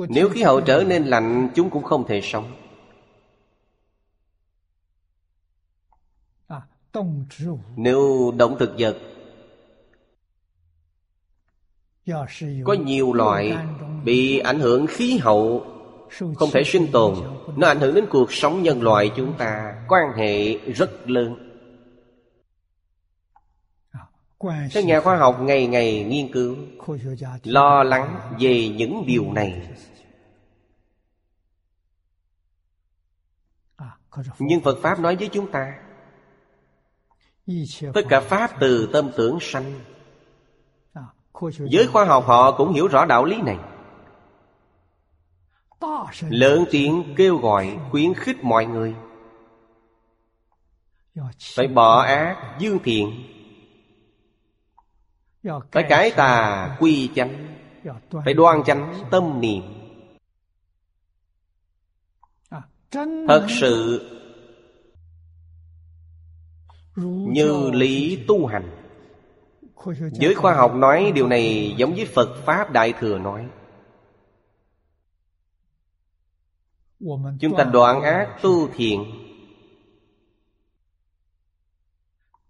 Nếu 0.08 0.28
khí 0.28 0.42
hậu 0.42 0.60
trở 0.60 0.84
nên 0.86 1.04
lạnh, 1.04 1.50
chúng 1.54 1.70
cũng 1.70 1.82
không 1.82 2.06
thể 2.08 2.20
sống. 2.22 2.56
Nếu 7.76 8.32
động 8.36 8.56
thực 8.58 8.74
vật, 8.78 8.98
có 12.64 12.72
nhiều 12.72 13.12
loại 13.12 13.56
bị 14.04 14.38
ảnh 14.38 14.60
hưởng 14.60 14.86
khí 14.86 15.18
hậu 15.18 15.73
không 16.18 16.50
thể 16.52 16.62
sinh 16.64 16.86
tồn, 16.92 17.14
nó 17.56 17.66
ảnh 17.66 17.80
hưởng 17.80 17.94
đến 17.94 18.06
cuộc 18.10 18.32
sống 18.32 18.62
nhân 18.62 18.82
loại 18.82 19.10
chúng 19.16 19.34
ta. 19.38 19.84
Quan 19.88 20.12
hệ 20.16 20.58
rất 20.58 21.10
lớn. 21.10 21.50
Các 24.72 24.84
nhà 24.84 25.00
khoa 25.00 25.16
học 25.16 25.36
ngày 25.40 25.66
ngày 25.66 26.04
nghiên 26.04 26.32
cứu, 26.32 26.56
lo 27.44 27.82
lắng 27.82 28.36
về 28.40 28.68
những 28.68 29.04
điều 29.06 29.32
này. 29.32 29.70
Nhưng 34.38 34.60
phật 34.60 34.78
pháp 34.82 35.00
nói 35.00 35.16
với 35.16 35.28
chúng 35.32 35.50
ta, 35.50 35.78
tất 37.94 38.02
cả 38.08 38.20
pháp 38.20 38.50
từ 38.60 38.88
tâm 38.92 39.10
tưởng 39.16 39.38
sanh. 39.40 39.80
Giới 41.70 41.86
khoa 41.86 42.04
học 42.04 42.24
họ 42.26 42.56
cũng 42.56 42.72
hiểu 42.72 42.88
rõ 42.88 43.04
đạo 43.04 43.24
lý 43.24 43.42
này 43.42 43.58
lớn 46.28 46.64
tiếng 46.70 47.14
kêu 47.16 47.36
gọi 47.36 47.78
khuyến 47.90 48.14
khích 48.14 48.44
mọi 48.44 48.66
người. 48.66 48.94
Phải 51.54 51.66
bỏ 51.66 52.02
ác 52.02 52.56
dương 52.58 52.78
thiện. 52.84 53.24
Phải 55.72 55.84
cải 55.88 56.10
tà 56.10 56.76
quy 56.80 57.10
chánh. 57.14 57.56
Phải 58.24 58.34
đoan 58.34 58.64
chánh 58.64 58.94
tâm 59.10 59.40
niệm. 59.40 59.62
Thật 63.28 63.46
sự 63.60 64.10
như 67.26 67.70
lý 67.70 68.24
tu 68.28 68.46
hành. 68.46 68.70
Giới 70.12 70.34
khoa 70.34 70.54
học 70.54 70.74
nói 70.74 71.12
điều 71.14 71.26
này 71.26 71.74
giống 71.76 71.94
với 71.94 72.04
phật 72.04 72.36
pháp 72.44 72.72
đại 72.72 72.92
thừa 73.00 73.18
nói 73.18 73.46
chúng 77.40 77.56
ta 77.58 77.64
đoạn 77.64 78.02
ác 78.02 78.38
tu 78.42 78.68
thiện. 78.68 79.04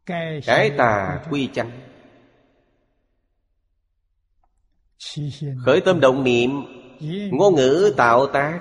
Cái 0.07 0.71
tà 0.79 1.25
quy 1.31 1.49
chánh. 1.55 1.81
Khởi 5.65 5.81
tâm 5.85 6.01
động 6.01 6.25
niệm 6.25 6.51
ngôn 7.33 7.55
ngữ 7.55 7.95
tạo 7.97 8.27
tác. 8.33 8.61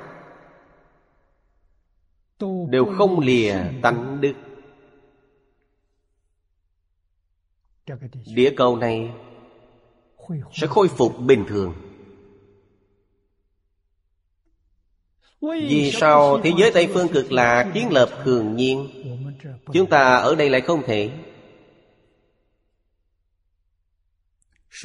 Đều 2.69 2.85
không 2.97 3.19
lìa 3.19 3.55
tánh 3.81 4.21
đức. 4.21 4.33
Địa 8.35 8.53
cầu 8.57 8.77
này 8.77 9.11
sẽ 10.53 10.67
khôi 10.67 10.87
phục 10.87 11.13
bình 11.19 11.45
thường 11.47 11.92
vì 15.51 15.91
sao 15.91 16.41
thế 16.43 16.51
giới 16.57 16.71
tây 16.73 16.89
phương 16.93 17.07
cực 17.07 17.31
lạc 17.31 17.71
kiến 17.73 17.91
lập 17.91 18.09
thường 18.23 18.55
nhiên? 18.55 18.89
Chúng 19.73 19.89
ta 19.89 20.15
ở 20.15 20.35
đây 20.35 20.49
lại 20.49 20.61
không 20.61 20.83
thể. 20.85 21.11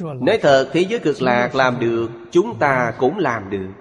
nói 0.01 0.39
thật 0.41 0.69
thế 0.73 0.85
giới 0.89 0.99
cực 0.99 1.21
lạc 1.21 1.55
làm 1.55 1.79
được 1.79 2.09
chúng 2.31 2.59
ta 2.59 2.93
cũng 2.99 3.17
làm 3.17 3.49
được. 3.49 3.71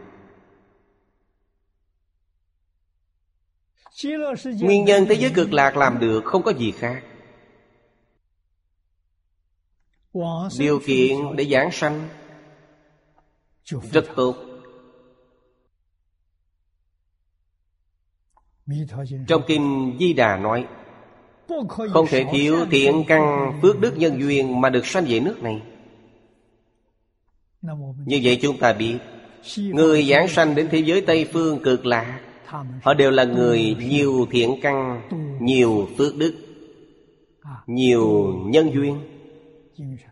Nguyên 4.60 4.84
nhân 4.84 5.06
thế 5.08 5.14
giới 5.14 5.30
cực 5.34 5.52
lạc 5.52 5.76
làm 5.76 6.00
được 6.00 6.24
không 6.24 6.42
có 6.42 6.50
gì 6.50 6.72
khác. 6.72 7.04
Điều 10.58 10.80
kiện 10.86 11.36
để 11.36 11.44
giảng 11.44 11.70
sanh 11.72 12.08
rất 13.92 14.04
tốt 14.16 14.47
trong 19.26 19.42
kinh 19.46 19.96
di 20.00 20.12
đà 20.12 20.36
nói 20.36 20.66
không 21.90 22.06
thể 22.08 22.24
thiếu 22.32 22.66
thiện 22.70 23.04
căn 23.08 23.52
phước 23.62 23.80
đức 23.80 23.98
nhân 23.98 24.20
duyên 24.20 24.60
mà 24.60 24.70
được 24.70 24.86
sanh 24.86 25.04
về 25.08 25.20
nước 25.20 25.42
này. 25.42 25.62
Như 28.06 28.20
vậy 28.22 28.38
chúng 28.42 28.58
ta 28.58 28.72
biết 28.72 28.98
người 29.56 30.04
giảng 30.04 30.28
sanh 30.28 30.54
đến 30.54 30.68
thế 30.70 30.78
giới 30.78 31.00
tây 31.00 31.28
phương 31.32 31.58
cực 31.62 31.86
lạc 31.86 32.20
họ 32.82 32.94
đều 32.94 33.10
là 33.10 33.24
người 33.24 33.76
nhiều 33.88 34.26
thiện 34.30 34.58
căn 34.62 35.02
nhiều 35.40 35.88
phước 35.98 36.16
đức 36.16 36.34
nhiều 37.66 38.34
nhân 38.46 38.70
duyên. 38.74 39.00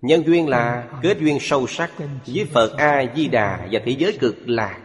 Nhân 0.02 0.22
duyên. 0.26 0.48
Là 0.48 0.88
kết 1.02 1.18
duyên 1.20 1.38
sâu 1.40 1.66
sắc 1.66 1.90
với 2.26 2.44
phật 2.44 2.76
a 2.76 3.04
di 3.16 3.28
đà 3.28 3.68
và 3.70 3.80
thế 3.84 3.92
giới 3.98 4.18
cực 4.20 4.48
lạc 4.48 4.80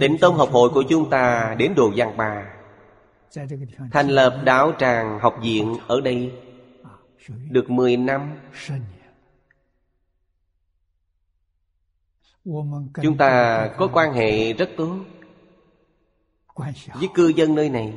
Tịnh 0.00 0.18
Tông 0.20 0.34
học 0.34 0.48
hội 0.52 0.70
của 0.70 0.84
chúng 0.88 1.10
ta 1.10 1.54
đến 1.58 1.74
Đồ 1.74 1.92
Giang 1.96 2.16
bà 2.16 2.54
Thành 3.92 4.08
lập 4.08 4.42
đạo 4.44 4.72
tràng 4.78 5.18
học 5.20 5.36
viện 5.42 5.76
ở 5.86 6.00
đây 6.00 6.32
Được 7.50 7.70
10 7.70 7.96
năm. 7.96 8.38
Chúng 13.02 13.16
ta 13.18 13.68
có 13.78 13.88
quan 13.92 14.12
hệ 14.12 14.52
rất 14.52 14.70
tốt 14.76 14.96
Với 16.94 17.08
cư 17.14 17.28
dân 17.28 17.54
nơi 17.54 17.70
này. 17.70 17.94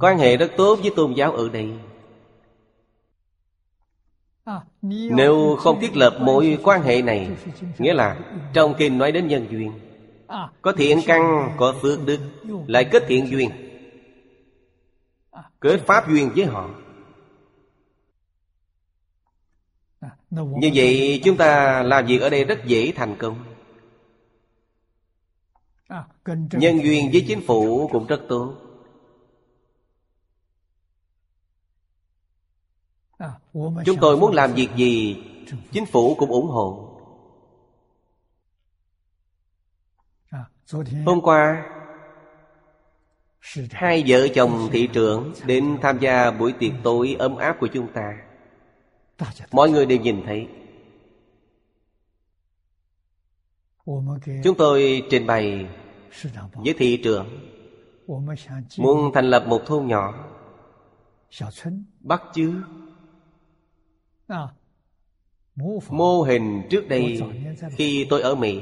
Quan 0.00 0.18
hệ 0.18 0.36
rất 0.36 0.50
tốt 0.56 0.78
với 0.82 0.92
tôn 0.96 1.12
giáo 1.12 1.32
ở 1.32 1.48
đây 1.48 1.72
nếu 4.82 5.56
không 5.58 5.80
thiết 5.80 5.96
lập 5.96 6.16
mối 6.20 6.58
quan 6.62 6.82
hệ 6.82 7.02
này 7.02 7.30
Nghĩa 7.78 7.94
là 7.94 8.16
trong 8.52 8.74
kinh 8.78 8.98
nói 8.98 9.12
đến 9.12 9.28
nhân 9.28 9.46
duyên 9.50 9.72
Có 10.62 10.72
thiện 10.72 11.00
căn, 11.06 11.54
có 11.56 11.74
phước 11.82 12.06
đức 12.06 12.18
Lại 12.66 12.84
kết 12.84 13.04
thiện 13.08 13.26
duyên 13.26 13.50
Kết 15.60 15.80
pháp 15.86 16.08
duyên 16.08 16.30
với 16.36 16.44
họ. 16.44 16.70
Như 20.30 20.70
vậy 20.74 21.20
chúng 21.24 21.36
ta 21.36 21.82
làm 21.82 22.06
việc 22.06 22.18
ở 22.18 22.30
đây 22.30 22.44
rất 22.44 22.64
dễ 22.66 22.92
thành 22.96 23.16
công. 23.18 23.44
Nhân 26.52 26.78
duyên 26.82 27.10
với 27.12 27.24
chính 27.28 27.40
phủ 27.46 27.88
cũng 27.92 28.06
rất 28.06 28.20
tốt. 28.28 28.56
Chúng 33.84 33.96
tôi 34.00 34.16
muốn 34.16 34.34
làm 34.34 34.52
việc 34.52 34.68
gì, 34.76 35.22
Chính 35.72 35.86
phủ 35.86 36.14
cũng 36.14 36.30
ủng 36.30 36.46
hộ. 36.46 36.90
Hôm 41.06 41.20
qua, 41.22 41.70
Hai 43.70 44.04
vợ 44.06 44.28
chồng 44.34 44.68
thị 44.72 44.88
trưởng 44.92 45.32
Đến 45.46 45.78
tham 45.82 45.98
gia 45.98 46.30
buổi 46.30 46.52
tiệc 46.52 46.72
tối 46.82 47.16
ấm 47.18 47.36
áp 47.36 47.56
của 47.60 47.66
chúng 47.66 47.92
ta. 47.92 48.18
Mọi 49.52 49.70
người 49.70 49.86
đều 49.86 49.98
nhìn 49.98 50.22
thấy. 50.26 50.48
Chúng 54.44 54.56
tôi 54.58 55.02
trình 55.10 55.26
bày 55.26 55.66
với 56.54 56.74
thị 56.78 57.00
trưởng 57.04 57.26
Muốn 58.78 59.10
thành 59.14 59.30
lập 59.30 59.44
một 59.48 59.62
thôn 59.66 59.86
nhỏ 59.86 60.30
Bắt 62.00 62.22
chước 62.34 62.54
mô 65.90 66.22
hình 66.22 66.62
trước 66.70 66.88
đây 66.88 67.22
khi 67.76 68.06
tôi 68.10 68.22
ở 68.22 68.34
mỹ. 68.34 68.60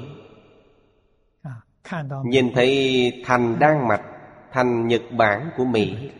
Nhìn 2.24 2.52
thấy 2.54 3.12
thành 3.24 3.58
đan 3.58 3.88
mạch 3.88 4.02
thành 4.52 4.88
nhật 4.88 5.02
bản 5.16 5.50
của 5.56 5.64
mỹ. 5.64 6.10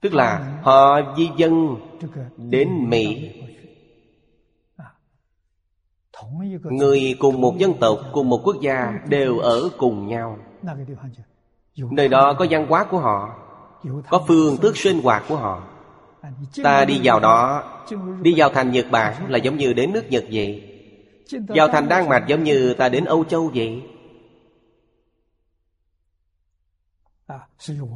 Tức 0.00 0.14
là 0.14 0.60
họ 0.62 1.14
di 1.16 1.30
dân 1.36 1.76
đến 2.36 2.90
mỹ. 2.90 3.32
Người 6.62 7.16
cùng 7.18 7.40
một 7.40 7.54
dân 7.58 7.74
tộc 7.80 7.98
cùng 8.12 8.28
một 8.28 8.40
quốc 8.44 8.56
gia 8.60 9.00
đều 9.08 9.38
ở 9.38 9.70
cùng 9.78 10.08
nhau. 10.08 10.38
Nơi 11.76 12.08
đó 12.08 12.34
có 12.38 12.46
văn 12.50 12.66
hóa 12.66 12.84
của 12.84 12.98
họ 12.98 13.38
có 14.10 14.24
phương 14.28 14.56
tước 14.56 14.76
sinh 14.76 15.02
hoạt 15.02 15.24
của 15.28 15.36
họ. 15.36 15.73
Ta 16.62 16.84
đi 16.84 17.00
vào 17.04 17.20
đó. 17.20 17.62
Đi 18.22 18.34
vào 18.36 18.50
thành 18.50 18.72
Nhật 18.72 18.86
Bản 18.90 19.30
là 19.30 19.38
giống 19.38 19.56
như 19.56 19.72
đến 19.72 19.92
nước 19.92 20.10
Nhật 20.10 20.24
vậy. 20.32 20.62
Vào 21.48 21.68
thành 21.68 21.88
Đan 21.88 22.08
Mạch 22.08 22.24
giống 22.28 22.44
như 22.44 22.74
ta 22.74 22.88
đến 22.88 23.04
Âu 23.04 23.24
Châu 23.24 23.50
vậy. 23.54 23.82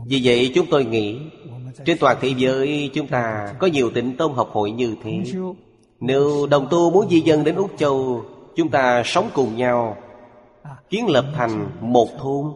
Vì 0.07 0.21
vậy 0.25 0.53
chúng 0.55 0.67
tôi 0.71 0.85
nghĩ, 0.85 1.19
Trên 1.85 1.99
toàn 1.99 2.17
thế 2.21 2.35
giới 2.37 2.91
chúng 2.95 3.07
ta 3.07 3.55
có 3.59 3.67
nhiều 3.67 3.91
tịnh 3.95 4.17
tông 4.17 4.35
học 4.35 4.51
hội 4.53 4.71
như 4.71 4.97
thế. 5.03 5.23
Nếu 6.01 6.47
đồng 6.47 6.69
tu 6.71 6.91
muốn 6.91 7.09
di 7.11 7.21
dân 7.21 7.45
đến 7.45 7.55
Úc 7.55 7.71
Châu, 7.79 8.25
Chúng 8.57 8.71
ta 8.71 9.03
sống 9.05 9.31
cùng 9.35 9.57
nhau, 9.57 9.97
Kiến 10.91 11.07
lập 11.09 11.25
thành 11.35 11.71
một 11.81 12.09
thôn. 12.19 12.53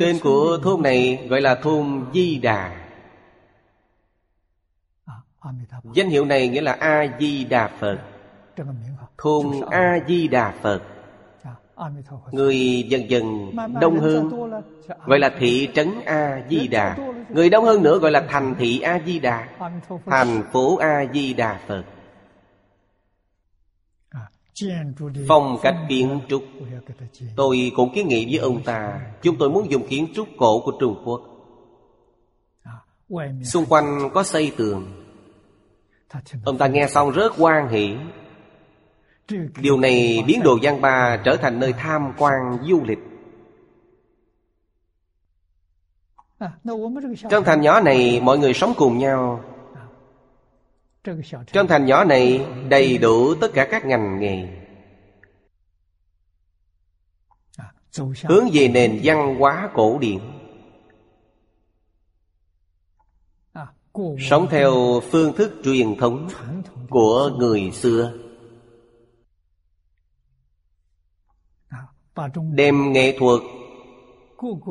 Tên 0.00 0.18
của 0.22 0.58
thôn 0.62 0.82
này 0.82 1.26
gọi 1.30 1.40
là 1.40 1.54
thôn 1.54 2.04
Di 2.14 2.38
Đà. 2.38 2.81
Danh 5.94 6.08
hiệu 6.08 6.24
này 6.24 6.48
nghĩa 6.48 6.60
là 6.60 6.72
A-di-đà 6.72 7.68
Phật. 7.80 7.98
Thôn 9.18 9.46
A-di-đà 9.70 10.54
Phật. 10.62 10.82
Người 12.32 12.82
dần 12.88 13.10
dần 13.10 13.50
đông 13.80 13.98
hơn 13.98 14.30
Gọi 15.06 15.18
là 15.18 15.30
thị 15.38 15.68
trấn 15.74 15.88
A-di-đà. 16.06 16.96
Người 17.28 17.50
đông 17.50 17.64
hơn 17.64 17.82
nữa 17.82 17.98
gọi 17.98 18.10
là 18.10 18.26
thành 18.28 18.54
thị 18.58 18.80
A-di-đà. 18.80 19.48
Thành 20.06 20.42
phố 20.52 20.76
A-di-đà 20.76 21.60
Phật. 21.66 21.84
Phong 25.28 25.56
cách 25.62 25.76
kiến 25.88 26.20
trúc. 26.28 26.42
Tôi 27.36 27.72
cũng 27.76 27.94
kiến 27.94 28.08
nghị 28.08 28.24
với 28.24 28.38
ông 28.38 28.62
ta 28.62 29.00
Chúng 29.22 29.38
tôi 29.38 29.50
muốn 29.50 29.70
dùng 29.70 29.88
kiến 29.88 30.06
trúc 30.14 30.28
cổ 30.38 30.60
của 30.64 30.72
Trung 30.80 31.02
Quốc. 31.04 31.22
Xung 33.44 33.66
quanh 33.66 34.10
có 34.14 34.22
xây 34.22 34.52
tường. 34.56 35.01
Ông 36.44 36.58
ta 36.58 36.66
nghe 36.66 36.86
xong 36.88 37.10
rất 37.10 37.32
quan 37.38 37.68
hỷ 37.68 37.96
Điều 39.62 39.78
này 39.78 40.24
biến 40.26 40.40
đồ 40.44 40.58
Giang 40.62 40.80
Ba 40.80 41.20
trở 41.24 41.36
thành 41.36 41.60
nơi 41.60 41.72
tham 41.72 42.12
quan 42.18 42.58
du 42.68 42.84
lịch. 42.84 42.98
Trong 47.30 47.44
thành 47.44 47.60
nhỏ 47.60 47.80
này 47.80 48.20
mọi 48.20 48.38
người 48.38 48.54
sống 48.54 48.72
cùng 48.76 48.98
nhau. 48.98 49.44
Trong 51.52 51.66
thành 51.68 51.86
nhỏ 51.86 52.04
này 52.04 52.46
đầy 52.68 52.98
đủ 52.98 53.34
tất 53.34 53.48
cả 53.54 53.68
các 53.70 53.84
ngành 53.84 54.20
nghề. 54.20 54.48
Hướng 58.28 58.48
về 58.52 58.68
nền 58.68 59.00
văn 59.02 59.36
hóa 59.38 59.70
cổ 59.74 59.98
điển. 59.98 60.20
sống 64.18 64.46
theo 64.50 65.00
phương 65.10 65.32
thức 65.32 65.52
truyền 65.64 65.96
thống 65.96 66.28
của 66.90 67.30
người 67.38 67.70
xưa. 67.70 68.12
Đem 72.52 72.92
nghệ 72.92 73.18
thuật 73.18 73.40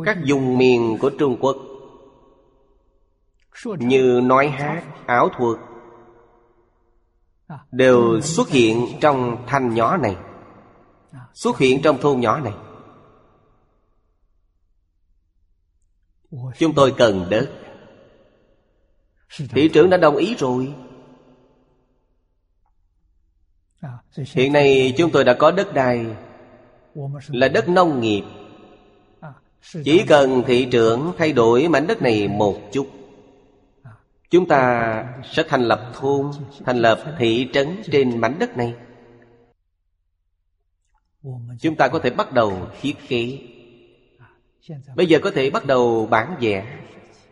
các 0.05 0.17
vùng 0.27 0.57
miền 0.57 0.97
của 1.01 1.09
trung 1.19 1.37
quốc 1.41 1.57
như 3.79 4.21
nói 4.23 4.47
hát 4.47 4.83
ảo 5.05 5.29
thuật 5.37 5.57
đều 7.71 8.21
xuất 8.21 8.49
hiện 8.49 8.87
trong 9.01 9.43
thanh 9.47 9.73
nhỏ 9.73 9.97
này 9.97 10.15
xuất 11.33 11.57
hiện 11.57 11.81
trong 11.83 11.97
thôn 12.01 12.19
nhỏ 12.19 12.39
này. 12.39 12.53
Chúng 16.57 16.73
tôi 16.75 16.93
cần 16.97 17.27
đất 17.29 17.60
thị 19.37 19.69
trưởng 19.73 19.89
đã 19.89 19.97
đồng 19.97 20.15
ý 20.15 20.35
rồi. 20.35 20.73
hiện 24.15 24.53
nay 24.53 24.93
chúng 24.97 25.11
tôi 25.11 25.23
đã 25.23 25.33
có 25.33 25.51
đất 25.51 25.73
đai. 25.73 26.05
là 27.27 27.47
đất 27.47 27.69
nông 27.69 28.01
nghiệp. 28.01 28.23
chỉ 29.83 30.03
cần 30.07 30.43
thị 30.47 30.67
trưởng 30.71 31.11
thay 31.17 31.33
đổi 31.33 31.67
mảnh 31.67 31.87
đất 31.87 32.01
này 32.01 32.27
một 32.27 32.57
chút 32.71 32.87
chúng 34.31 34.47
ta 34.47 35.05
sẽ 35.23 35.43
thành 35.49 35.61
lập 35.61 35.91
thôn 35.93 36.31
thành 36.65 36.77
lập 36.77 37.15
thị 37.17 37.49
trấn 37.53 37.81
trên 37.91 38.21
mảnh 38.21 38.35
đất 38.39 38.57
này. 38.57 38.75
Chúng 41.59 41.75
ta 41.75 41.87
có 41.87 41.99
thể 41.99 42.09
bắt 42.09 42.33
đầu 42.33 42.67
thiết 42.81 42.93
kế. 43.07 43.39
À, 44.19 44.27
Bây 44.95 45.05
giờ 45.05 45.19
có 45.23 45.31
thể 45.31 45.49
bắt 45.49 45.65
đầu 45.65 46.07
bản 46.11 46.35
vẽ 46.41 46.79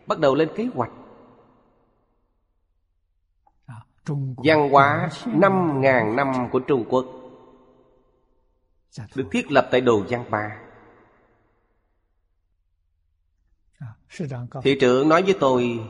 bắt 0.06 0.18
đầu 0.18 0.34
lên 0.34 0.48
kế 0.56 0.68
hoạch 0.74 0.90
văn 4.44 4.70
hóa 4.70 5.08
năm 5.26 5.80
ngàn 5.80 6.16
năm 6.16 6.48
của 6.52 6.58
trung 6.58 6.84
quốc. 6.88 7.06
Được 9.14 9.28
thiết 9.32 9.52
lập 9.52 9.68
tại 9.70 9.80
đồ 9.80 10.02
văn 10.08 10.24
ba. 10.30 10.58
Thị 14.62 14.76
trưởng 14.80 15.08
nói 15.08 15.22
với 15.22 15.34
tôi 15.40 15.80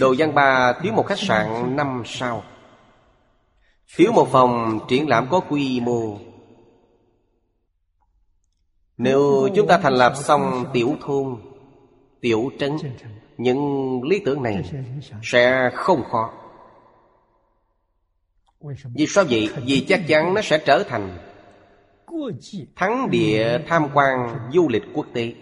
đồ 0.00 0.14
văn 0.18 0.34
ba 0.34 0.72
thiếu 0.82 0.92
một 0.92 1.06
khách 1.06 1.18
sạn 1.18 1.76
năm 1.76 2.02
sao. 2.06 2.42
Thiếu 3.96 4.12
một 4.12 4.28
phòng 4.32 4.80
triển 4.88 5.08
lãm 5.08 5.28
có 5.30 5.40
quy 5.40 5.80
mô. 5.80 6.18
Nếu 8.96 9.48
chúng 9.56 9.66
ta 9.66 9.78
thành 9.78 9.92
lập 9.92 10.12
xong 10.16 10.64
tiểu 10.72 10.96
thôn 11.00 11.40
tiểu 12.20 12.50
trấn 12.58 12.76
những 13.36 14.00
lý 14.02 14.22
tưởng 14.24 14.42
này 14.42 14.70
sẽ 15.22 15.70
không 15.74 16.04
khó. 16.10 16.41
Vì 18.94 19.06
sao 19.06 19.24
vậy? 19.30 19.48
Vì 19.64 19.84
chắc 19.88 20.02
chắn 20.08 20.34
nó 20.34 20.42
sẽ 20.42 20.58
trở 20.66 20.82
thành 20.88 21.18
Thắng 22.76 23.10
địa 23.10 23.58
tham 23.66 23.88
quan 23.94 24.38
du 24.52 24.68
lịch 24.68 24.82
quốc 24.94 25.06
tế. 25.14 25.34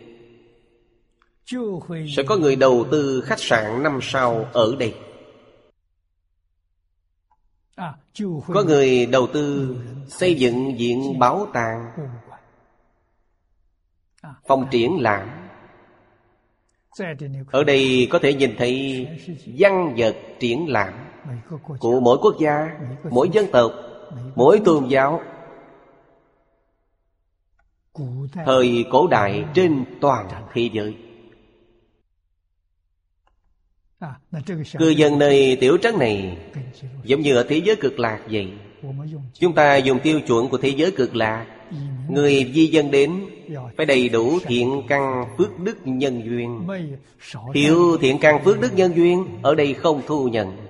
Sẽ 2.16 2.22
có 2.26 2.36
người 2.36 2.56
đầu 2.56 2.86
tư 2.90 3.22
khách 3.26 3.40
sạn 3.40 3.82
năm 3.82 3.98
sao 4.02 4.46
ở 4.52 4.76
đây. 4.78 4.94
À, 7.76 7.94
có 8.46 8.62
người 8.62 9.06
đầu 9.06 9.26
tư 9.32 9.76
xây 10.08 10.34
dựng 10.34 10.76
viện 10.76 11.18
bảo 11.18 11.46
tàng 11.52 11.90
à, 14.22 14.34
Phòng 14.46 14.68
triển 14.70 15.00
lãm. 15.00 15.28
Ở 17.50 17.64
đây 17.64 18.08
có 18.10 18.18
thể 18.22 18.34
nhìn 18.34 18.54
thấy 18.58 19.06
văn 19.58 19.94
vật 19.96 20.16
triển 20.40 20.68
lãm 20.68 21.09
của 21.78 22.00
mỗi 22.00 22.18
quốc 22.22 22.34
gia 22.40 22.78
mỗi 23.10 23.28
dân 23.32 23.46
tộc 23.52 23.72
mỗi 24.34 24.60
tôn 24.64 24.88
giáo. 24.88 25.20
Thời 28.46 28.84
cổ 28.90 29.06
đại 29.06 29.44
trên 29.54 29.84
toàn 30.00 30.28
thế 30.52 30.70
giới. 30.72 30.96
Cư 34.78 34.88
dân 34.88 35.18
nơi 35.18 35.56
tiểu 35.60 35.78
trấn 35.82 35.98
này 35.98 36.38
giống 37.04 37.20
như 37.20 37.36
ở 37.36 37.46
thế 37.48 37.60
giới 37.64 37.76
cực 37.76 37.98
lạc 37.98 38.20
vậy. 38.30 38.52
Chúng 39.34 39.54
ta 39.54 39.76
dùng 39.76 40.00
tiêu 40.02 40.20
chuẩn 40.20 40.48
của 40.48 40.58
thế 40.58 40.68
giới 40.68 40.90
cực 40.90 41.16
lạc. 41.16 41.46
Người 42.08 42.52
di 42.54 42.66
dân 42.66 42.90
đến 42.90 43.26
phải 43.76 43.86
đầy 43.86 44.08
đủ 44.08 44.38
thiện 44.44 44.82
căn 44.88 45.24
phước 45.38 45.58
đức 45.58 45.78
nhân 45.84 46.22
duyên. 46.24 46.66
Thiếu 47.54 47.96
thiện 48.00 48.18
căn 48.18 48.44
phước 48.44 48.60
đức 48.60 48.74
nhân 48.74 48.96
duyên 48.96 49.26
ở 49.42 49.54
đây 49.54 49.74
không 49.74 50.02
thu 50.06 50.28
nhận 50.28 50.69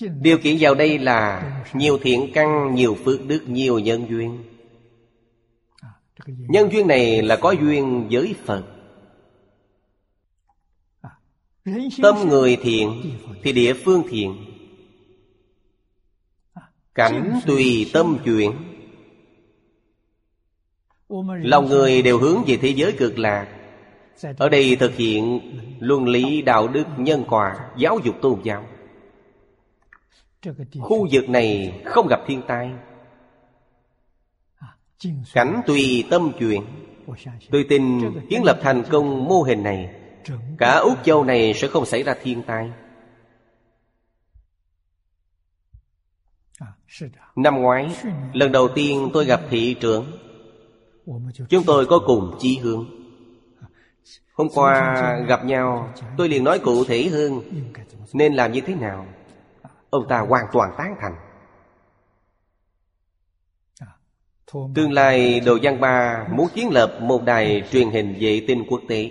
điều 0.00 0.38
kiện 0.38 0.56
vào 0.60 0.74
đây 0.74 0.98
là 0.98 1.52
nhiều 1.74 1.98
thiện 2.02 2.30
căn, 2.34 2.74
nhiều 2.74 2.96
phước 3.04 3.26
đức, 3.26 3.48
nhiều 3.48 3.78
nhân 3.78 4.06
duyên. 4.10 4.44
Nhân 6.26 6.72
duyên 6.72 6.86
này 6.86 7.22
là 7.22 7.36
có 7.36 7.50
duyên 7.50 8.08
với 8.10 8.34
phật. 8.44 8.64
Tâm 12.02 12.16
người 12.28 12.56
thiện 12.62 13.02
thì 13.42 13.52
địa 13.52 13.74
phương 13.74 14.02
thiện. 14.08 14.36
Cảnh 16.94 17.40
tùy 17.46 17.90
tâm 17.92 18.18
chuyển. 18.24 18.52
Lòng 21.42 21.66
người 21.66 22.02
đều 22.02 22.18
hướng 22.18 22.44
về 22.46 22.56
thế 22.56 22.68
giới 22.68 22.92
cực 22.92 23.18
lạc. 23.18 23.48
Ở 24.38 24.48
đây 24.48 24.76
thực 24.76 24.94
hiện 24.94 25.40
luân 25.80 26.08
lý 26.08 26.42
đạo 26.42 26.68
đức, 26.68 26.84
nhân 26.96 27.24
quả, 27.28 27.70
giáo 27.78 27.98
dục 28.04 28.16
tôn 28.22 28.40
giáo. 28.44 28.66
Khu 30.80 31.08
vực 31.12 31.28
này 31.28 31.80
không 31.84 32.06
gặp 32.06 32.20
thiên 32.26 32.42
tai. 32.48 32.70
Cảnh 35.34 35.60
tùy 35.66 36.04
tâm 36.10 36.32
chuyện. 36.38 36.62
Tôi 37.50 37.66
tin 37.68 38.00
kiến 38.28 38.44
lập 38.44 38.58
thành 38.62 38.82
công 38.90 39.24
mô 39.24 39.42
hình 39.42 39.62
này 39.62 39.94
Cả 40.58 40.78
Úc 40.78 41.04
Châu 41.04 41.24
này 41.24 41.54
sẽ 41.54 41.68
không 41.68 41.86
xảy 41.86 42.02
ra 42.02 42.14
thiên 42.22 42.42
tai. 42.42 42.70
Năm 47.36 47.56
ngoái 47.62 47.96
Lần 48.32 48.52
đầu 48.52 48.68
tiên 48.68 49.10
tôi 49.12 49.24
gặp 49.24 49.40
thị 49.50 49.76
trưởng. 49.80 50.06
Chúng 51.48 51.64
tôi 51.66 51.86
có 51.86 51.98
cùng 52.06 52.36
chí 52.40 52.58
hướng. 52.58 52.86
Hôm 54.32 54.48
qua 54.54 54.94
gặp 55.28 55.44
nhau 55.44 55.92
Tôi 56.16 56.28
liền 56.28 56.44
nói 56.44 56.58
cụ 56.58 56.84
thể 56.84 57.08
hơn 57.08 57.40
Nên 58.12 58.34
làm 58.34 58.52
như 58.52 58.60
thế 58.60 58.74
nào. 58.74 59.06
Ông 59.96 60.08
ta 60.08 60.18
hoàn 60.20 60.46
toàn 60.52 60.74
tán 60.78 60.96
thành. 61.00 61.14
Tương 64.74 64.92
lai 64.92 65.40
Đồ 65.40 65.58
Giang 65.64 65.80
Ba 65.80 66.26
muốn 66.30 66.48
kiến 66.54 66.70
lập 66.70 66.98
một 67.00 67.24
đài 67.24 67.62
truyền 67.72 67.90
hình 67.90 68.16
vệ 68.20 68.44
tinh 68.48 68.64
quốc 68.68 68.80
tế. 68.88 69.10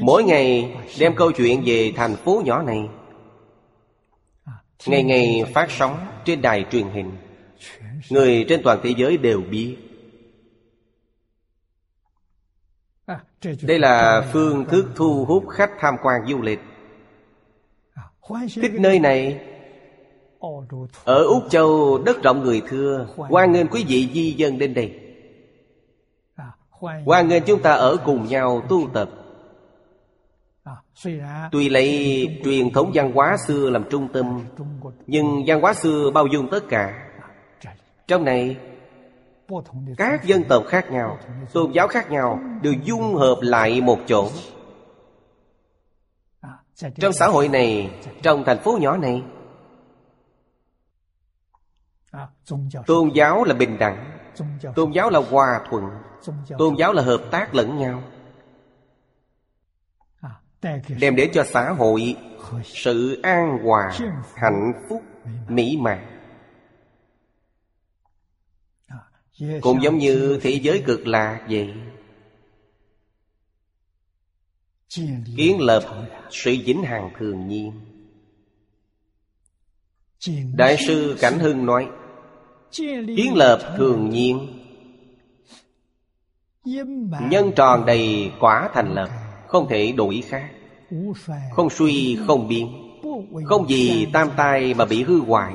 Mỗi 0.00 0.24
ngày 0.24 0.76
đem 1.00 1.14
câu 1.16 1.32
chuyện 1.32 1.62
về 1.66 1.92
thành 1.96 2.16
phố 2.16 2.42
nhỏ 2.44 2.62
này. 2.62 2.88
Ngày 4.86 5.02
ngày 5.04 5.44
phát 5.54 5.70
sóng 5.70 6.06
trên 6.24 6.42
đài 6.42 6.66
truyền 6.70 6.88
hình. 6.88 7.16
Người 8.10 8.44
trên 8.48 8.62
toàn 8.64 8.80
thế 8.82 8.94
giới 8.96 9.16
đều 9.16 9.40
biết. 9.40 9.76
Đây 13.62 13.78
là 13.78 14.28
phương 14.32 14.64
thức 14.64 14.86
thu 14.96 15.24
hút 15.24 15.44
khách 15.48 15.70
tham 15.78 15.96
quan 16.02 16.26
du 16.28 16.42
lịch 16.42 16.60
Thích 18.54 18.72
nơi 18.78 18.98
này, 18.98 19.40
Ở 21.04 21.24
Úc 21.24 21.50
Châu, 21.50 21.98
đất 21.98 22.22
rộng 22.22 22.44
người 22.44 22.62
thưa. 22.68 23.06
Hoan 23.16 23.52
nghênh 23.52 23.68
quý 23.68 23.84
vị 23.88 24.08
di 24.14 24.32
dân 24.32 24.58
đến 24.58 24.74
đây. 24.74 25.00
Hoan 27.04 27.28
nghênh 27.28 27.42
chúng 27.46 27.62
ta 27.62 27.72
ở 27.72 27.96
cùng 28.04 28.26
nhau 28.28 28.62
tu 28.68 28.88
tập. 28.94 29.10
Tuy 31.52 31.68
lấy 31.68 32.26
truyền 32.44 32.70
thống 32.70 32.90
văn 32.94 33.12
hóa 33.12 33.36
xưa 33.46 33.70
làm 33.70 33.84
trung 33.90 34.08
tâm, 34.12 34.40
Nhưng 35.06 35.42
văn 35.46 35.60
hóa 35.60 35.74
xưa 35.74 36.10
bao 36.10 36.26
dung 36.26 36.48
tất 36.50 36.68
cả. 36.68 37.08
Trong 38.08 38.24
này, 38.24 38.56
Các 39.96 40.24
dân 40.24 40.44
tộc 40.44 40.64
khác 40.66 40.90
nhau, 40.90 41.18
Tôn 41.52 41.72
giáo 41.72 41.88
khác 41.88 42.10
nhau 42.10 42.40
Đều 42.62 42.74
dung 42.84 43.14
hợp 43.14 43.38
lại 43.42 43.80
một 43.80 43.98
chỗ. 44.06 44.28
Trong 46.76 47.12
xã 47.12 47.26
hội 47.26 47.48
này, 47.48 47.90
Trong 48.22 48.44
thành 48.46 48.58
phố 48.58 48.78
nhỏ 48.80 48.96
này, 48.96 49.22
Tôn 52.86 53.10
giáo 53.14 53.44
là 53.44 53.54
bình 53.54 53.78
đẳng, 53.78 54.18
Tôn 54.74 54.92
giáo 54.92 55.10
là 55.10 55.20
hòa 55.30 55.60
thuận, 55.70 55.84
Tôn 56.58 56.74
giáo 56.78 56.92
là 56.92 57.02
hợp 57.02 57.22
tác 57.30 57.54
lẫn 57.54 57.78
nhau. 57.78 58.02
Đem 61.00 61.16
đến 61.16 61.30
cho 61.32 61.44
xã 61.44 61.72
hội 61.72 62.16
sự 62.64 63.20
an 63.22 63.58
hòa, 63.64 63.92
hạnh 64.34 64.72
phúc, 64.88 65.02
mỹ 65.48 65.78
mãn. 65.80 66.20
Cũng 69.60 69.82
giống 69.82 69.98
như 69.98 70.38
thế 70.42 70.50
giới 70.50 70.82
cực 70.86 71.06
lạc 71.06 71.46
vậy 71.50 71.74
kiến 75.36 75.60
lập 75.60 75.82
sự 76.30 76.56
vĩnh 76.64 76.82
hằng 76.82 77.10
thường 77.18 77.48
nhiên 77.48 77.72
đại 80.54 80.76
sư 80.86 81.16
cảnh 81.20 81.38
hưng 81.38 81.66
nói, 81.66 81.88
kiến 83.16 83.34
lập 83.34 83.74
thường 83.76 84.10
nhiên, 84.10 84.62
nhân 87.30 87.52
tròn 87.56 87.86
đầy 87.86 88.32
quả 88.40 88.70
thành 88.74 88.94
lập 88.94 89.08
không 89.48 89.66
thể 89.68 89.92
đổi 89.92 90.22
khác, 90.28 90.50
không 91.52 91.70
suy, 91.70 92.18
không 92.26 92.48
biến, 92.48 92.98
không 93.44 93.68
gì 93.68 94.06
tam 94.12 94.28
tai 94.36 94.74
mà 94.74 94.84
bị 94.84 95.02
hư 95.02 95.20
hoại. 95.20 95.54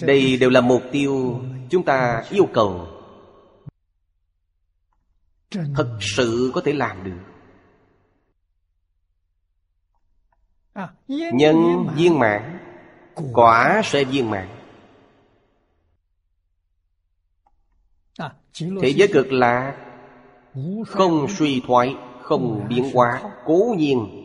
Đây 0.00 0.36
đều 0.36 0.50
là 0.50 0.60
mục 0.60 0.82
tiêu 0.92 1.40
chúng 1.70 1.84
ta 1.84 2.24
yêu 2.30 2.46
cầu 2.52 2.86
thật 5.50 5.98
sự 6.00 6.50
có 6.54 6.60
thể 6.64 6.72
làm 6.72 7.04
được. 7.04 7.18
Nhân 11.32 11.86
viên 11.94 12.18
mạng 12.18 12.58
quả 13.32 13.82
sẽ 13.84 14.04
viên 14.04 14.30
mạng 14.30 14.56
thế 18.58 18.88
giới 18.96 19.08
cực 19.12 19.32
lạc 19.32 19.76
không 20.86 21.26
suy 21.28 21.62
thoái 21.66 21.94
không 22.22 22.66
biến 22.68 22.90
hóa 22.94 23.22
cố 23.44 23.74
nhiên. 23.78 24.16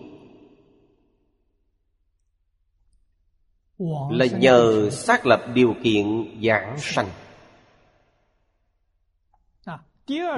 Là 4.10 4.26
nhờ 4.26 4.90
xác 4.92 5.26
lập 5.26 5.46
điều 5.54 5.76
kiện 5.84 6.06
giảng 6.44 6.76
sanh 6.80 7.10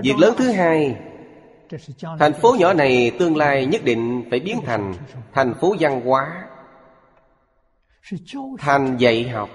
việc 0.03 0.17
lớn 0.17 0.33
thứ 0.37 0.51
hai 0.51 0.97
thành 2.19 2.33
phố 2.33 2.55
nhỏ 2.59 2.73
này 2.73 3.11
tương 3.19 3.37
lai 3.37 3.65
nhất 3.65 3.81
định 3.83 4.23
phải 4.29 4.39
biến 4.39 4.59
thành 4.65 4.93
thành 5.33 5.53
phố 5.61 5.75
văn 5.79 6.01
hóa 6.01 6.47
thành 8.59 8.97
dạy 8.97 9.29
học. 9.29 9.49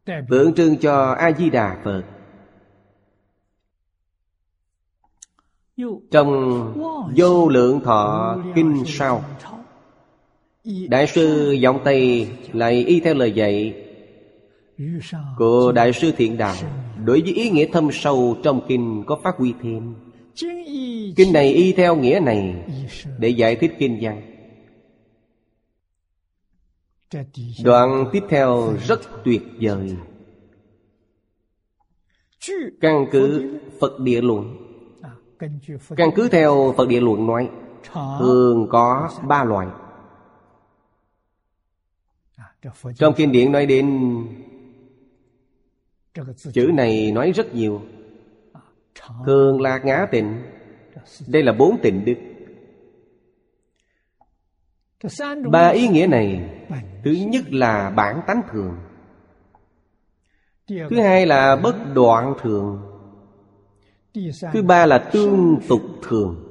Tượng 0.04 0.54
trưng 0.54 0.76
cho 0.76 1.16
A-di-đà 1.18 1.76
Phật. 1.84 2.02
Trong 6.10 6.32
vô 7.16 7.48
lượng 7.48 7.80
thọ 7.80 8.36
kinh 8.54 8.82
sau 8.86 9.24
Đại 10.88 11.06
sư 11.06 11.52
giọng 11.52 11.80
Tây 11.84 12.28
lại 12.52 12.84
y 12.84 13.00
theo 13.00 13.14
lời 13.14 13.32
dạy 13.32 13.74
Của 15.38 15.72
Đại 15.72 15.92
sư 15.92 16.12
Thiện 16.16 16.36
Đạo 16.36 16.56
Đối 17.04 17.20
với 17.20 17.32
ý 17.32 17.50
nghĩa 17.50 17.66
thâm 17.72 17.88
sâu 17.92 18.36
trong 18.42 18.60
kinh 18.68 19.04
có 19.06 19.20
phát 19.24 19.36
huy 19.36 19.54
thêm. 19.62 19.94
Kinh 21.16 21.32
này 21.32 21.52
y 21.52 21.72
theo 21.72 21.96
nghĩa 21.96 22.20
này 22.22 22.54
Để 23.18 23.28
giải 23.28 23.56
thích 23.56 23.72
kinh 23.78 23.98
văn 24.00 24.31
Đoạn 27.64 28.04
tiếp 28.12 28.22
theo 28.28 28.74
rất 28.86 29.00
tuyệt 29.24 29.42
vời. 29.60 29.96
Căn 32.80 33.06
cứ 33.10 33.52
Phật 33.80 34.00
địa 34.00 34.20
luận. 34.20 34.56
Căn 35.96 36.10
cứ 36.14 36.28
theo 36.28 36.74
Phật 36.76 36.88
địa 36.88 37.00
luận 37.00 37.26
nói, 37.26 37.50
Thường 38.18 38.66
có 38.70 39.10
ba 39.28 39.44
loại. 39.44 39.66
Trong 42.96 43.14
kinh 43.16 43.32
điển 43.32 43.52
nói 43.52 43.66
đến, 43.66 44.16
Chữ 46.52 46.70
này 46.74 47.12
nói 47.12 47.32
rất 47.32 47.54
nhiều. 47.54 47.82
Thường 49.26 49.60
là 49.60 49.78
ngã 49.78 50.06
tịnh. 50.10 50.42
Đây 51.26 51.42
là 51.42 51.52
bốn 51.52 51.78
tịnh 51.82 52.04
đức. 52.04 52.14
Ba 55.50 55.68
ý 55.68 55.88
nghĩa 55.88 56.06
này 56.06 56.50
Thứ 57.04 57.10
nhất 57.10 57.44
là 57.52 57.90
bản 57.90 58.20
tánh 58.26 58.42
thường. 58.52 58.76
Thứ 60.68 61.00
hai 61.00 61.26
là 61.26 61.56
bất 61.56 61.76
đoạn 61.94 62.34
thường. 62.40 62.82
Thứ 64.52 64.62
ba 64.62 64.86
là 64.86 64.98
tương 65.12 65.58
tục 65.68 65.80
thường. 66.02 66.48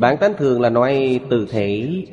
Bản 0.00 0.16
tánh 0.20 0.34
thường 0.38 0.60
là 0.60 0.70
nói 0.70 1.20
từ 1.30 1.46
thể. 1.50 2.04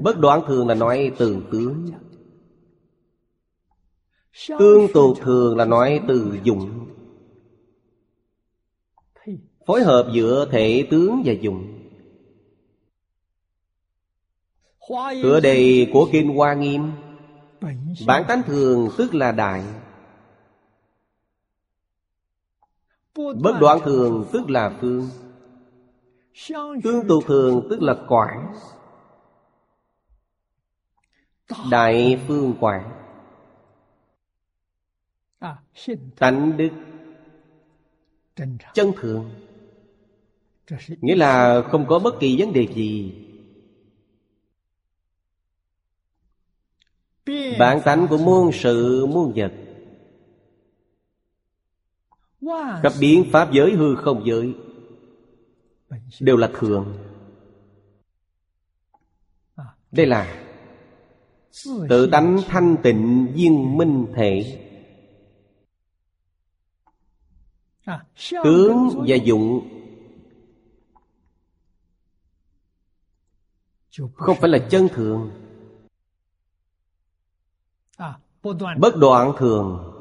Bất 0.00 0.18
đoạn 0.18 0.40
thường 0.46 0.68
là 0.68 0.74
nói 0.74 1.12
từ 1.18 1.42
tướng. 1.52 1.90
Tương 4.48 4.92
tục 4.94 5.16
thường 5.20 5.56
là 5.56 5.64
nói 5.64 6.00
từ 6.08 6.38
dụng 6.42 6.79
Phối 9.70 9.84
hợp 9.84 10.10
giữa 10.12 10.48
thể 10.50 10.86
tướng 10.90 11.22
và 11.24 11.32
dụng 11.32 11.76
Tựa 15.22 15.40
đề 15.40 15.90
của 15.92 16.08
Kinh 16.12 16.36
Hoa 16.36 16.54
Nghiêm, 16.54 16.92
Bản 18.06 18.24
tánh 18.28 18.42
thường 18.46 18.88
tức 18.98 19.14
là 19.14 19.32
đại. 19.32 19.64
Bất 23.14 23.52
đoạn 23.60 23.78
thường 23.84 24.26
tức 24.32 24.50
là 24.50 24.78
phương. 24.80 25.08
Tương 26.82 27.08
tục 27.08 27.24
thường 27.26 27.66
tức 27.70 27.82
là 27.82 27.96
quảng. 28.08 28.54
Đại 31.70 32.20
phương 32.28 32.54
quảng. 32.60 32.90
Tánh 36.18 36.56
đức. 36.56 36.70
Chân 38.74 38.92
thường. 38.96 39.30
Nghĩa 41.00 41.16
là 41.16 41.62
không 41.62 41.86
có 41.88 41.98
bất 41.98 42.14
kỳ 42.20 42.36
vấn 42.38 42.52
đề 42.52 42.66
gì. 42.74 43.14
Bản 47.58 47.80
tánh 47.84 48.06
của 48.10 48.18
muôn 48.18 48.50
sự, 48.52 49.06
muôn 49.06 49.32
vật. 49.36 49.52
Các 52.82 52.92
biến 53.00 53.24
pháp 53.32 53.52
giới 53.52 53.72
hư 53.72 53.96
không 53.96 54.22
giới 54.26 54.54
Đều 56.20 56.36
là 56.36 56.50
thường. 56.54 56.98
Đây 59.92 60.06
là 60.06 60.46
Tự 61.88 62.08
tánh 62.12 62.38
thanh 62.48 62.76
tịnh 62.82 63.32
viên 63.34 63.76
minh 63.76 64.06
thể. 64.14 64.66
Tướng 68.44 69.04
và 69.08 69.16
dụng 69.16 69.79
Không 74.14 74.36
phải 74.40 74.50
là 74.50 74.58
chân 74.70 74.88
thường. 74.88 75.30
Bất 78.78 78.96
đoạn 78.96 79.32
thường. 79.38 79.96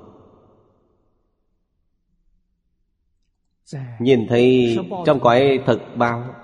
Nhìn 4.00 4.26
thấy 4.30 4.78
trong 5.06 5.20
cõi 5.20 5.64
thật 5.66 5.80
báo. 5.96 6.36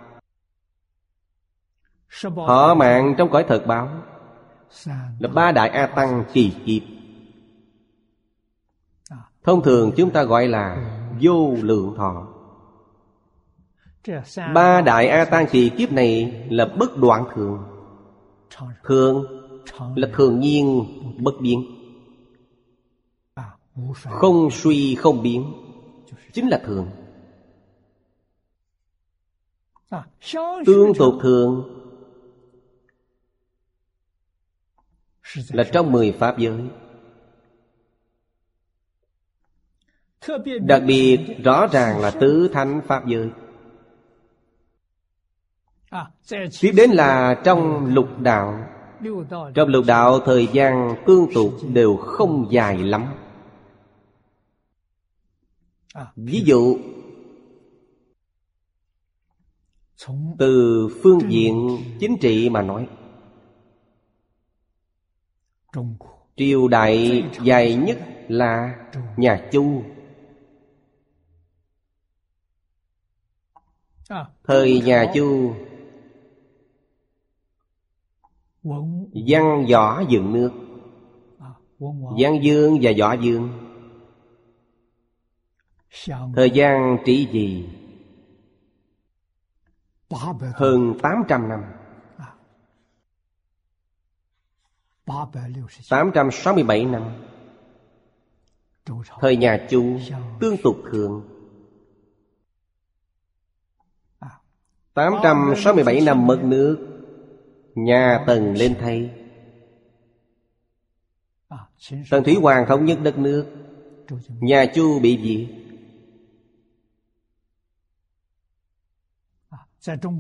Họ 2.36 2.76
mạng 2.76 3.16
trong 3.18 3.30
cõi 3.32 3.46
thật 3.48 3.64
báo. 3.68 4.04
Là 5.20 5.30
ba 5.34 5.52
đại 5.52 5.70
A 5.70 5.88
Tăng 5.88 6.26
kỳ 6.34 6.54
kiếp 6.66 6.84
Thông 9.44 9.64
thường 9.64 9.92
chúng 9.98 10.12
ta 10.12 10.24
gọi 10.24 10.48
là 10.48 10.92
vô 11.22 11.56
lượng 11.62 11.94
thọ 11.98 12.35
Ba 14.54 14.82
đại 14.82 15.08
A 15.08 15.26
Tăng 15.26 15.48
kỳ 15.52 15.70
kiếp 15.70 15.92
này 15.92 16.46
là 16.50 16.66
bất 16.66 16.98
đoạn 16.98 17.26
thường. 17.36 17.64
Thường 18.84 19.26
là 19.96 20.08
thường 20.14 20.40
nhiên 20.40 20.86
bất 21.20 21.34
biến. 21.42 21.66
Không 23.94 24.50
suy 24.52 24.96
không 24.96 25.24
biến. 25.24 25.54
Chính 26.34 26.48
là 26.48 26.62
thường. 26.66 26.90
Tương 30.66 30.94
tục 30.98 31.14
thường 31.22 31.82
là 35.52 35.64
trong 35.74 35.92
mười 35.92 36.12
pháp 36.12 36.38
giới. 36.38 36.62
Đặc 40.62 40.82
biệt 40.88 41.20
rõ 41.44 41.68
ràng 41.68 42.00
là 42.00 42.12
tứ 42.12 42.50
thánh 42.54 42.82
pháp 42.88 43.08
giới 43.08 43.30
tiếp 46.62 46.72
đến 46.76 46.92
là 46.92 47.42
trong 47.44 47.86
lục 47.94 48.20
đạo. 48.20 48.68
Trong 49.56 49.70
lục 49.70 49.86
đạo 49.88 50.20
thời 50.20 50.48
gian 50.54 50.96
tương 51.08 51.34
tục 51.34 51.54
đều 51.74 51.98
không 51.98 52.48
dài 52.52 52.78
lắm. 52.78 53.06
Ví 56.16 56.42
dụ 56.46 56.78
từ 60.38 60.88
phương 61.04 61.20
diện 61.32 61.78
chính 62.00 62.18
trị 62.22 62.50
mà 62.50 62.62
nói 62.62 62.88
triều 66.36 66.68
đại 66.68 67.24
dài 67.44 67.76
nhất 67.76 67.98
là 68.28 68.76
nhà 69.18 69.50
chu. 69.52 69.84
Thời 74.44 74.82
nhà 74.82 75.12
chu 75.16 75.54
văn 79.28 79.66
võ 79.72 80.00
dựng 80.10 80.34
nước. 80.34 80.52
Văn 82.20 82.44
dương 82.44 82.80
và 82.82 82.92
võ 83.00 83.14
dương. 83.14 83.50
Thời 86.36 86.50
gian 86.50 86.98
trị 87.06 87.28
vì. 87.32 87.70
Hơn 90.54 90.94
800 91.02 91.50
năm. 91.50 91.64
867 95.90 96.86
năm. 96.86 97.04
Thời 99.20 99.38
nhà 99.38 99.68
Chu 99.70 100.00
tương 100.40 100.58
tục 100.64 100.76
thường 100.92 101.36
867 104.94 106.02
năm 106.02 106.28
mất 106.28 106.40
nước 106.44 106.95
Nhà 107.76 108.24
Tần 108.28 108.54
lên 108.54 108.76
thay. 108.80 109.12
Tần 112.10 112.24
Thủy 112.24 112.36
Hoàng 112.42 112.66
thống 112.68 112.86
nhất 112.86 113.00
đất 113.04 113.18
nước. 113.18 113.46
Nhà 114.40 114.66
Chu 114.76 115.00
bị 115.00 115.20
diệt 115.24 115.66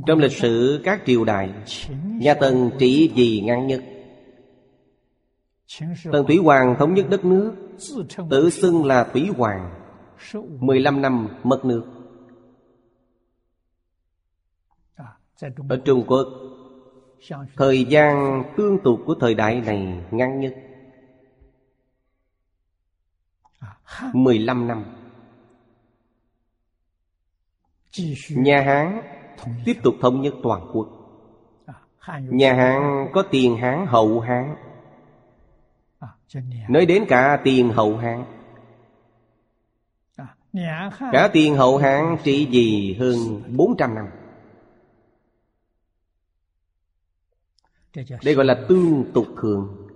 Trong 0.07 0.19
lịch 0.19 0.31
sử 0.31 0.81
các 0.83 1.01
triều 1.05 1.25
đại 1.25 1.53
Nhà 2.19 2.33
Tần 2.33 2.71
trị 2.79 3.11
vì 3.15 3.41
ngăn 3.45 3.67
nhất. 3.67 3.83
Tần 6.11 6.25
Thủy 6.27 6.37
Hoàng 6.37 6.75
thống 6.79 6.93
nhất 6.93 7.05
đất 7.09 7.25
nước. 7.25 7.55
Tự 8.29 8.49
xưng 8.49 8.85
là 8.85 9.03
Thủy 9.03 9.29
Hoàng. 9.37 9.81
15 10.59 11.01
năm 11.01 11.27
mất 11.43 11.65
nước. 11.65 11.85
Ở 15.69 15.77
Trung 15.85 16.03
Quốc 16.07 16.44
Thời 17.55 17.85
gian 17.85 18.43
tương 18.57 18.79
tục 18.83 18.99
của 19.05 19.15
thời 19.19 19.33
đại 19.33 19.61
này 19.61 20.03
ngắn 20.11 20.39
nhất. 20.39 20.55
15 24.13 24.67
năm. 24.67 24.85
Nhà 28.29 28.61
Hán 28.61 29.01
tiếp 29.65 29.79
tục 29.83 29.95
thống 30.01 30.21
nhất 30.21 30.33
toàn 30.43 30.71
quốc. 30.73 30.87
Nhà 32.19 32.53
Hán 32.53 33.07
có 33.13 33.23
tiền 33.31 33.57
Hán, 33.57 33.85
hậu 33.87 34.19
Hán. 34.19 34.55
Nói 36.69 36.85
đến 36.85 37.05
cả 37.07 37.41
tiền 37.43 37.69
hậu 37.69 37.97
Hán. 37.97 38.25
Cả 41.11 41.29
tiền 41.33 41.55
hậu 41.55 41.77
Hán 41.77 42.17
trị 42.23 42.47
gì 42.51 42.93
hơn 42.99 43.43
400 43.57 43.95
năm. 43.95 44.07
Đây 48.23 48.33
gọi 48.33 48.45
là 48.45 48.65
tương 48.69 49.11
tục 49.13 49.27
thường. 49.41 49.87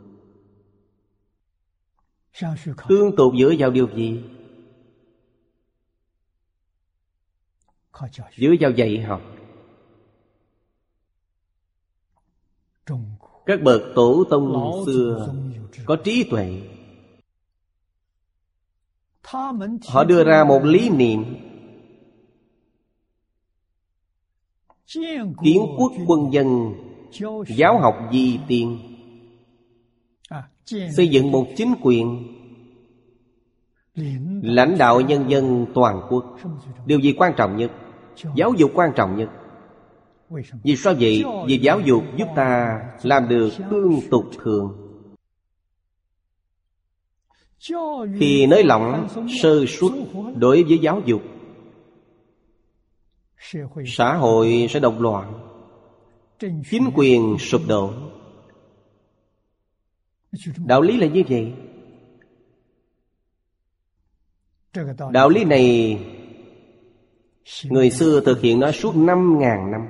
Tương 2.88 3.16
tục 3.18 3.34
dựa 3.40 3.54
vào 3.60 3.72
điều 3.72 3.88
gì? 3.96 4.24
Dựa 8.38 8.54
vào 8.60 8.72
dạy 8.72 9.02
học 9.02 9.22
Các 13.46 13.62
bậc 13.64 13.82
tổ 13.96 14.24
tông 14.30 14.84
xưa 14.86 15.34
Có 15.86 15.98
trí 16.04 16.24
tuệ. 16.32 16.62
Họ 19.88 20.04
đưa 20.04 20.24
ra 20.24 20.44
một 20.44 20.64
lý 20.64 20.90
niệm. 20.90 21.26
Kiến 25.44 25.66
quốc 25.78 25.92
quân 26.08 26.34
dân 26.34 26.74
Giáo 27.48 27.80
học 27.80 28.10
di 28.12 28.40
tiên. 28.48 28.80
Xây 30.96 31.08
dựng 31.08 31.32
một 31.32 31.48
chính 31.58 31.76
quyền. 31.82 32.28
Lãnh 34.44 34.78
đạo 34.78 35.02
nhân 35.02 35.30
dân 35.30 35.66
toàn 35.74 36.02
quốc. 36.10 36.38
Điều 36.86 37.00
gì 37.00 37.14
quan 37.18 37.34
trọng 37.38 37.58
nhất? 37.58 37.72
Giáo 38.36 38.54
dục 38.54 38.72
quan 38.74 38.92
trọng 38.96 39.18
nhất. 39.18 39.30
Vì 40.64 40.76
sao 40.76 40.94
vậy? 41.00 41.24
Vì 41.48 41.58
giáo 41.58 41.80
dục 41.80 42.04
giúp 42.18 42.28
ta 42.36 42.80
làm 43.04 43.30
được 43.30 43.50
tương 43.72 44.00
tục 44.12 44.26
thường. 44.44 44.90
Khi 48.20 48.46
nới 48.46 48.64
lỏng 48.64 49.08
sơ 49.42 49.66
suất 49.68 49.92
đối 50.36 50.64
với 50.64 50.78
giáo 50.78 51.02
dục, 51.06 51.22
Xã 53.86 54.14
hội 54.14 54.68
sẽ 54.70 54.80
động 54.80 55.02
loạn. 55.02 55.49
Chính 56.40 56.92
quyền 56.96 57.38
sụp 57.40 57.62
đổ. 57.68 57.94
Đạo 60.58 60.82
lý 60.82 60.98
là 60.98 61.08
như 61.08 61.24
vậy. 61.30 61.54
Đạo 65.12 65.30
lý 65.30 65.44
này 65.44 65.98
Người 67.64 67.92
xưa 67.92 68.22
thực 68.26 68.42
hiện 68.42 68.60
nó 68.60 68.72
suốt 68.72 68.96
năm 68.96 69.40
ngàn 69.40 69.72
năm. 69.72 69.82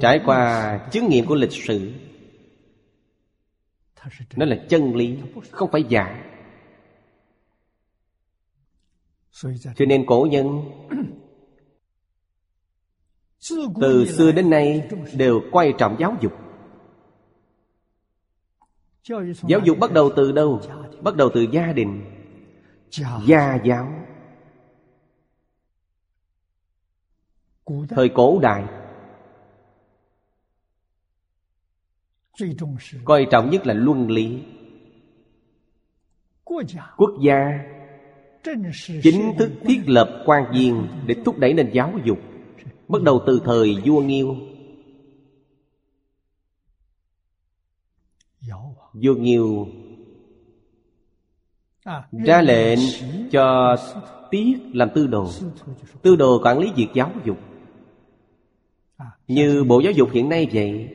Trải 0.00 0.20
qua 0.26 0.88
chứng 0.92 1.08
nghiệm 1.08 1.26
của 1.26 1.34
lịch 1.34 1.52
sử 1.52 1.92
Nó 4.36 4.46
là 4.46 4.56
chân 4.68 4.94
lý 4.94 5.18
Không 5.50 5.70
phải 5.72 5.84
giả. 5.88 6.24
Cho 9.76 9.84
nên 9.88 10.06
cổ 10.06 10.28
nhân 10.30 10.70
từ 13.80 14.06
xưa 14.06 14.32
đến 14.32 14.50
nay 14.50 14.88
Đều 15.16 15.40
quan 15.52 15.72
trọng 15.78 15.96
giáo 15.98 16.16
dục. 16.20 16.32
Giáo 19.48 19.60
dục 19.64 19.78
bắt 19.78 19.92
đầu 19.92 20.10
từ 20.16 20.32
đâu? 20.32 20.60
Bắt 21.02 21.16
đầu 21.16 21.30
từ 21.34 21.46
gia 21.52 21.72
đình. 21.72 22.04
Gia 23.26 23.58
giáo. 23.64 23.92
Thời 27.88 28.08
cổ 28.08 28.38
đại. 28.42 28.64
Coi 33.04 33.26
trọng 33.30 33.50
nhất 33.50 33.66
là 33.66 33.74
luân 33.74 34.10
lý. 34.10 34.42
Quốc 36.96 37.12
gia. 37.22 37.64
Chính 39.02 39.34
thức 39.38 39.50
thiết 39.64 39.80
lập 39.86 40.22
quan 40.26 40.44
viên 40.52 40.88
Để 41.06 41.14
thúc 41.24 41.38
đẩy 41.38 41.54
nền 41.54 41.70
giáo 41.72 41.92
dục. 42.04 42.18
Bắt 42.88 43.02
đầu 43.02 43.22
từ 43.26 43.40
thời 43.44 43.76
vua 43.84 44.00
Nghiêu. 44.00 44.36
Vua 48.92 49.14
Nghiêu 49.14 49.68
ra 52.12 52.42
lệnh 52.42 52.78
cho 53.30 53.76
Tiết 54.30 54.54
làm 54.72 54.88
tư 54.94 55.06
đồ. 55.06 55.30
Tư 56.02 56.16
đồ 56.16 56.40
quản 56.44 56.58
lý 56.58 56.72
việc 56.76 56.88
giáo 56.94 57.10
dục. 57.24 57.38
Như 59.28 59.64
Bộ 59.64 59.80
Giáo 59.80 59.92
dục 59.92 60.08
hiện 60.12 60.28
nay 60.28 60.48
vậy, 60.52 60.88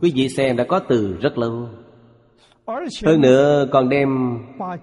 Quý 0.00 0.12
vị 0.14 0.28
xem 0.28 0.56
đã 0.56 0.64
có 0.64 0.78
từ 0.78 1.16
rất 1.20 1.38
lâu. 1.38 1.68
Hơn 3.04 3.20
nữa 3.20 3.68
còn 3.72 3.88
đem 3.88 4.38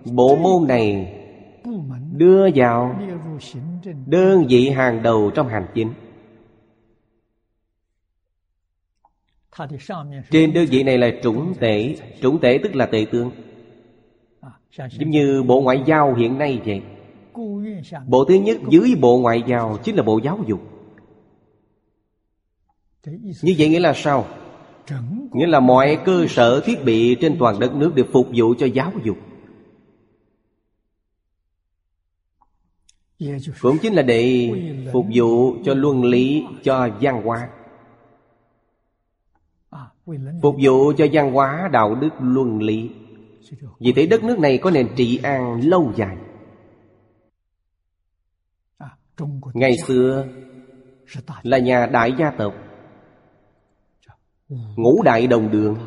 bộ 0.06 0.36
môn 0.36 0.68
này 0.68 1.16
Đưa 2.12 2.50
vào 2.56 3.00
đơn 4.06 4.48
vị 4.50 4.70
hàng 4.70 5.04
đầu 5.04 5.32
trong 5.36 5.48
hành 5.48 5.68
chính. 5.74 5.94
Trên 10.32 10.54
đơn 10.54 10.66
vị 10.70 10.84
này 10.84 10.98
là 10.98 11.12
chủng 11.24 11.54
tể 11.60 11.96
chủng 12.22 12.40
tể 12.40 12.60
tức 12.64 12.76
là 12.76 12.86
tệ 12.86 13.06
tướng. 13.12 13.32
Giống 14.78 15.10
như 15.10 15.44
Bộ 15.44 15.62
Ngoại 15.62 15.84
giao 15.86 16.14
hiện 16.14 16.38
nay 16.38 16.62
vậy. 16.66 16.82
Bộ 18.08 18.26
thứ 18.26 18.34
nhất 18.34 18.58
dưới 18.70 18.96
Bộ 19.02 19.18
Ngoại 19.18 19.44
giao 19.48 19.78
Chính 19.84 19.96
là 19.96 20.04
Bộ 20.04 20.20
Giáo 20.24 20.40
dục. 20.48 20.60
Như 23.42 23.56
vậy 23.58 23.70
nghĩa 23.70 23.80
là 23.80 23.94
sao? 23.96 24.28
Nghĩa 25.34 25.48
là 25.48 25.60
mọi 25.60 25.98
cơ 26.06 26.26
sở 26.30 26.62
thiết 26.66 26.86
bị 26.86 27.16
trên 27.16 27.36
toàn 27.40 27.60
đất 27.60 27.76
nước 27.76 27.96
Đều 27.96 28.06
phục 28.14 28.28
vụ 28.36 28.54
cho 28.60 28.66
giáo 28.66 28.92
dục. 29.04 29.18
Cũng 33.62 33.78
chính 33.82 33.94
là 33.94 34.02
để 34.02 34.52
phục 34.94 35.06
vụ 35.14 35.56
cho 35.66 35.74
luân 35.74 36.04
lý 36.04 36.44
Cho 36.64 36.90
văn 37.02 37.22
hóa. 37.24 37.50
Phục 40.42 40.56
vụ 40.62 40.94
cho 40.98 41.06
văn 41.14 41.34
hóa 41.34 41.70
đạo 41.72 41.96
đức 41.96 42.10
luân 42.20 42.62
lý. 42.62 42.90
Vì 43.80 43.94
thế 43.94 44.06
đất 44.06 44.24
nước 44.24 44.40
này 44.40 44.58
có 44.58 44.72
nền 44.72 44.88
trị 44.96 45.20
an 45.24 45.62
lâu 45.64 45.94
dài. 45.96 46.18
Ngày 49.54 49.78
xưa 49.88 50.28
là 51.44 51.58
nhà 51.58 51.86
đại 51.86 52.14
gia 52.20 52.32
tộc. 52.32 52.54
Ngũ 54.76 55.02
đại 55.04 55.28
đồng 55.28 55.52
đường. 55.52 55.78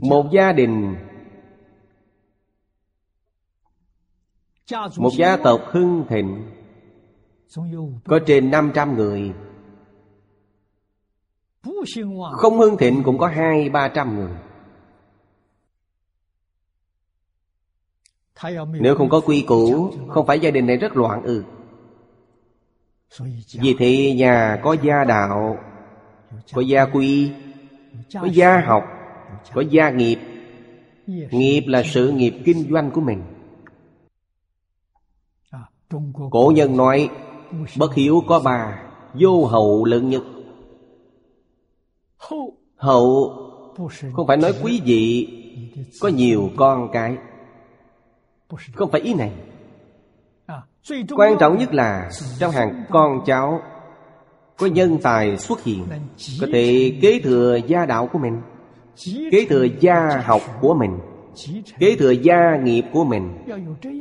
Một 0.00 0.30
gia 0.32 0.52
đình 0.52 0.94
Một 4.96 5.10
gia 5.16 5.36
tộc 5.36 5.60
hưng 5.66 6.04
thịnh 6.08 6.50
Có 8.04 8.18
trên 8.26 8.50
500 8.50 8.96
người. 8.96 9.32
Không 12.32 12.58
hưng 12.58 12.76
thịnh 12.76 13.02
cũng 13.04 13.18
có 13.18 13.26
hai 13.26 13.68
ba 13.68 13.88
trăm 13.88 14.16
người. 14.16 14.32
Nếu 18.80 18.94
không 18.96 19.08
có 19.08 19.20
quy 19.20 19.44
củ 19.48 19.90
Không 20.08 20.26
phải 20.26 20.40
gia 20.40 20.50
đình 20.50 20.66
này 20.66 20.76
rất 20.76 20.96
loạn 20.96 21.22
ư. 21.22 21.44
Ừ. 23.18 23.24
Vì 23.60 23.74
thế 23.78 24.14
nhà 24.16 24.60
có 24.62 24.76
gia 24.82 25.04
đạo 25.04 25.58
Có 26.54 26.60
gia 26.60 26.84
quy 26.84 27.32
Có 28.14 28.28
gia 28.32 28.60
học 28.60 28.84
Có 29.54 29.62
gia 29.70 29.90
nghiệp. 29.90 30.18
Nghiệp 31.06 31.64
là 31.66 31.82
sự 31.82 32.10
nghiệp 32.10 32.34
kinh 32.44 32.70
doanh 32.70 32.90
của 32.90 33.00
mình 33.00 33.22
Cổ 36.30 36.52
nhân 36.54 36.76
nói 36.76 37.10
Bất 37.78 37.94
hiếu 37.94 38.22
có 38.26 38.40
bà 38.44 38.82
Vô 39.14 39.44
hậu 39.44 39.84
lớn 39.84 40.10
nhất. 40.10 40.22
Hậu. 42.76 43.38
Không 44.12 44.26
phải 44.26 44.36
nói 44.36 44.54
quý 44.62 44.80
vị 44.84 45.28
Có 46.00 46.08
nhiều 46.08 46.50
con 46.56 46.88
cái. 46.92 47.16
Không 48.74 48.90
phải 48.90 49.00
ý 49.00 49.14
này. 49.14 49.32
Quan 51.16 51.36
trọng 51.40 51.58
nhất 51.58 51.74
là 51.74 52.10
Trong 52.38 52.50
hàng 52.50 52.84
con 52.90 53.20
cháu 53.26 53.60
Có 54.56 54.66
nhân 54.66 54.98
tài 55.02 55.38
xuất 55.38 55.64
hiện 55.64 55.86
Có 56.40 56.46
thể 56.52 56.94
kế 57.02 57.20
thừa 57.20 57.58
gia 57.66 57.86
đạo 57.86 58.08
của 58.12 58.18
mình 58.18 58.40
Kế 59.06 59.46
thừa 59.48 59.66
gia 59.80 60.22
học 60.24 60.42
của 60.60 60.74
mình 60.74 60.98
Kế 61.78 61.96
thừa 61.96 62.10
gia 62.10 62.56
nghiệp 62.62 62.84
của 62.92 63.04
mình. 63.04 63.38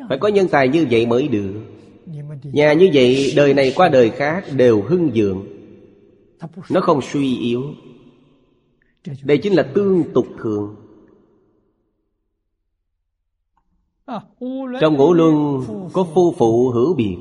Phải 0.10 0.18
có 0.18 0.28
nhân 0.28 0.48
tài 0.48 0.68
như 0.68 0.88
vậy 0.90 1.06
mới 1.06 1.28
được 1.28 1.71
Nhà 2.44 2.74
như 2.74 2.90
vậy, 2.94 3.34
đời 3.36 3.54
này 3.54 3.74
qua 3.76 3.90
đời 3.90 4.10
khác 4.10 4.46
đều 4.56 4.82
hưng 4.82 5.12
dượng 5.16 5.46
Nó 6.70 6.82
không 6.82 7.02
suy 7.02 7.38
yếu. 7.38 7.64
Đây 9.24 9.38
chính 9.38 9.54
là 9.54 9.64
tương 9.74 10.04
tục 10.14 10.28
thường. 10.40 10.76
Trong 14.82 14.98
ngũ 14.98 15.14
luân, 15.14 15.64
có 15.94 16.08
phu 16.14 16.36
phụ 16.38 16.70
hữu 16.70 16.94
biệt. 16.94 17.18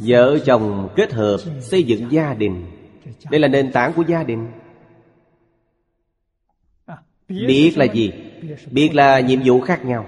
Vợ 0.00 0.38
chồng 0.46 0.88
kết 0.96 1.12
hợp 1.12 1.36
xây 1.60 1.82
dựng 1.82 2.12
gia 2.12 2.34
đình. 2.34 2.66
Đây 3.30 3.40
là 3.40 3.48
nền 3.48 3.72
tảng 3.72 3.92
của 3.96 4.04
gia 4.08 4.22
đình. 4.22 4.46
Biết 7.28 7.72
là 7.76 7.84
gì? 7.84 8.12
Biết 8.70 8.94
là 8.94 9.20
nhiệm 9.20 9.40
vụ 9.44 9.60
khác 9.60 9.84
nhau. 9.84 10.06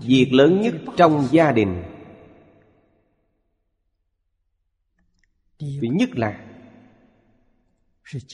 Việc 0.00 0.28
lớn 0.32 0.60
nhất 0.60 0.74
trong 0.96 1.28
gia 1.30 1.52
đình. 1.52 1.82
Thứ 5.58 5.88
nhất 5.92 6.08
là 6.12 6.46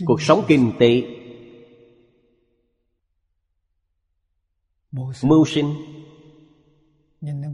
Cuộc 0.05 0.23
sống 0.23 0.45
kinh 0.49 0.73
tế. 0.79 1.03
Mưu 5.23 5.45
sinh. 5.47 5.75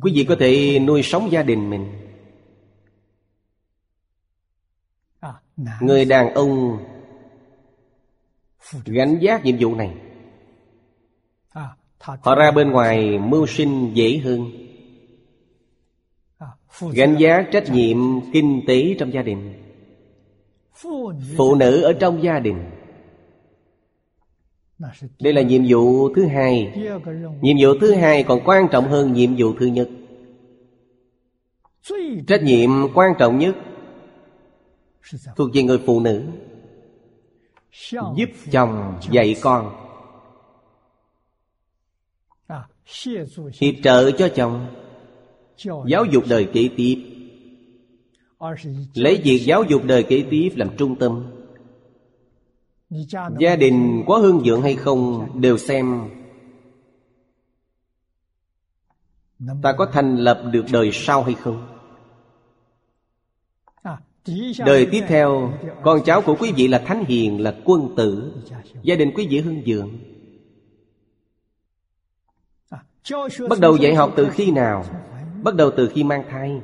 Quý 0.00 0.12
vị 0.14 0.24
có 0.28 0.36
thể 0.40 0.78
nuôi 0.78 1.02
sống 1.02 1.28
gia 1.32 1.42
đình 1.42 1.70
mình. 1.70 1.92
Người 5.80 6.05
đàn 6.05 6.34
ông 6.34 6.78
Gánh 8.84 9.18
giác 9.20 9.44
nhiệm 9.44 9.56
vụ 9.60 9.74
này. 9.74 10.07
Họ 12.09 12.35
ra 12.35 12.51
bên 12.51 12.70
ngoài 12.70 13.18
mưu 13.18 13.47
sinh 13.47 13.90
dễ 13.94 14.18
hơn 14.18 14.51
Gánh 16.93 17.16
giá 17.18 17.43
trách 17.52 17.70
nhiệm 17.70 17.97
kinh 18.32 18.62
tế 18.66 18.97
trong 18.98 19.12
gia 19.12 19.22
đình. 19.22 19.52
Phụ 21.36 21.55
nữ 21.55 21.82
ở 21.82 21.93
trong 21.93 22.22
gia 22.22 22.39
đình. 22.39 22.70
Đây 25.20 25.32
là 25.32 25.43
nhiệm 25.43 25.62
vụ 25.68 26.14
thứ 26.14 26.26
hai. 26.26 26.72
Nhiệm 27.40 27.56
vụ 27.60 27.68
thứ 27.80 27.94
hai 27.94 28.22
còn 28.22 28.40
quan 28.44 28.68
trọng 28.70 28.89
hơn 28.89 29.12
nhiệm 29.12 29.30
vụ 29.39 29.52
thứ 29.60 29.66
nhất. 29.66 29.89
Trách 32.26 32.43
nhiệm 32.43 32.70
quan 32.94 33.12
trọng 33.18 33.39
nhất 33.39 33.56
Thuộc 35.36 35.48
về 35.55 35.62
người 35.62 35.78
phụ 35.86 36.01
nữ, 36.01 36.22
Giúp 37.93 38.30
chồng 38.51 38.98
dạy 39.10 39.36
con. 39.43 39.88
Hiệp 43.60 43.74
trợ 43.82 44.10
cho 44.10 44.28
chồng. 44.28 44.66
Giáo 45.86 46.05
dục 46.05 46.24
đời 46.28 46.48
kế 46.52 46.69
tiếp. 46.77 46.97
Lấy 48.94 49.20
việc 49.24 49.43
giáo 49.44 49.62
dục 49.62 49.85
đời 49.85 50.02
kế 50.02 50.24
tiếp 50.31 50.51
làm 50.56 50.77
trung 50.77 50.97
tâm. 50.97 51.27
Gia 53.39 53.56
đình 53.56 54.05
có 54.06 54.19
hương 54.19 54.43
dưỡng 54.44 54.62
hay 54.62 54.77
không 54.77 55.28
Đều 55.40 55.59
xem. 55.59 56.10
Ta 59.62 59.73
có 59.73 59.86
thành 59.93 60.16
lập 60.16 60.43
được 60.52 60.65
đời 60.73 60.90
sau 60.93 61.23
hay 61.23 61.35
không? 61.35 61.69
Đời 64.66 64.86
tiếp 64.90 65.05
theo 65.09 65.52
Con 65.82 66.01
cháu 66.05 66.23
của 66.23 66.36
quý 66.40 66.52
vị 66.56 66.69
là 66.69 66.78
thánh 66.78 67.05
hiền 67.05 67.40
Là 67.40 67.55
quân 67.65 67.94
tử. 67.97 68.32
Gia 68.82 68.97
đình 68.97 69.12
quý 69.15 69.27
vị 69.31 69.40
hưng 69.40 69.62
dưỡng 69.66 69.90
Bắt 73.48 73.60
đầu 73.60 73.76
dạy 73.76 73.94
học 73.94 74.12
từ 74.16 74.28
khi 74.32 74.50
nào? 74.50 74.84
Bắt 75.42 75.54
đầu 75.54 75.70
từ 75.76 75.90
khi 75.94 76.04
mang 76.04 76.24
thai. 76.30 76.60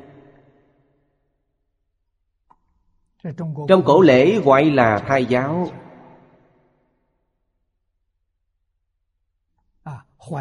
Trong 3.68 3.82
cổ 3.84 4.00
lễ 4.00 4.40
gọi 4.40 4.70
là 4.70 4.98
thai 4.98 5.24
giáo. 5.24 5.70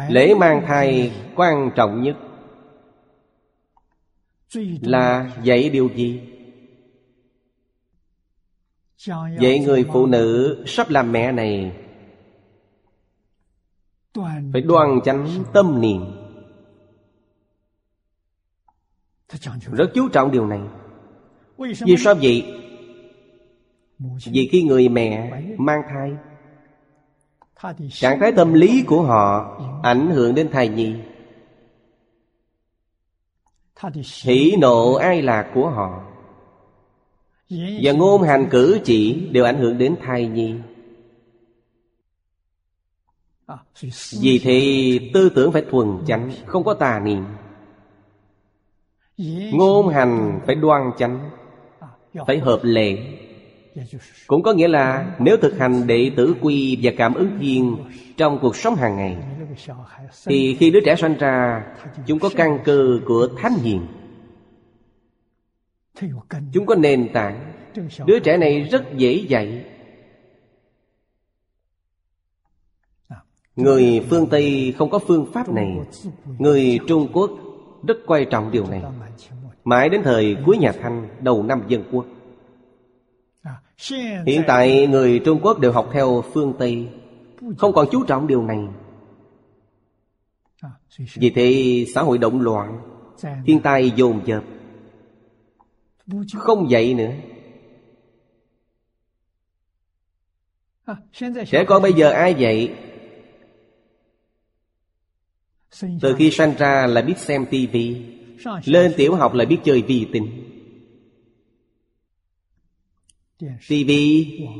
Lễ 0.08 0.34
mang 0.34 0.62
thai 0.66 1.12
quan 1.36 1.70
trọng 1.76 2.02
nhất 2.02 2.16
Là 4.82 5.30
dạy 5.42 5.68
điều 5.68 5.88
gì? 5.94 6.20
Dạy 9.40 9.58
người 9.58 9.84
phụ 9.92 10.06
nữ 10.06 10.62
sắp 10.66 10.90
làm 10.90 11.12
mẹ 11.12 11.32
này 11.32 11.72
phải 14.52 14.60
đoan 14.60 15.00
chánh 15.04 15.44
tâm 15.52 15.80
niệm. 15.80 16.00
Rất 19.72 19.90
chú 19.94 20.08
trọng 20.08 20.30
điều 20.30 20.46
này. 20.46 20.60
Vì 21.58 21.96
sao 21.98 22.14
vậy? 22.22 22.60
Vì 24.26 24.48
khi 24.52 24.62
người 24.62 24.88
mẹ 24.88 25.42
mang 25.58 25.82
thai 25.88 26.12
Trạng 27.90 28.20
thái 28.20 28.32
tâm 28.32 28.52
lý 28.52 28.84
của 28.86 29.02
họ 29.02 29.60
Ảnh 29.82 30.10
hưởng 30.10 30.34
đến 30.34 30.48
thai 30.52 30.68
nhi. 30.68 30.94
Hỷ 34.22 34.56
nộ 34.58 34.94
ai 34.94 35.22
lạc 35.22 35.50
của 35.54 35.70
họ? 35.70 36.02
Và 37.82 37.92
ngôn 37.92 38.22
hành 38.22 38.48
cử 38.50 38.80
chỉ 38.84 39.28
Đều 39.32 39.44
ảnh 39.44 39.58
hưởng 39.58 39.78
đến 39.78 39.96
thai 40.02 40.26
nhi 40.26 40.54
Vì 44.20 44.40
thế 44.44 44.98
tư 45.14 45.30
tưởng 45.34 45.52
phải 45.52 45.64
thuần 45.70 45.88
chánh 46.06 46.30
Không 46.46 46.64
có 46.64 46.74
tà 46.74 47.00
niệm. 47.00 47.24
Ngôn 49.52 49.88
hành 49.88 50.40
phải 50.46 50.54
đoan 50.54 50.90
chánh 50.98 51.30
Phải 52.26 52.38
hợp 52.38 52.60
lệ. 52.62 52.98
Cũng 54.26 54.42
có 54.42 54.52
nghĩa 54.52 54.68
là 54.68 55.16
nếu 55.18 55.36
thực 55.36 55.58
hành 55.58 55.86
đệ 55.86 56.10
tử 56.16 56.34
quy 56.40 56.78
và 56.82 56.92
cảm 56.96 57.14
ứng 57.14 57.38
thiên 57.40 57.76
trong 58.16 58.38
cuộc 58.42 58.56
sống 58.56 58.74
hàng 58.74 58.96
ngày 58.96 59.16
thì 60.26 60.56
khi 60.60 60.70
đứa 60.70 60.80
trẻ 60.84 60.96
sanh 60.96 61.14
ra 61.18 61.64
chúng 62.06 62.18
có 62.18 62.30
căn 62.36 62.58
cơ 62.64 63.00
của 63.06 63.28
thánh 63.38 63.54
hiền. 63.54 63.86
Chúng 66.52 66.66
có 66.66 66.74
nền 66.74 67.12
tảng. 67.12 67.52
Đứa 68.06 68.18
trẻ 68.18 68.36
này 68.36 68.60
rất 68.60 68.96
dễ 68.96 69.12
dạy 69.12 69.64
người 73.56 74.06
phương 74.10 74.26
tây 74.26 74.74
không 74.78 74.90
có 74.90 74.98
phương 74.98 75.26
pháp 75.32 75.48
này. 75.48 75.78
Người 76.38 76.78
trung 76.88 77.08
quốc 77.12 77.30
rất 77.86 77.96
quan 78.06 78.30
trọng 78.30 78.50
điều 78.50 78.66
này. 78.66 78.82
Mãi 79.64 79.88
đến 79.88 80.02
thời 80.04 80.36
cuối 80.46 80.58
nhà 80.58 80.72
thanh, 80.72 81.08
đầu 81.20 81.42
năm 81.42 81.62
dân 81.68 81.84
quốc. 81.92 82.04
Hiện 84.26 84.42
tại 84.46 84.86
người 84.86 85.20
Trung 85.24 85.40
Quốc 85.42 85.58
đều 85.58 85.72
học 85.72 85.90
theo 85.92 86.24
phương 86.32 86.54
Tây, 86.58 86.88
Không 87.58 87.72
còn 87.72 87.88
chú 87.92 88.04
trọng 88.04 88.26
điều 88.26 88.42
này. 88.42 88.58
Vì 91.14 91.30
thế, 91.30 91.84
xã 91.94 92.02
hội 92.02 92.18
động 92.18 92.40
loạn, 92.40 92.80
Thiên 93.46 93.60
tai 93.60 93.90
dồn 93.90 94.20
dập, 94.26 94.44
Không 96.34 96.70
dạy 96.70 96.94
nữa. 96.94 97.10
Trẻ 101.46 101.64
con 101.68 101.82
bây 101.82 101.92
giờ 101.92 102.10
ai 102.10 102.34
dạy 102.34 102.74
từ 106.00 106.14
khi 106.18 106.30
sanh 106.30 106.54
ra 106.58 106.86
là 106.86 107.02
biết 107.02 107.18
xem 107.18 107.46
tivi 107.50 107.96
Lên 108.64 108.92
tiểu 108.96 109.14
học 109.14 109.34
là 109.34 109.44
biết 109.44 109.58
chơi 109.64 109.82
vi 109.82 110.06
tính. 110.12 110.28
TV, 113.38 113.90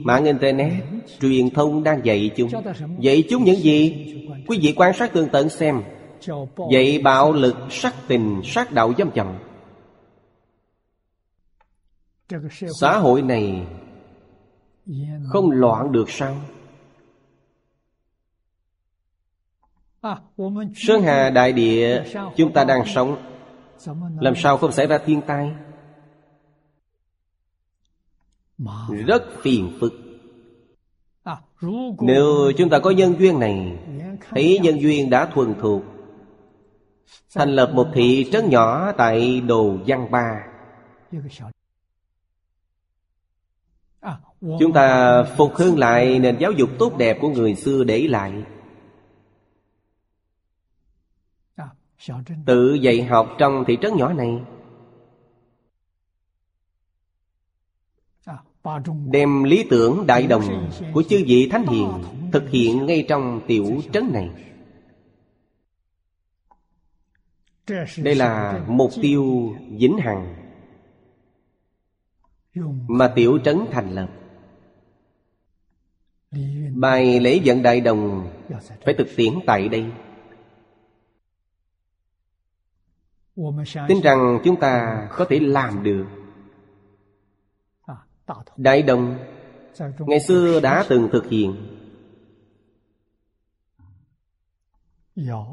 mạng 0.05 0.25
Internet, 0.25 0.73
truyền 1.21 1.51
thông 1.51 1.85
đang 1.85 2.01
dạy 2.05 2.31
chúng. 2.37 2.51
Dạy 3.01 3.25
chúng 3.31 3.45
những 3.45 3.57
gì? 3.57 4.07
Quý 4.47 4.59
vị 4.63 4.75
quan 4.77 4.95
sát 4.95 5.13
tương 5.13 5.29
tận 5.29 5.49
xem. 5.49 5.83
Dạy 6.73 7.01
bạo 7.05 7.33
lực, 7.33 7.57
sắc 7.71 7.95
tình, 8.09 8.41
sát 8.45 8.73
đạo 8.73 8.93
dâm 8.99 9.11
chồng 9.15 9.39
Xã 12.81 12.99
hội 12.99 13.23
này 13.23 13.67
Không 15.29 15.51
loạn 15.51 15.93
được 15.93 16.11
sao? 16.11 16.37
Sơn 20.75 21.03
Hà, 21.03 21.31
Đại 21.31 21.53
Địa, 21.53 22.05
Chúng 22.37 22.53
ta 22.53 22.65
đang 22.65 22.83
sống. 22.87 23.17
Làm 24.21 24.35
sao 24.37 24.57
không 24.57 24.73
xảy 24.73 24.87
ra 24.87 24.99
thiên 24.99 25.21
tai? 25.27 25.53
Rất 29.07 29.23
phiền 29.43 29.73
phức. 29.81 29.93
Nếu 32.01 32.53
chúng 32.59 32.71
ta 32.71 32.79
có 32.79 32.91
nhân 32.91 33.15
duyên 33.19 33.39
này, 33.39 33.79
thấy 34.31 34.59
nhân 34.63 34.81
duyên 34.81 35.11
đã 35.11 35.27
thuần 35.27 35.55
thuộc, 35.61 35.83
thành 37.35 37.51
lập 37.51 37.71
một 37.75 37.89
thị 37.95 38.31
trấn 38.33 38.51
nhỏ 38.51 38.93
tại 38.93 39.41
đồ 39.41 39.77
văn 39.87 40.11
ba. 40.11 40.47
Chúng 44.41 44.73
ta 44.75 45.23
phục 45.23 45.55
hưng 45.55 45.79
lại 45.79 46.19
nền 46.19 46.37
giáo 46.39 46.53
dục 46.53 46.71
tốt 46.79 46.99
đẹp 46.99 47.19
của 47.21 47.29
người 47.29 47.55
xưa 47.55 47.85
để 47.85 48.07
lại. 48.09 48.33
Tự 52.47 52.75
dạy 52.75 53.03
học 53.03 53.29
trong 53.39 53.65
thị 53.67 53.79
trấn 53.83 53.97
nhỏ 53.97 54.13
này. 54.13 54.41
Đem 59.07 59.45
lý 59.45 59.67
tưởng 59.71 60.07
đại 60.07 60.27
đồng 60.27 60.71
của 60.95 61.03
chư 61.03 61.25
vị 61.27 61.49
Thánh 61.53 61.67
Hiền 61.67 61.89
Thực 62.33 62.51
hiện 62.51 62.87
ngay 62.87 63.07
trong 63.09 63.41
tiểu 63.47 63.81
trấn 63.93 64.13
này. 64.13 64.31
Đây 67.99 68.15
là 68.15 68.65
mục 68.69 68.91
tiêu 69.03 69.55
vĩnh 69.71 69.97
hằng 69.99 70.35
Mà 72.89 73.13
tiểu 73.17 73.39
trấn 73.45 73.61
thành 73.71 73.91
lập. 73.91 74.11
Bài 76.75 77.21
lễ 77.21 77.41
vận 77.45 77.63
đại 77.63 77.81
đồng 77.81 78.31
Phải 78.85 78.95
thực 78.95 79.09
tiễn 79.17 79.33
tại 79.47 79.69
đây 79.69 79.85
Tin 83.89 84.01
rằng 84.03 84.41
chúng 84.45 84.61
ta 84.61 85.09
có 85.13 85.27
thể 85.29 85.41
làm 85.41 85.83
được. 85.83 86.07
Đại 88.57 88.83
đồng 88.83 89.19
Ngày 89.99 90.21
xưa 90.21 90.61
đã 90.61 90.85
từng 90.89 91.09
thực 91.13 91.29
hiện. 91.29 91.57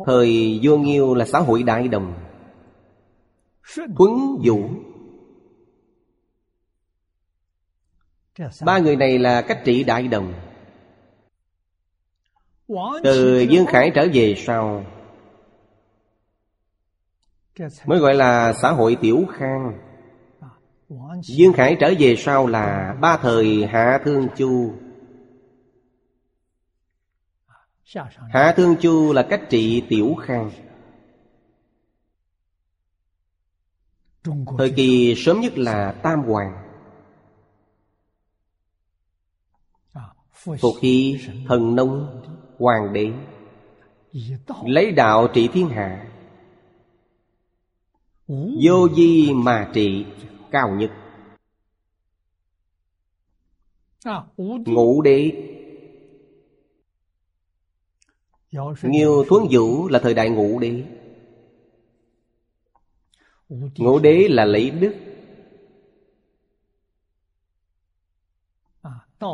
Thời 0.06 0.60
vua 0.64 0.78
Nghiêu 0.78 1.14
là 1.14 1.26
xã 1.26 1.40
hội 1.40 1.64
đại 1.64 1.88
đồng 1.88 2.14
Thuấn 3.76 4.38
Vũ. 4.44 4.70
Ba 8.66 8.80
người 8.80 8.96
này 8.96 9.20
là 9.20 9.42
cách 9.42 9.62
trị 9.66 9.84
đại 9.84 10.08
đồng. 10.08 10.34
Từ 13.04 13.40
Dương 13.40 13.66
Khải 13.66 13.92
trở 13.96 14.08
về 14.14 14.36
sau 14.38 14.86
Mới 17.86 18.00
gọi 18.00 18.14
là 18.14 18.54
xã 18.62 18.72
hội 18.72 18.98
tiểu 19.02 19.26
khang. 19.34 19.80
Dương 21.24 21.54
Khải 21.54 21.78
trở 21.80 21.94
về 22.00 22.16
sau 22.18 22.48
là 22.48 22.96
ba 23.02 23.18
thời 23.18 23.66
Hạ 23.66 24.00
Thương 24.06 24.28
Chu. 24.38 24.74
Hạ 28.30 28.54
Thương 28.56 28.76
Chu 28.82 29.14
là 29.14 29.28
cách 29.30 29.42
trị 29.50 29.84
tiểu 29.90 30.16
khang. 30.22 30.52
Thời 34.58 34.72
kỳ 34.76 35.16
sớm 35.18 35.40
nhất 35.42 35.58
là 35.58 35.92
Tam 36.04 36.24
Hoàng. 36.24 36.68
Phục 40.60 40.76
hy 40.82 41.20
thần 41.48 41.76
nông 41.76 42.22
hoàng 42.60 42.94
đế. 42.94 43.12
Lấy 44.66 44.92
đạo 44.92 45.28
trị 45.34 45.50
thiên 45.54 45.70
hạ. 45.70 46.11
Vô 48.64 48.90
di 48.96 49.34
mà 49.34 49.72
trị 49.74 50.06
cao 50.52 50.70
nhất. 50.70 50.92
Ngũ 54.66 55.02
đế 55.02 55.48
Nhiều 58.84 59.26
thuấn 59.28 59.48
vũ 59.52 59.88
là 59.88 60.00
thời 60.00 60.14
đại 60.14 60.30
ngũ 60.30 60.60
đế 60.60 60.84
Ngũ 63.78 64.00
đế 64.00 64.28
là 64.30 64.46
lấy 64.46 64.70
đức. 64.70 64.96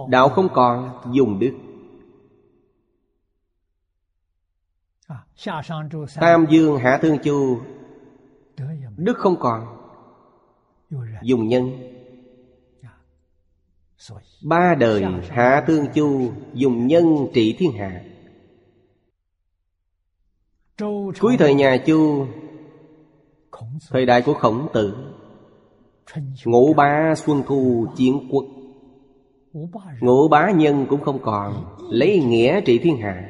Đạo 0.10 0.30
không 0.30 0.48
còn 0.54 1.02
dùng 1.14 1.40
đức. 1.40 1.54
Tam 6.20 6.46
dương 6.50 6.78
hạ 6.78 7.00
thương 7.02 7.18
chu 7.24 7.62
Đức 8.98 9.18
không 9.18 9.36
còn. 9.40 9.66
Dùng 11.22 11.48
nhân. 11.48 11.72
Ba 14.44 14.76
đời 14.76 15.06
Hạ 15.30 15.64
tương 15.68 15.86
Chu 15.94 16.32
Dùng 16.54 16.88
nhân 16.88 17.06
trị 17.34 17.56
thiên 17.60 17.72
hạ. 17.72 18.04
Cuối 21.20 21.38
thời 21.40 21.54
nhà 21.54 21.78
Chu, 21.86 22.26
Thời 23.90 24.06
đại 24.06 24.22
của 24.22 24.34
khổng 24.34 24.68
tử, 24.74 24.96
Ngũ 26.46 26.74
bá 26.74 27.16
xuân 27.16 27.44
thu 27.48 27.86
chiến 27.96 28.28
quốc. 28.32 28.46
Ngũ 30.02 30.28
bá 30.28 30.52
nhân 30.52 30.86
cũng 30.90 31.02
không 31.02 31.20
còn, 31.22 31.78
Lấy 31.90 32.20
nghĩa 32.20 32.62
trị 32.62 32.80
thiên 32.80 32.98
hạ. 32.98 33.30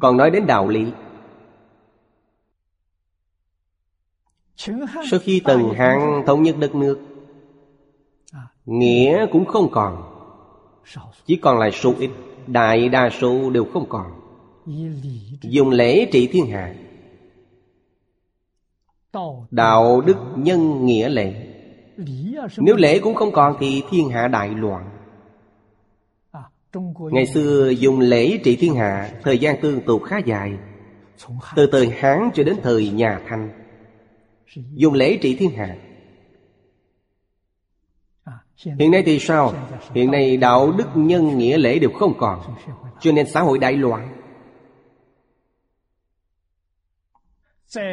Còn 0.00 0.16
nói 0.16 0.30
đến 0.30 0.46
đạo 0.46 0.68
lý 0.68 0.92
Sau 5.10 5.20
khi 5.22 5.40
Tần 5.44 5.70
Hạng 5.74 6.22
thống 6.26 6.42
nhất 6.42 6.56
đất 6.58 6.74
nước 6.74 6.98
Nghĩa 8.66 9.26
cũng 9.32 9.44
không 9.44 9.70
còn. 9.70 10.02
Chỉ 11.26 11.36
còn 11.36 11.58
lại 11.58 11.70
số 11.72 11.94
ít 11.98 12.10
Đại 12.46 12.88
đa 12.88 13.10
số 13.10 13.50
đều 13.50 13.64
không 13.64 13.88
còn. 13.88 14.06
Dùng 15.42 15.70
lễ 15.70 16.08
trị 16.12 16.26
thiên 16.26 16.46
hạ. 16.46 16.74
Đạo 19.50 20.00
đức 20.00 20.16
nhân 20.36 20.86
nghĩa 20.86 21.08
lễ. 21.08 21.34
Nếu 22.56 22.76
lễ 22.76 22.98
cũng 22.98 23.14
không 23.14 23.32
còn 23.32 23.56
thì 23.60 23.82
thiên 23.90 24.08
hạ 24.08 24.28
đại 24.28 24.48
loạn. 24.48 24.90
Ngày 27.12 27.26
xưa 27.26 27.68
dùng 27.68 28.00
lễ 28.00 28.38
trị 28.44 28.56
thiên 28.56 28.74
hạ 28.74 29.10
Thời 29.22 29.38
gian 29.38 29.60
tương 29.60 29.80
tục 29.80 30.02
khá 30.04 30.18
dài. 30.18 30.52
Từ 31.56 31.68
thời 31.72 31.88
Hán 31.88 32.30
cho 32.34 32.44
đến 32.44 32.56
thời 32.62 32.90
nhà 32.90 33.20
Thanh 33.28 33.67
Dùng 34.54 34.94
lễ 34.94 35.18
trị 35.22 35.36
thiên 35.36 35.50
hạ. 35.50 35.76
Hiện 38.64 38.90
nay 38.90 39.02
thì 39.06 39.18
sao? 39.18 39.54
Hiện 39.94 40.10
nay 40.10 40.36
đạo 40.36 40.72
đức 40.72 40.88
nhân 40.94 41.38
nghĩa 41.38 41.58
lễ 41.58 41.78
đều 41.78 41.90
không 41.90 42.14
còn, 42.18 42.56
Cho 43.00 43.12
nên 43.12 43.26
xã 43.26 43.40
hội 43.40 43.58
đại 43.58 43.72
loạn. 43.72 44.14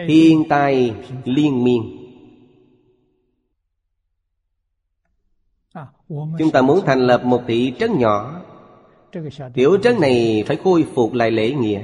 Thiên 0.07 0.43
tai 0.49 0.93
liên 1.25 1.63
miên. 1.63 2.01
Chúng 6.09 6.51
ta 6.53 6.61
muốn 6.61 6.79
thành 6.85 7.07
lập 7.07 7.21
một 7.25 7.41
thị 7.47 7.73
trấn 7.79 7.99
nhỏ. 7.99 8.41
Tiểu 9.53 9.77
trấn 9.83 9.99
này 9.99 10.43
phải 10.47 10.57
khôi 10.57 10.85
phục 10.95 11.13
lại 11.13 11.31
lễ 11.31 11.51
nghĩa. 11.51 11.81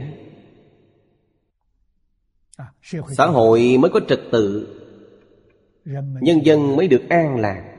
Xã 3.17 3.25
hội 3.25 3.77
mới 3.79 3.91
có 3.91 3.99
trật 4.07 4.19
tự. 4.31 4.77
Nhân 6.21 6.45
dân 6.45 6.75
mới 6.75 6.87
được 6.87 7.01
an 7.09 7.37
lạc. 7.39 7.71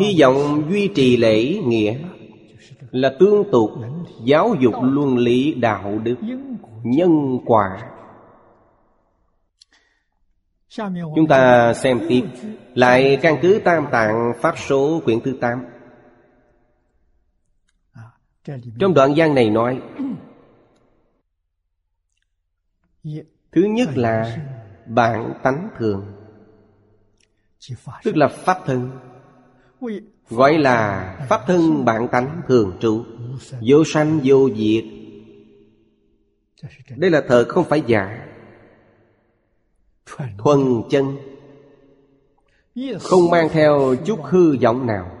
Hy 0.00 0.20
vọng 0.20 0.62
duy 0.70 0.88
trì 0.94 1.16
lễ 1.16 1.58
nghĩa 1.66 1.98
Là 2.90 3.12
tương 3.18 3.50
tục 3.52 3.70
giáo 4.24 4.54
dục 4.60 4.74
luân 4.82 5.16
lý 5.18 5.54
đạo 5.54 5.98
đức 5.98 6.16
Nhân 6.82 7.38
quả. 7.46 7.90
Chúng 11.16 11.26
ta 11.28 11.74
xem 11.74 12.00
tiếp 12.08 12.22
Lại 12.74 13.18
căn 13.22 13.36
cứ 13.42 13.60
tam 13.64 13.86
tạng 13.92 14.32
Pháp 14.40 14.58
số 14.58 15.00
quyển 15.04 15.20
thứ 15.20 15.38
tám. 15.40 15.64
Trong 18.78 18.94
đoạn 18.94 19.12
văn 19.16 19.34
này 19.34 19.50
nói 19.50 19.80
Thứ 23.52 23.62
nhất 23.62 23.88
là 23.94 24.38
bản 24.86 25.34
tánh 25.42 25.68
thường, 25.78 26.12
Tức 28.04 28.16
là 28.16 28.28
pháp 28.28 28.58
thân. 28.66 28.90
Gọi 30.28 30.58
là 30.58 31.26
pháp 31.28 31.40
thân 31.46 31.84
bản 31.84 32.08
tánh 32.12 32.42
thường 32.48 32.76
trụ, 32.80 33.04
Vô 33.68 33.84
sanh, 33.86 34.20
vô 34.24 34.48
diệt. 34.50 34.84
Đây 36.96 37.10
là 37.10 37.22
thật 37.28 37.44
không 37.48 37.64
phải 37.64 37.82
giả. 37.86 38.26
Thuần 40.38 40.82
chân, 40.90 41.16
Không 43.00 43.30
mang 43.30 43.48
theo 43.52 43.94
chút 44.06 44.20
hư 44.22 44.56
vọng 44.56 44.86
nào. 44.86 45.18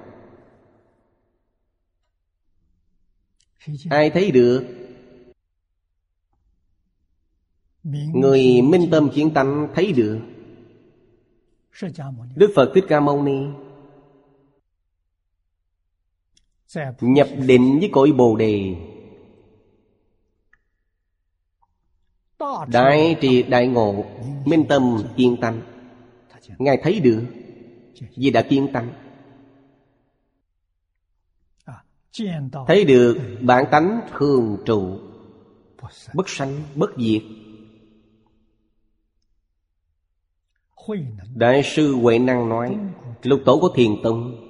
Ai 3.90 4.10
thấy 4.10 4.30
được? 4.30 4.81
Người 7.84 8.62
minh 8.62 8.88
tâm 8.90 9.10
kiến 9.14 9.30
tánh 9.34 9.68
thấy 9.74 9.92
được. 9.92 10.20
Đức 12.36 12.52
Phật 12.54 12.72
Thích 12.74 12.84
Ca 12.88 13.00
Mâu 13.00 13.22
Ni 13.22 13.38
Nhập 17.00 17.28
định 17.46 17.78
với 17.80 17.90
cõi 17.92 18.12
Bồ 18.12 18.36
Đề. 18.36 18.76
Đại 22.68 23.16
trì 23.20 23.42
đại 23.42 23.68
ngộ 23.68 24.04
Minh 24.44 24.64
tâm 24.68 24.96
yên 25.16 25.36
tâm 25.40 25.60
Ngài 26.58 26.80
thấy 26.82 27.00
được 27.00 27.24
vì 28.16 28.30
đã 28.30 28.42
kiên 28.42 28.72
tánh. 28.72 28.92
Thấy 32.66 32.84
được 32.84 33.18
bản 33.40 33.64
tánh 33.70 34.00
thường 34.18 34.56
trụ 34.64 34.98
bất 36.14 36.28
sanh 36.28 36.62
bất 36.74 36.90
diệt 36.96 37.22
đại 41.34 41.62
sư 41.64 41.94
huệ 41.94 42.18
năng 42.18 42.48
nói 42.48 42.78
lục 43.22 43.40
tổ 43.44 43.58
của 43.60 43.68
thiền 43.74 44.02
tông 44.02 44.42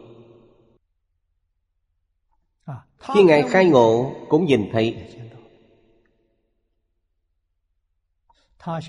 khi 3.03 3.23
ngài 3.23 3.43
khai 3.49 3.67
ngộ 3.67 4.15
cũng 4.29 4.45
nhìn 4.45 4.69
thấy. 4.73 5.09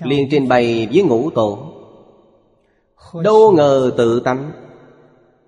Liền 0.02 0.28
trình 0.30 0.48
bày 0.48 0.88
với 0.92 1.02
ngũ 1.02 1.30
tổ. 1.30 1.70
Đâu 3.24 3.52
ngờ 3.52 3.94
tự 3.96 4.22
tánh 4.24 4.52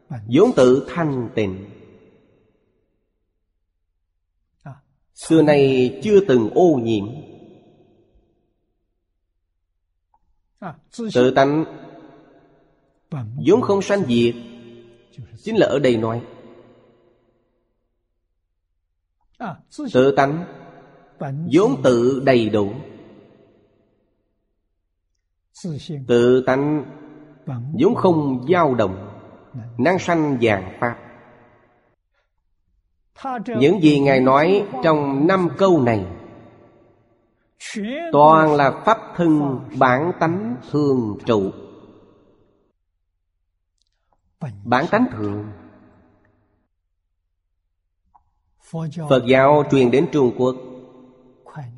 vốn 0.08 0.50
tự 0.56 0.86
thanh 0.88 1.30
tịnh. 1.34 1.70
Xưa 5.14 5.42
nay 5.42 5.90
chưa 6.04 6.20
từng 6.28 6.50
ô 6.54 6.80
nhiễm. 6.82 7.06
Tự 11.14 11.30
tánh 11.30 11.64
vốn 13.46 13.62
không 13.62 13.82
sanh 13.82 14.02
diệt 14.04 14.34
chính 15.42 15.56
là 15.56 15.66
ở 15.66 15.78
đây 15.78 15.96
nói. 15.96 16.22
Tự 19.92 20.14
tánh 20.16 20.44
vốn 21.52 21.82
tự 21.82 22.22
đầy 22.24 22.48
đủ. 22.48 22.72
Tự 26.06 26.42
tánh 26.46 26.84
vốn 27.80 27.94
không 27.94 28.46
dao 28.52 28.74
động 28.74 29.20
năng 29.78 29.98
sanh 29.98 30.38
vàng 30.40 30.78
pháp. 30.80 30.96
Những 33.60 33.80
gì 33.80 34.00
ngài 34.00 34.20
nói 34.20 34.66
trong 34.84 35.26
năm 35.26 35.48
câu 35.58 35.82
này 35.82 36.06
toàn 38.12 38.54
là 38.54 38.82
pháp 38.84 38.98
thân 39.16 39.60
bản 39.78 40.12
tánh 40.20 40.56
thường 40.70 41.18
trụ 41.26 41.50
bản 44.64 44.86
tánh 44.90 45.06
thường 45.12 45.52
phật 49.08 49.22
giáo 49.26 49.64
truyền 49.70 49.90
đến 49.90 50.08
trung 50.12 50.34
quốc 50.38 50.56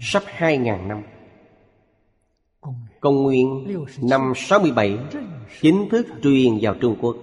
sắp 0.01 0.22
hai 0.26 0.59
ngàn 0.59 0.89
năm 0.89 1.02
công 3.01 3.22
nguyên 3.22 3.76
năm 4.02 4.32
67 4.36 4.98
chính 5.60 5.89
thức 5.90 6.06
truyền 6.22 6.59
vào 6.62 6.74
Trung 6.80 6.97
Quốc. 7.01 7.16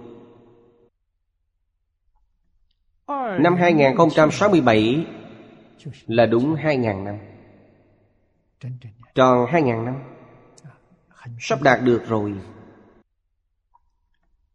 Năm 3.40 3.56
2067 3.56 5.06
là 6.06 6.26
đúng 6.26 6.54
2.000 6.54 7.04
năm. 7.04 7.18
Tròn 9.14 9.46
2.000 9.50 9.84
năm. 9.84 10.02
Sắp 11.40 11.62
đạt 11.62 11.82
được 11.82 12.02
rồi. 12.08 12.34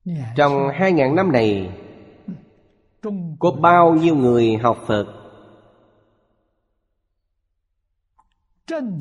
Trong 0.05 0.53
2.000 0.53 1.15
năm 1.15 1.31
này 1.31 1.77
Có 3.39 3.51
bao 3.51 3.93
nhiêu 3.93 4.15
người 4.15 4.57
học 4.57 4.83
Phật? 4.87 5.17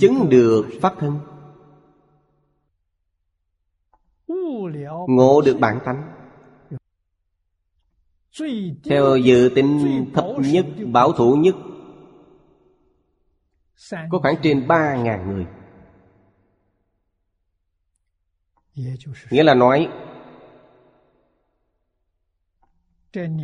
Chứng 0.01 0.29
được 0.31 0.67
Pháp 0.83 0.95
thân. 0.99 1.19
Ngộ 5.09 5.41
được 5.41 5.57
bản 5.61 5.79
tánh. 5.85 6.13
Theo 8.85 9.17
dự 9.17 9.51
tính 9.55 10.07
thấp 10.15 10.25
nhất, 10.39 10.67
bảo 10.93 11.13
thủ 11.13 11.35
nhất 11.37 11.55
Có 14.11 14.19
khoảng 14.19 14.35
trên 14.43 14.69
ba 14.69 14.97
ngàn 14.97 15.31
người. 15.31 15.47
Nghĩa 19.31 19.43
là 19.43 19.55
nói 19.55 19.89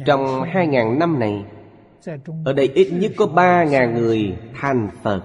Trong 0.06 0.42
hai 0.42 0.66
ngàn 0.66 0.98
năm 0.98 1.18
này 1.18 1.44
Ở 2.44 2.52
đây 2.52 2.68
ít 2.74 2.90
nhất 2.92 3.12
có 3.16 3.26
ba 3.26 3.64
ngàn 3.64 3.94
người 3.94 4.36
thành 4.54 4.88
Phật. 5.02 5.22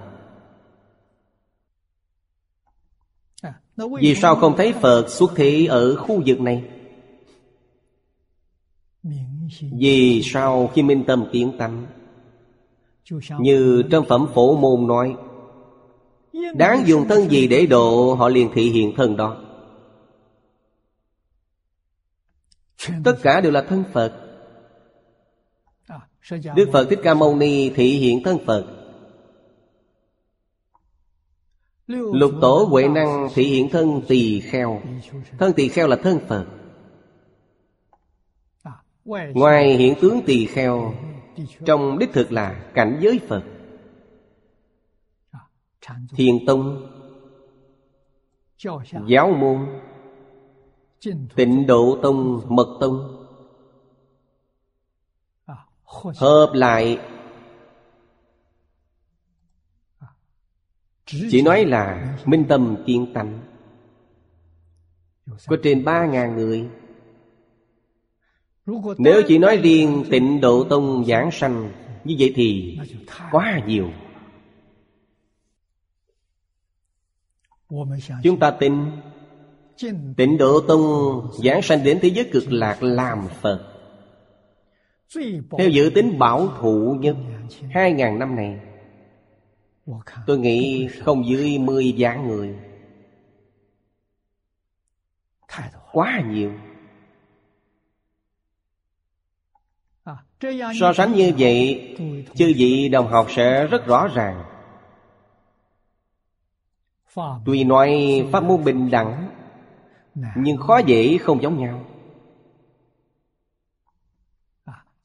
Vì 4.00 4.14
sao 4.14 4.36
không 4.36 4.56
thấy 4.56 4.72
Phật 4.72 5.08
xuất 5.08 5.32
thị 5.36 5.66
ở 5.66 5.96
khu 5.96 6.22
vực 6.26 6.40
này? 6.40 6.64
Vì 9.60 10.22
sao 10.24 10.70
khi 10.74 10.82
minh 10.82 11.04
tâm 11.06 11.26
kiến 11.32 11.52
tâm? 11.58 11.86
Như 13.38 13.82
trong 13.90 14.04
phẩm 14.08 14.26
phổ 14.34 14.56
môn 14.56 14.86
nói 14.86 15.16
Đáng 16.54 16.82
dùng 16.86 17.08
thân 17.08 17.30
gì 17.30 17.48
để 17.48 17.66
độ 17.66 18.14
Họ 18.14 18.28
liền 18.28 18.50
thị 18.54 18.70
hiện 18.70 18.92
thân 18.96 19.16
đó. 19.16 19.36
Tất 23.04 23.14
cả 23.22 23.40
đều 23.40 23.52
là 23.52 23.62
thân 23.68 23.84
Phật 23.92 24.21
Đức 26.30 26.68
Phật 26.72 26.86
Thích 26.90 26.98
Ca 27.02 27.14
Mâu 27.14 27.36
Ni 27.36 27.70
thị 27.70 27.98
hiện 27.98 28.22
thân 28.24 28.38
Phật. 28.46 28.66
Lục 31.86 32.30
tổ 32.40 32.66
Huệ 32.70 32.88
Năng 32.88 33.28
thị 33.34 33.44
hiện 33.44 33.68
thân 33.68 34.02
tỳ 34.08 34.40
kheo. 34.40 34.82
Thân 35.38 35.52
tỳ 35.52 35.68
kheo 35.68 35.88
là 35.88 35.96
thân 35.96 36.18
Phật. 36.28 36.46
Ngoài 39.34 39.76
hiện 39.76 39.94
tướng 40.00 40.20
tỳ 40.26 40.46
kheo 40.46 40.94
Trong 41.66 41.98
đích 41.98 42.12
thực 42.12 42.32
là 42.32 42.70
cảnh 42.74 42.98
giới 43.02 43.20
Phật. 43.28 43.42
Thiền 46.16 46.46
Tông 46.46 46.88
Giáo 49.08 49.30
môn 49.30 49.66
Tịnh 51.36 51.66
Độ 51.66 51.98
Tông 52.02 52.40
Mật 52.48 52.78
Tông 52.80 53.21
Hợp 56.16 56.50
lại. 56.54 56.98
Chỉ 61.06 61.42
nói 61.42 61.64
là 61.64 62.16
minh 62.24 62.44
tâm 62.48 62.76
kiên 62.86 63.12
tánh. 63.14 63.40
Có 65.46 65.56
trên 65.62 65.84
ba 65.84 66.06
ngàn 66.06 66.36
người. 66.36 66.68
Nếu 68.98 69.22
chỉ 69.28 69.38
nói 69.38 69.56
riêng 69.56 70.04
tịnh 70.10 70.40
độ 70.40 70.64
tông 70.64 71.04
giảng 71.04 71.30
sanh 71.32 71.72
Như 72.04 72.16
vậy 72.18 72.32
thì 72.36 72.78
quá 73.30 73.60
nhiều. 73.66 73.90
Chúng 78.22 78.38
ta 78.38 78.50
tin 78.60 78.72
Tịnh 80.16 80.38
độ 80.38 80.60
tông 80.60 81.20
giảng 81.44 81.62
sanh 81.62 81.84
đến 81.84 81.98
thế 82.02 82.08
giới 82.08 82.30
cực 82.32 82.52
lạc 82.52 82.82
làm 82.82 83.28
Phật 83.40 83.71
theo 85.58 85.68
dự 85.68 85.90
tính 85.94 86.18
bảo 86.18 86.48
thủ 86.60 86.96
nhất 87.00 87.16
Hai 87.70 87.92
ngàn 87.92 88.18
năm 88.18 88.36
này, 88.36 88.60
Tôi 90.26 90.38
nghĩ 90.38 90.88
không 90.88 91.26
dưới 91.26 91.58
mười 91.58 91.94
vạn 91.98 92.28
người. 92.28 92.56
Quá 95.92 96.22
nhiều. 96.26 96.52
So 100.80 100.92
sánh 100.92 101.12
như 101.12 101.32
vậy, 101.38 101.94
Chư 102.34 102.52
vị 102.56 102.88
đồng 102.88 103.08
học 103.08 103.26
sẽ 103.30 103.66
rất 103.66 103.86
rõ 103.86 104.08
ràng. 104.14 104.44
Tuy 107.44 107.64
nói 107.64 108.22
pháp 108.32 108.44
môn 108.44 108.64
bình 108.64 108.90
đẳng, 108.90 109.30
Nhưng 110.36 110.56
khó 110.56 110.78
dễ 110.78 111.18
không 111.18 111.42
giống 111.42 111.58
nhau. 111.58 111.84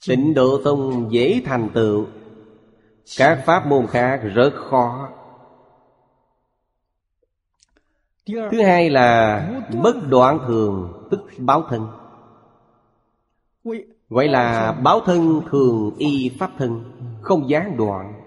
Tịnh 0.07 0.33
độ 0.33 0.61
tông 0.63 1.11
dễ 1.11 1.41
thành 1.45 1.69
tựu. 1.73 2.05
Các 3.17 3.43
pháp 3.45 3.67
môn 3.67 3.87
khác 3.87 4.21
rất 4.33 4.53
khó. 4.69 5.09
Thứ 8.25 8.61
hai 8.65 8.89
là 8.89 9.41
bất 9.83 9.95
đoạn 10.09 10.39
thường, 10.47 11.07
tức 11.11 11.21
báo 11.37 11.63
thân. 11.69 11.87
Gọi 14.09 14.27
là 14.27 14.71
báo 14.71 14.99
thân 15.05 15.41
thường 15.51 15.95
y 15.97 16.35
pháp 16.39 16.51
thân, 16.57 16.83
Không 17.21 17.49
gián 17.49 17.77
đoạn. 17.77 18.21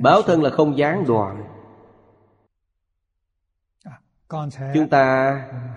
Báo 0.00 0.22
thân 0.22 0.42
là 0.42 0.50
không 0.50 0.78
gián 0.78 1.04
đoạn. 1.06 1.44
Chúng 4.74 4.88
ta 4.90 5.34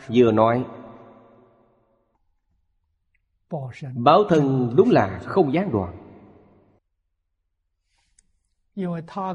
vừa 0.07 0.32
nói 0.32 0.66
Báo 3.96 4.24
thân 4.30 4.74
đúng 4.76 4.92
là 4.92 5.22
không 5.26 5.54
gián 5.54 5.72
đoạn. 5.72 5.98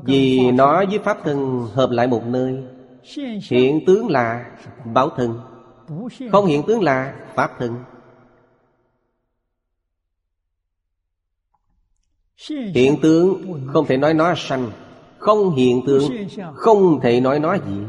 Vì 0.04 0.50
nó 0.50 0.84
với 0.86 0.98
Pháp 0.98 1.18
thân 1.24 1.68
hợp 1.72 1.90
lại 1.90 2.06
một 2.06 2.22
nơi 2.26 2.64
Hiện 3.50 3.84
tướng 3.86 4.08
là 4.08 4.56
báo 4.94 5.10
thân. 5.16 5.40
Không 6.32 6.46
hiện 6.46 6.62
tướng 6.66 6.82
là 6.82 7.26
Pháp 7.34 7.50
thân. 7.58 7.84
Hiện 12.74 12.96
tướng 13.02 13.42
không 13.72 13.86
thể 13.86 13.96
nói 13.96 14.14
nó 14.14 14.34
sanh. 14.36 14.70
Không 15.18 15.54
hiện 15.54 15.82
tướng 15.86 16.02
Không 16.54 17.00
thể 17.02 17.20
nói 17.20 17.40
nó 17.40 17.58
gì. 17.58 17.84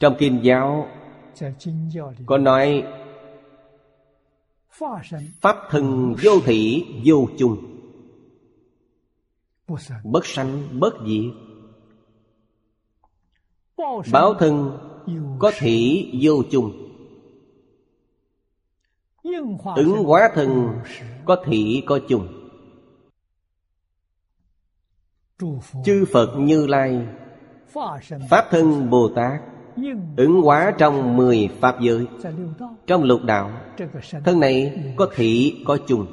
Trong 0.00 0.16
Kinh 0.18 0.40
giáo 0.42 0.88
Có 2.26 2.38
nói 2.38 2.84
Pháp 5.40 5.56
thân 5.70 6.14
vô 6.22 6.32
thị 6.44 6.86
vô 7.04 7.28
chung. 7.38 7.56
Bất 10.04 10.26
sanh 10.26 10.80
bất 10.80 10.94
diệt. 11.06 11.34
Báo 14.12 14.34
thân 14.34 14.78
có 15.38 15.52
thị 15.58 16.10
vô 16.22 16.42
chung. 16.50 16.72
Ứng 19.76 20.04
hóa 20.04 20.30
thân 20.34 20.80
có 21.24 21.42
thị 21.46 21.82
có 21.86 22.00
chung. 22.08 22.28
Chư 25.84 26.04
Phật 26.12 26.34
Như 26.38 26.66
Lai 26.66 27.06
Pháp 28.30 28.48
thân 28.50 28.90
Bồ 28.90 29.08
Tát 29.14 29.40
Ứng 30.16 30.42
hóa 30.42 30.74
trong 30.78 31.16
mười 31.16 31.48
Pháp 31.60 31.80
giới. 31.80 32.06
Trong 32.86 33.02
lục 33.02 33.24
đạo 33.24 33.52
Thân 34.24 34.40
này 34.40 34.84
có 34.96 35.08
thị 35.14 35.62
có 35.66 35.78
chung. 35.86 36.06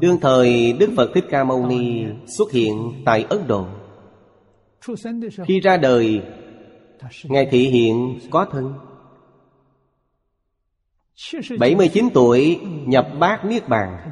Đương 0.00 0.18
thời 0.20 0.72
Đức 0.72 0.90
Phật 0.96 1.10
Thích 1.14 1.24
Ca 1.30 1.44
Mâu 1.44 1.66
Ni 1.66 2.04
xuất 2.38 2.52
hiện 2.52 3.02
tại 3.04 3.26
Ấn 3.28 3.46
Độ. 3.46 3.66
Khi 5.46 5.60
ra 5.60 5.76
đời 5.76 6.22
Ngài 7.24 7.46
thị 7.50 7.68
hiện 7.68 8.18
có 8.30 8.46
thân. 8.52 8.74
79 11.58 12.08
tuổi 12.14 12.60
nhập 12.86 13.08
bát 13.18 13.44
Niết 13.44 13.68
Bàn. 13.68 14.10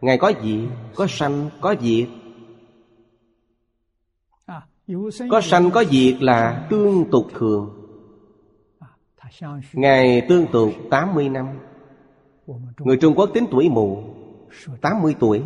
Ngài 0.00 0.18
có 0.18 0.32
gì? 0.42 0.68
Có 0.94 1.06
sanh, 1.06 1.50
có 1.60 1.74
diệt 1.80 2.08
có 5.30 5.40
sanh, 5.40 5.70
có 5.70 5.84
diệt 5.84 6.22
là 6.22 6.66
tương 6.70 7.10
tục 7.10 7.26
thường. 7.38 7.80
Ngài 9.72 10.26
tương 10.28 10.46
tục 10.52 10.72
80 10.90 11.28
năm. 11.28 11.46
Người 12.78 12.96
Trung 12.96 13.14
Quốc 13.14 13.30
tính 13.34 13.46
tuổi 13.50 13.68
mù 13.68 14.04
80 14.80 15.14
tuổi. 15.20 15.42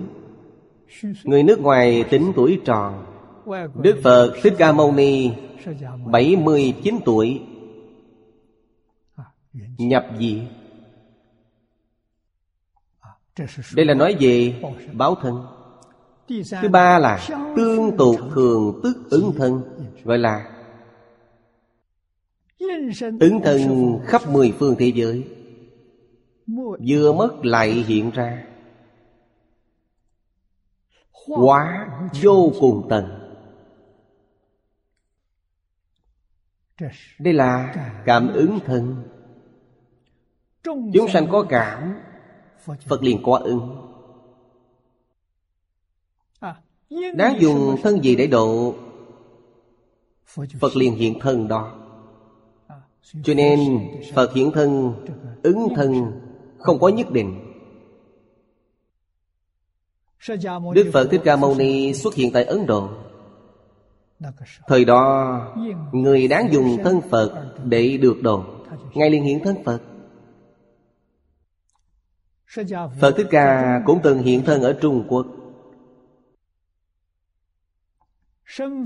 Người 1.24 1.42
nước 1.42 1.60
ngoài 1.60 2.04
tính 2.10 2.32
tuổi 2.36 2.60
tròn. 2.64 3.04
Đức 3.74 4.00
Phật 4.04 4.34
Thích 4.42 4.54
Ca 4.58 4.72
Mâu 4.72 4.92
Ni 4.92 5.30
79 6.06 6.98
tuổi. 7.04 7.42
Nhập 9.78 10.06
gì? 10.18 10.42
đây 13.74 13.86
là 13.86 13.94
nói 13.94 14.16
về 14.20 14.62
báo 14.92 15.14
thân. 15.14 15.57
Thứ 16.62 16.68
ba 16.68 16.98
là 16.98 17.28
tương 17.56 17.96
tục 17.96 18.16
thường 18.34 18.80
tức 18.82 18.96
ứng 19.10 19.32
thân, 19.36 19.62
Gọi 20.04 20.18
là 20.18 20.58
Ứng 23.20 23.40
thân 23.44 23.98
khắp 24.04 24.22
mười 24.28 24.54
phương 24.58 24.74
thế 24.78 24.92
giới. 24.94 25.28
Vừa 26.88 27.12
mất 27.12 27.44
lại 27.44 27.70
hiện 27.70 28.10
ra. 28.10 28.44
Quá 31.26 31.88
vô 32.22 32.52
cùng 32.60 32.86
tận. 32.90 33.04
Đây 37.18 37.34
là 37.34 37.74
cảm 38.04 38.32
ứng 38.32 38.58
thân. 38.66 38.96
Chúng 40.64 41.08
sanh 41.12 41.26
có 41.30 41.46
cảm, 41.48 41.94
Phật 42.58 43.02
liền 43.02 43.22
có 43.22 43.38
ứng. 43.38 43.77
Đáng 46.90 47.40
dùng 47.40 47.76
thân 47.82 48.04
gì 48.04 48.16
để 48.16 48.26
độ 48.26 48.74
Phật 50.60 50.76
liền 50.76 50.94
hiện 50.94 51.20
thân 51.20 51.48
đó. 51.48 51.74
Cho 53.22 53.34
nên 53.34 53.60
Phật 54.14 54.34
hiện 54.34 54.50
thân 54.54 54.94
Ứng 55.42 55.68
thân 55.76 56.12
Không 56.58 56.78
có 56.78 56.88
nhất 56.88 57.10
định. 57.10 57.54
Đức 60.74 60.90
Phật 60.92 61.08
Thích 61.10 61.20
Ca 61.24 61.36
Mâu 61.36 61.54
Ni 61.54 61.94
xuất 61.94 62.14
hiện 62.14 62.32
tại 62.32 62.44
Ấn 62.44 62.66
Độ. 62.66 62.88
Thời 64.66 64.84
đó 64.84 65.54
Người 65.92 66.28
đáng 66.28 66.48
dùng 66.52 66.76
thân 66.84 67.00
Phật 67.10 67.54
Để 67.64 67.96
được 67.96 68.22
độ. 68.22 68.44
Ngài 68.94 69.10
liền 69.10 69.22
hiện 69.22 69.40
thân 69.44 69.56
Phật. 69.64 69.80
Phật 73.00 73.14
Thích 73.16 73.26
Ca 73.30 73.80
cũng 73.86 74.00
từng 74.02 74.18
hiện 74.18 74.44
thân 74.44 74.62
ở 74.62 74.72
Trung 74.72 75.06
Quốc 75.08 75.26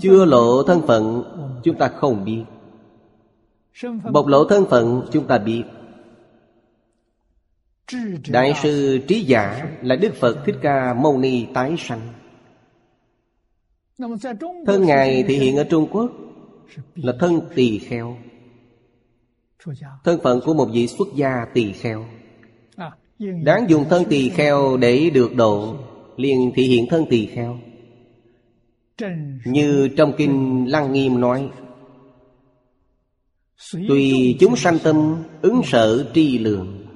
Chưa 0.00 0.24
lộ 0.24 0.62
thân 0.62 0.82
phận, 0.86 1.24
chúng 1.64 1.78
ta 1.78 1.88
không 1.88 2.24
biết. 2.24 2.44
Bộc 4.12 4.26
lộ 4.26 4.44
thân 4.44 4.66
phận, 4.70 5.06
chúng 5.12 5.26
ta 5.26 5.38
biết. 5.38 5.62
Đại 8.28 8.54
sư 8.62 8.98
trí 9.08 9.20
giả 9.20 9.68
là 9.82 9.96
Đức 9.96 10.14
Phật 10.14 10.38
Thích 10.46 10.56
Ca 10.62 10.94
Mâu 10.94 11.18
Ni 11.18 11.46
tái 11.54 11.74
sanh. 11.78 12.00
Thân 14.66 14.86
Ngài 14.86 15.22
thể 15.22 15.34
hiện 15.34 15.56
ở 15.56 15.64
Trung 15.64 15.86
Quốc, 15.90 16.10
Là 16.94 17.12
thân 17.20 17.40
tỳ 17.54 17.78
kheo. 17.78 18.16
Thân 20.04 20.20
phận 20.22 20.40
của 20.44 20.54
một 20.54 20.68
vị 20.72 20.86
xuất 20.86 21.08
gia 21.14 21.46
tỳ 21.54 21.72
kheo. 21.72 22.04
Đáng 23.18 23.66
dùng 23.68 23.84
thân 23.90 24.04
tỳ 24.08 24.28
kheo 24.28 24.76
để 24.76 25.10
được 25.10 25.34
độ, 25.36 25.76
liền 26.16 26.52
thị 26.54 26.62
hiện 26.62 26.86
thân 26.90 27.04
tỳ 27.10 27.26
kheo. 27.26 27.58
Như 29.44 29.88
trong 29.96 30.12
kinh 30.16 30.66
Lăng 30.70 30.92
Nghiêm 30.92 31.20
nói, 31.20 31.50
Tùy 33.88 34.36
chúng 34.40 34.56
sanh 34.56 34.78
tâm 34.78 35.22
ứng 35.42 35.60
sở 35.64 36.10
tri 36.14 36.38
lượng 36.38 36.86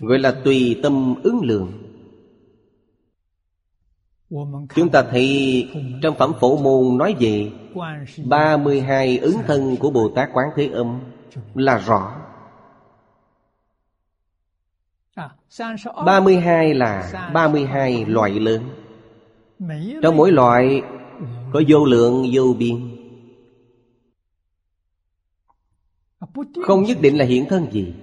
Gọi 0.00 0.18
là 0.18 0.40
tùy 0.44 0.80
tâm 0.82 1.14
ứng 1.22 1.40
lượng 1.42 1.72
Chúng 4.74 4.88
ta 4.92 5.02
thấy 5.02 5.68
trong 6.02 6.14
phẩm 6.18 6.32
phổ 6.40 6.56
môn 6.56 6.98
nói 6.98 7.14
về 7.20 7.50
32 8.24 9.18
ứng 9.18 9.36
thân 9.46 9.76
của 9.76 9.90
Bồ 9.90 10.08
Tát 10.08 10.28
Quán 10.32 10.48
Thế 10.56 10.68
Âm 10.68 11.00
Là 11.54 11.78
rõ. 11.78 12.16
32 16.06 16.74
là 16.74 17.30
32 17.34 18.04
loại 18.04 18.40
lớn. 18.40 18.85
Trong 20.02 20.16
mỗi 20.16 20.32
loại 20.32 20.82
có 21.52 21.62
vô 21.68 21.84
lượng 21.84 22.26
vô 22.32 22.54
biên. 22.58 22.96
Không 26.66 26.82
nhất 26.82 26.98
định 27.00 27.18
là 27.18 27.24
hiện 27.24 27.46
thân 27.48 27.72
gì. 27.72 27.94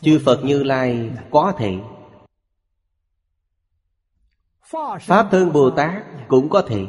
Chư 0.00 0.18
Phật 0.24 0.44
Như 0.44 0.62
Lai 0.62 1.10
có 1.30 1.54
thể. 1.58 1.78
Pháp 5.00 5.28
thân 5.30 5.52
Bồ 5.52 5.70
Tát 5.70 6.02
cũng 6.28 6.48
có 6.48 6.62
thể. 6.68 6.86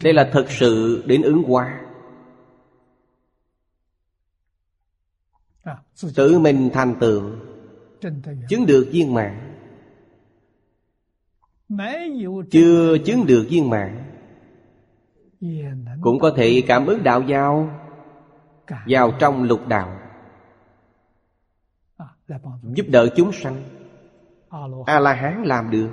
Đây 0.00 0.12
là 0.12 0.30
thật 0.32 0.46
sự 0.50 1.02
đến 1.06 1.22
ứng 1.22 1.42
hóa 1.42 1.91
Tự 6.14 6.38
mình 6.38 6.70
thành 6.72 6.94
tựu. 7.00 7.30
Chứng 8.48 8.66
được 8.66 8.88
viên 8.92 9.14
mạng 9.14 9.48
Chưa 12.50 12.98
chứng 12.98 13.26
được 13.26 13.46
viên 13.50 13.70
mạng 13.70 14.04
Cũng 16.00 16.18
có 16.18 16.32
thể 16.36 16.62
cảm 16.66 16.86
ứng 16.86 17.02
đạo 17.02 17.22
giao. 17.22 17.78
Vào 18.86 19.12
trong 19.18 19.42
lục 19.42 19.68
đạo. 19.68 19.98
Giúp 22.62 22.86
đỡ 22.88 23.08
chúng 23.16 23.32
sanh. 23.32 23.62
A-la-hán 24.86 25.42
làm 25.42 25.70
được. 25.70 25.90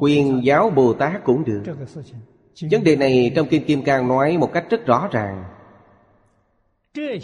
Quyền 0.00 0.44
giáo 0.44 0.70
Bồ 0.70 0.94
Tát 0.94 1.24
cũng 1.24 1.44
được. 1.44 1.62
Vấn 2.70 2.84
đề 2.84 2.96
này 2.96 3.32
trong 3.36 3.46
Kinh 3.50 3.64
Kim 3.64 3.84
Cang 3.84 4.08
nói 4.08 4.38
một 4.38 4.50
cách 4.52 4.66
rất 4.70 4.86
rõ 4.86 5.08
ràng 5.12 5.59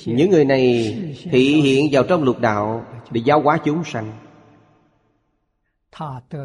những 0.07 0.31
người 0.31 0.45
này 0.45 0.97
thị 1.31 1.61
hiện 1.61 1.89
vào 1.93 2.03
trong 2.03 2.23
lục 2.23 2.41
đạo 2.41 2.85
để 3.11 3.21
giáo 3.25 3.41
hóa 3.41 3.59
chúng 3.65 3.85
sanh. 3.85 4.13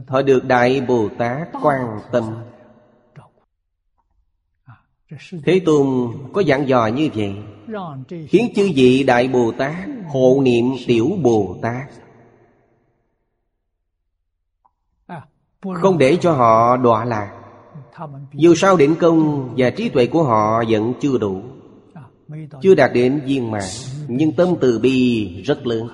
Họ 0.08 0.22
được 0.26 0.46
đại 0.46 0.82
bồ 0.82 1.10
tát 1.18 1.48
quan 1.64 2.00
tâm. 2.12 2.24
Thế 5.46 5.62
tôn 5.66 6.12
có 6.34 6.42
dặn 6.42 6.68
dò 6.68 6.88
như 6.88 7.10
vậy, 7.16 7.36
khiến 8.28 8.52
chư 8.56 8.70
vị 8.76 9.04
đại 9.04 9.28
bồ 9.28 9.52
tát 9.52 9.76
Hộ 10.12 10.42
niệm 10.44 10.66
tiểu 10.88 11.10
Bồ 11.22 11.56
Tát. 11.62 11.88
Không 15.74 15.98
để 15.98 16.18
cho 16.22 16.34
họ 16.34 16.78
đọa 16.78 17.06
lạc. 17.06 17.38
Dù 18.34 18.56
sao 18.56 18.78
định 18.78 18.96
công 19.00 19.50
và 19.58 19.70
trí 19.70 19.90
tuệ 19.90 20.06
của 20.06 20.24
họ 20.24 20.64
vẫn 20.70 20.94
chưa 21.02 21.18
đủ. 21.18 21.42
Chưa 22.62 22.76
đạt 22.76 22.92
đến 22.94 23.22
viên 23.26 23.52
mãn, 23.52 23.64
Nhưng 24.08 24.32
tâm 24.32 24.56
từ 24.62 24.80
bi 24.80 25.28
rất 25.44 25.68
lớn. 25.68 25.88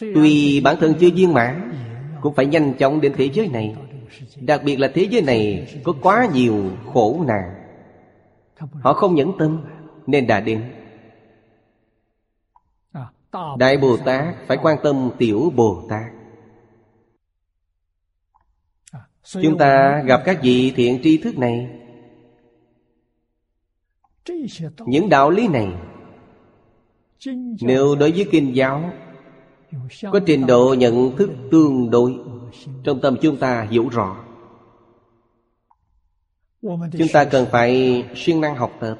Tuy 0.00 0.60
bản 0.60 0.76
thân 0.80 0.94
chưa 1.00 1.10
viên 1.10 1.32
mãn, 1.32 1.72
Cũng 2.20 2.34
phải 2.34 2.46
nhanh 2.46 2.74
chóng 2.78 3.00
đến 3.00 3.12
thế 3.16 3.30
giới 3.32 3.48
này. 3.48 3.76
Đặc 4.36 4.60
biệt 4.64 4.76
là 4.76 4.90
thế 4.94 5.08
giới 5.10 5.22
này 5.22 5.68
Có 5.84 5.92
quá 6.02 6.28
nhiều 6.34 6.70
khổ 6.92 7.24
nạn. 7.26 7.54
Họ 8.72 8.92
không 8.92 9.14
nhẫn 9.14 9.32
tâm, 9.38 9.62
Nên 10.06 10.26
đã 10.26 10.40
đến. 10.40 10.72
Đại 13.58 13.76
Bồ 13.76 13.96
Tát 13.96 14.34
phải 14.46 14.56
quan 14.62 14.78
tâm 14.82 15.10
Tiểu 15.18 15.52
Bồ 15.56 15.82
Tát. 15.88 16.12
Chúng 19.42 19.58
ta 19.58 20.02
gặp 20.06 20.22
các 20.24 20.38
vị 20.42 20.72
thiện 20.76 21.00
tri 21.02 21.18
thức 21.18 21.38
này. 21.38 21.68
Những 24.86 25.08
đạo 25.08 25.30
lý 25.30 25.48
này 25.48 25.72
Nếu 27.60 27.94
đối 27.94 28.12
với 28.12 28.26
kinh 28.30 28.56
giáo 28.56 28.90
Có 30.12 30.20
trình 30.26 30.46
độ 30.46 30.74
nhận 30.78 31.16
thức 31.16 31.30
tương 31.50 31.90
đối 31.90 32.14
Trong 32.84 33.00
tâm 33.00 33.16
chúng 33.22 33.36
ta 33.36 33.66
hiểu 33.70 33.88
rõ. 33.88 34.24
Chúng 36.98 37.08
ta 37.12 37.24
cần 37.24 37.46
phải 37.50 38.04
siêng 38.16 38.40
năng 38.40 38.56
học 38.56 38.72
tập. 38.80 38.98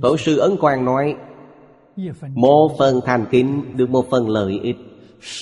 Tổ 0.00 0.16
sư 0.16 0.38
Ấn 0.38 0.56
Quang 0.56 0.84
nói 0.84 1.16
Một 2.34 2.76
phần 2.78 3.00
thành 3.04 3.26
kính 3.30 3.76
được 3.76 3.90
một 3.90 4.10
phần 4.10 4.28
lợi 4.28 4.60
ích 4.62 4.76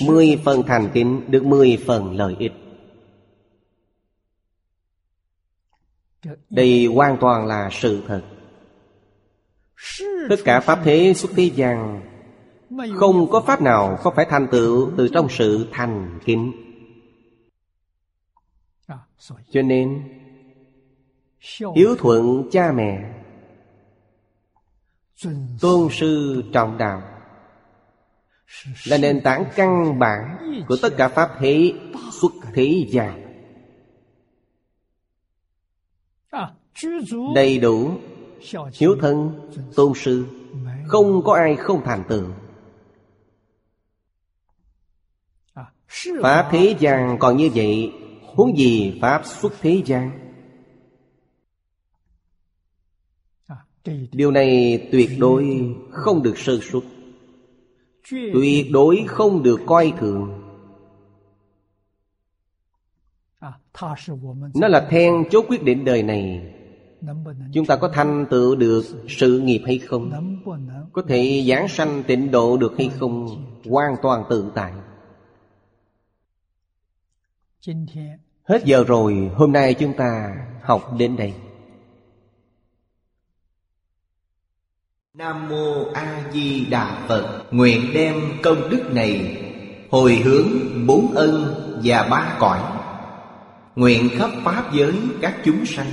Mười 0.07 0.41
phần 0.45 0.63
thành 0.67 0.89
kính 0.95 1.21
được 1.29 1.45
mười 1.45 1.79
phần 1.87 2.17
lợi 2.17 2.37
ích 2.39 2.53
Đây 6.51 6.87
hoàn 6.87 7.17
toàn 7.21 7.47
là 7.47 7.69
sự 7.73 8.03
thật. 8.07 8.23
Tất 10.29 10.37
cả 10.45 10.61
Pháp 10.61 10.79
thế 10.85 11.13
xuất 11.17 11.31
thế 11.37 11.51
gian, 11.55 12.03
Không 12.97 13.31
có 13.31 13.41
Pháp 13.41 13.63
nào 13.63 13.97
không 13.97 14.15
phải 14.17 14.27
thành 14.31 14.47
tựu 14.51 14.91
từ 14.97 15.09
trong 15.09 15.29
sự 15.31 15.69
thành 15.73 16.19
kính. 16.25 16.53
Cho 19.51 19.63
nên, 19.63 20.03
Hiếu 21.77 21.97
thuận 21.99 22.51
cha 22.53 22.73
mẹ, 22.73 23.11
Tôn 25.61 25.89
sư 25.93 26.43
trọng 26.53 26.79
đạo, 26.79 27.03
Là 28.87 28.99
nền 28.99 29.21
tảng 29.21 29.45
căn 29.57 29.99
bản 29.99 30.37
Của 30.69 30.77
tất 30.83 30.89
cả 30.97 31.09
Pháp 31.09 31.31
thế 31.39 31.73
xuất 32.13 32.33
thế 32.55 32.87
gian. 32.89 33.24
Đầy 37.35 37.59
đủ. 37.59 37.91
Hiếu 38.75 38.97
thân, 39.01 39.51
Tôn 39.77 39.93
sư. 39.97 40.27
Không 40.87 41.23
có 41.25 41.35
ai 41.35 41.57
không 41.57 41.83
thành 41.85 42.05
tựu. 42.09 42.25
Pháp 46.23 46.49
thế 46.51 46.77
gian 46.79 47.17
còn 47.19 47.37
như 47.37 47.51
vậy, 47.55 47.93
Huống 48.23 48.59
gì 48.59 48.99
Pháp 49.03 49.23
xuất 49.25 49.53
thế 49.61 49.83
gian? 49.87 50.21
Điều 54.13 54.31
này 54.31 54.79
tuyệt 54.93 55.11
đối 55.19 55.75
không 55.91 56.23
được 56.23 56.39
sơ 56.39 56.59
suất. 56.63 56.83
Tuyệt 58.11 58.67
đối 58.71 59.05
không 59.07 59.43
được 59.43 59.61
coi 59.67 59.93
thường. 59.99 60.43
Nó 64.55 64.69
là 64.69 64.87
then 64.91 65.25
chốt 65.31 65.45
quyết 65.49 65.63
định 65.63 65.85
đời 65.85 66.03
này. 66.03 66.55
Chúng 67.53 67.67
ta 67.67 67.77
có 67.77 67.89
thành 67.89 68.27
tựu 68.31 68.57
được 68.57 68.85
sự 69.09 69.39
nghiệp 69.39 69.63
hay 69.67 69.79
không? 69.79 70.37
Có 70.93 71.03
thể 71.09 71.45
giảng 71.49 71.69
sanh 71.69 72.03
tịnh 72.07 72.31
độ 72.31 72.57
được 72.57 72.73
hay 72.79 72.91
không? 72.99 73.45
Hoàn 73.71 73.97
toàn 74.03 74.25
tự 74.31 74.51
tại. 74.55 74.73
Hết 78.45 78.65
giờ 78.65 78.85
rồi 78.85 79.31
Hôm 79.35 79.53
nay 79.53 79.75
chúng 79.75 79.93
ta 79.97 80.37
học 80.63 80.95
đến 80.99 81.17
đây. 81.17 81.35
Nam 85.15 85.49
Mô 85.49 85.93
A 85.95 86.31
Di 86.33 86.67
Đà 86.67 87.05
Phật. 87.09 87.45
Nguyện 87.51 87.81
đem 87.95 88.15
công 88.43 88.71
đức 88.71 88.91
này 88.93 89.41
Hồi 89.91 90.15
hướng 90.15 90.49
bốn 90.87 91.13
ân 91.15 91.55
và 91.85 92.09
ba 92.11 92.37
cõi. 92.41 92.61
Nguyện 93.77 94.09
khắp 94.13 94.31
Pháp 94.45 94.71
giới 94.73 94.95
các 95.21 95.37
chúng 95.45 95.67
sanh 95.67 95.93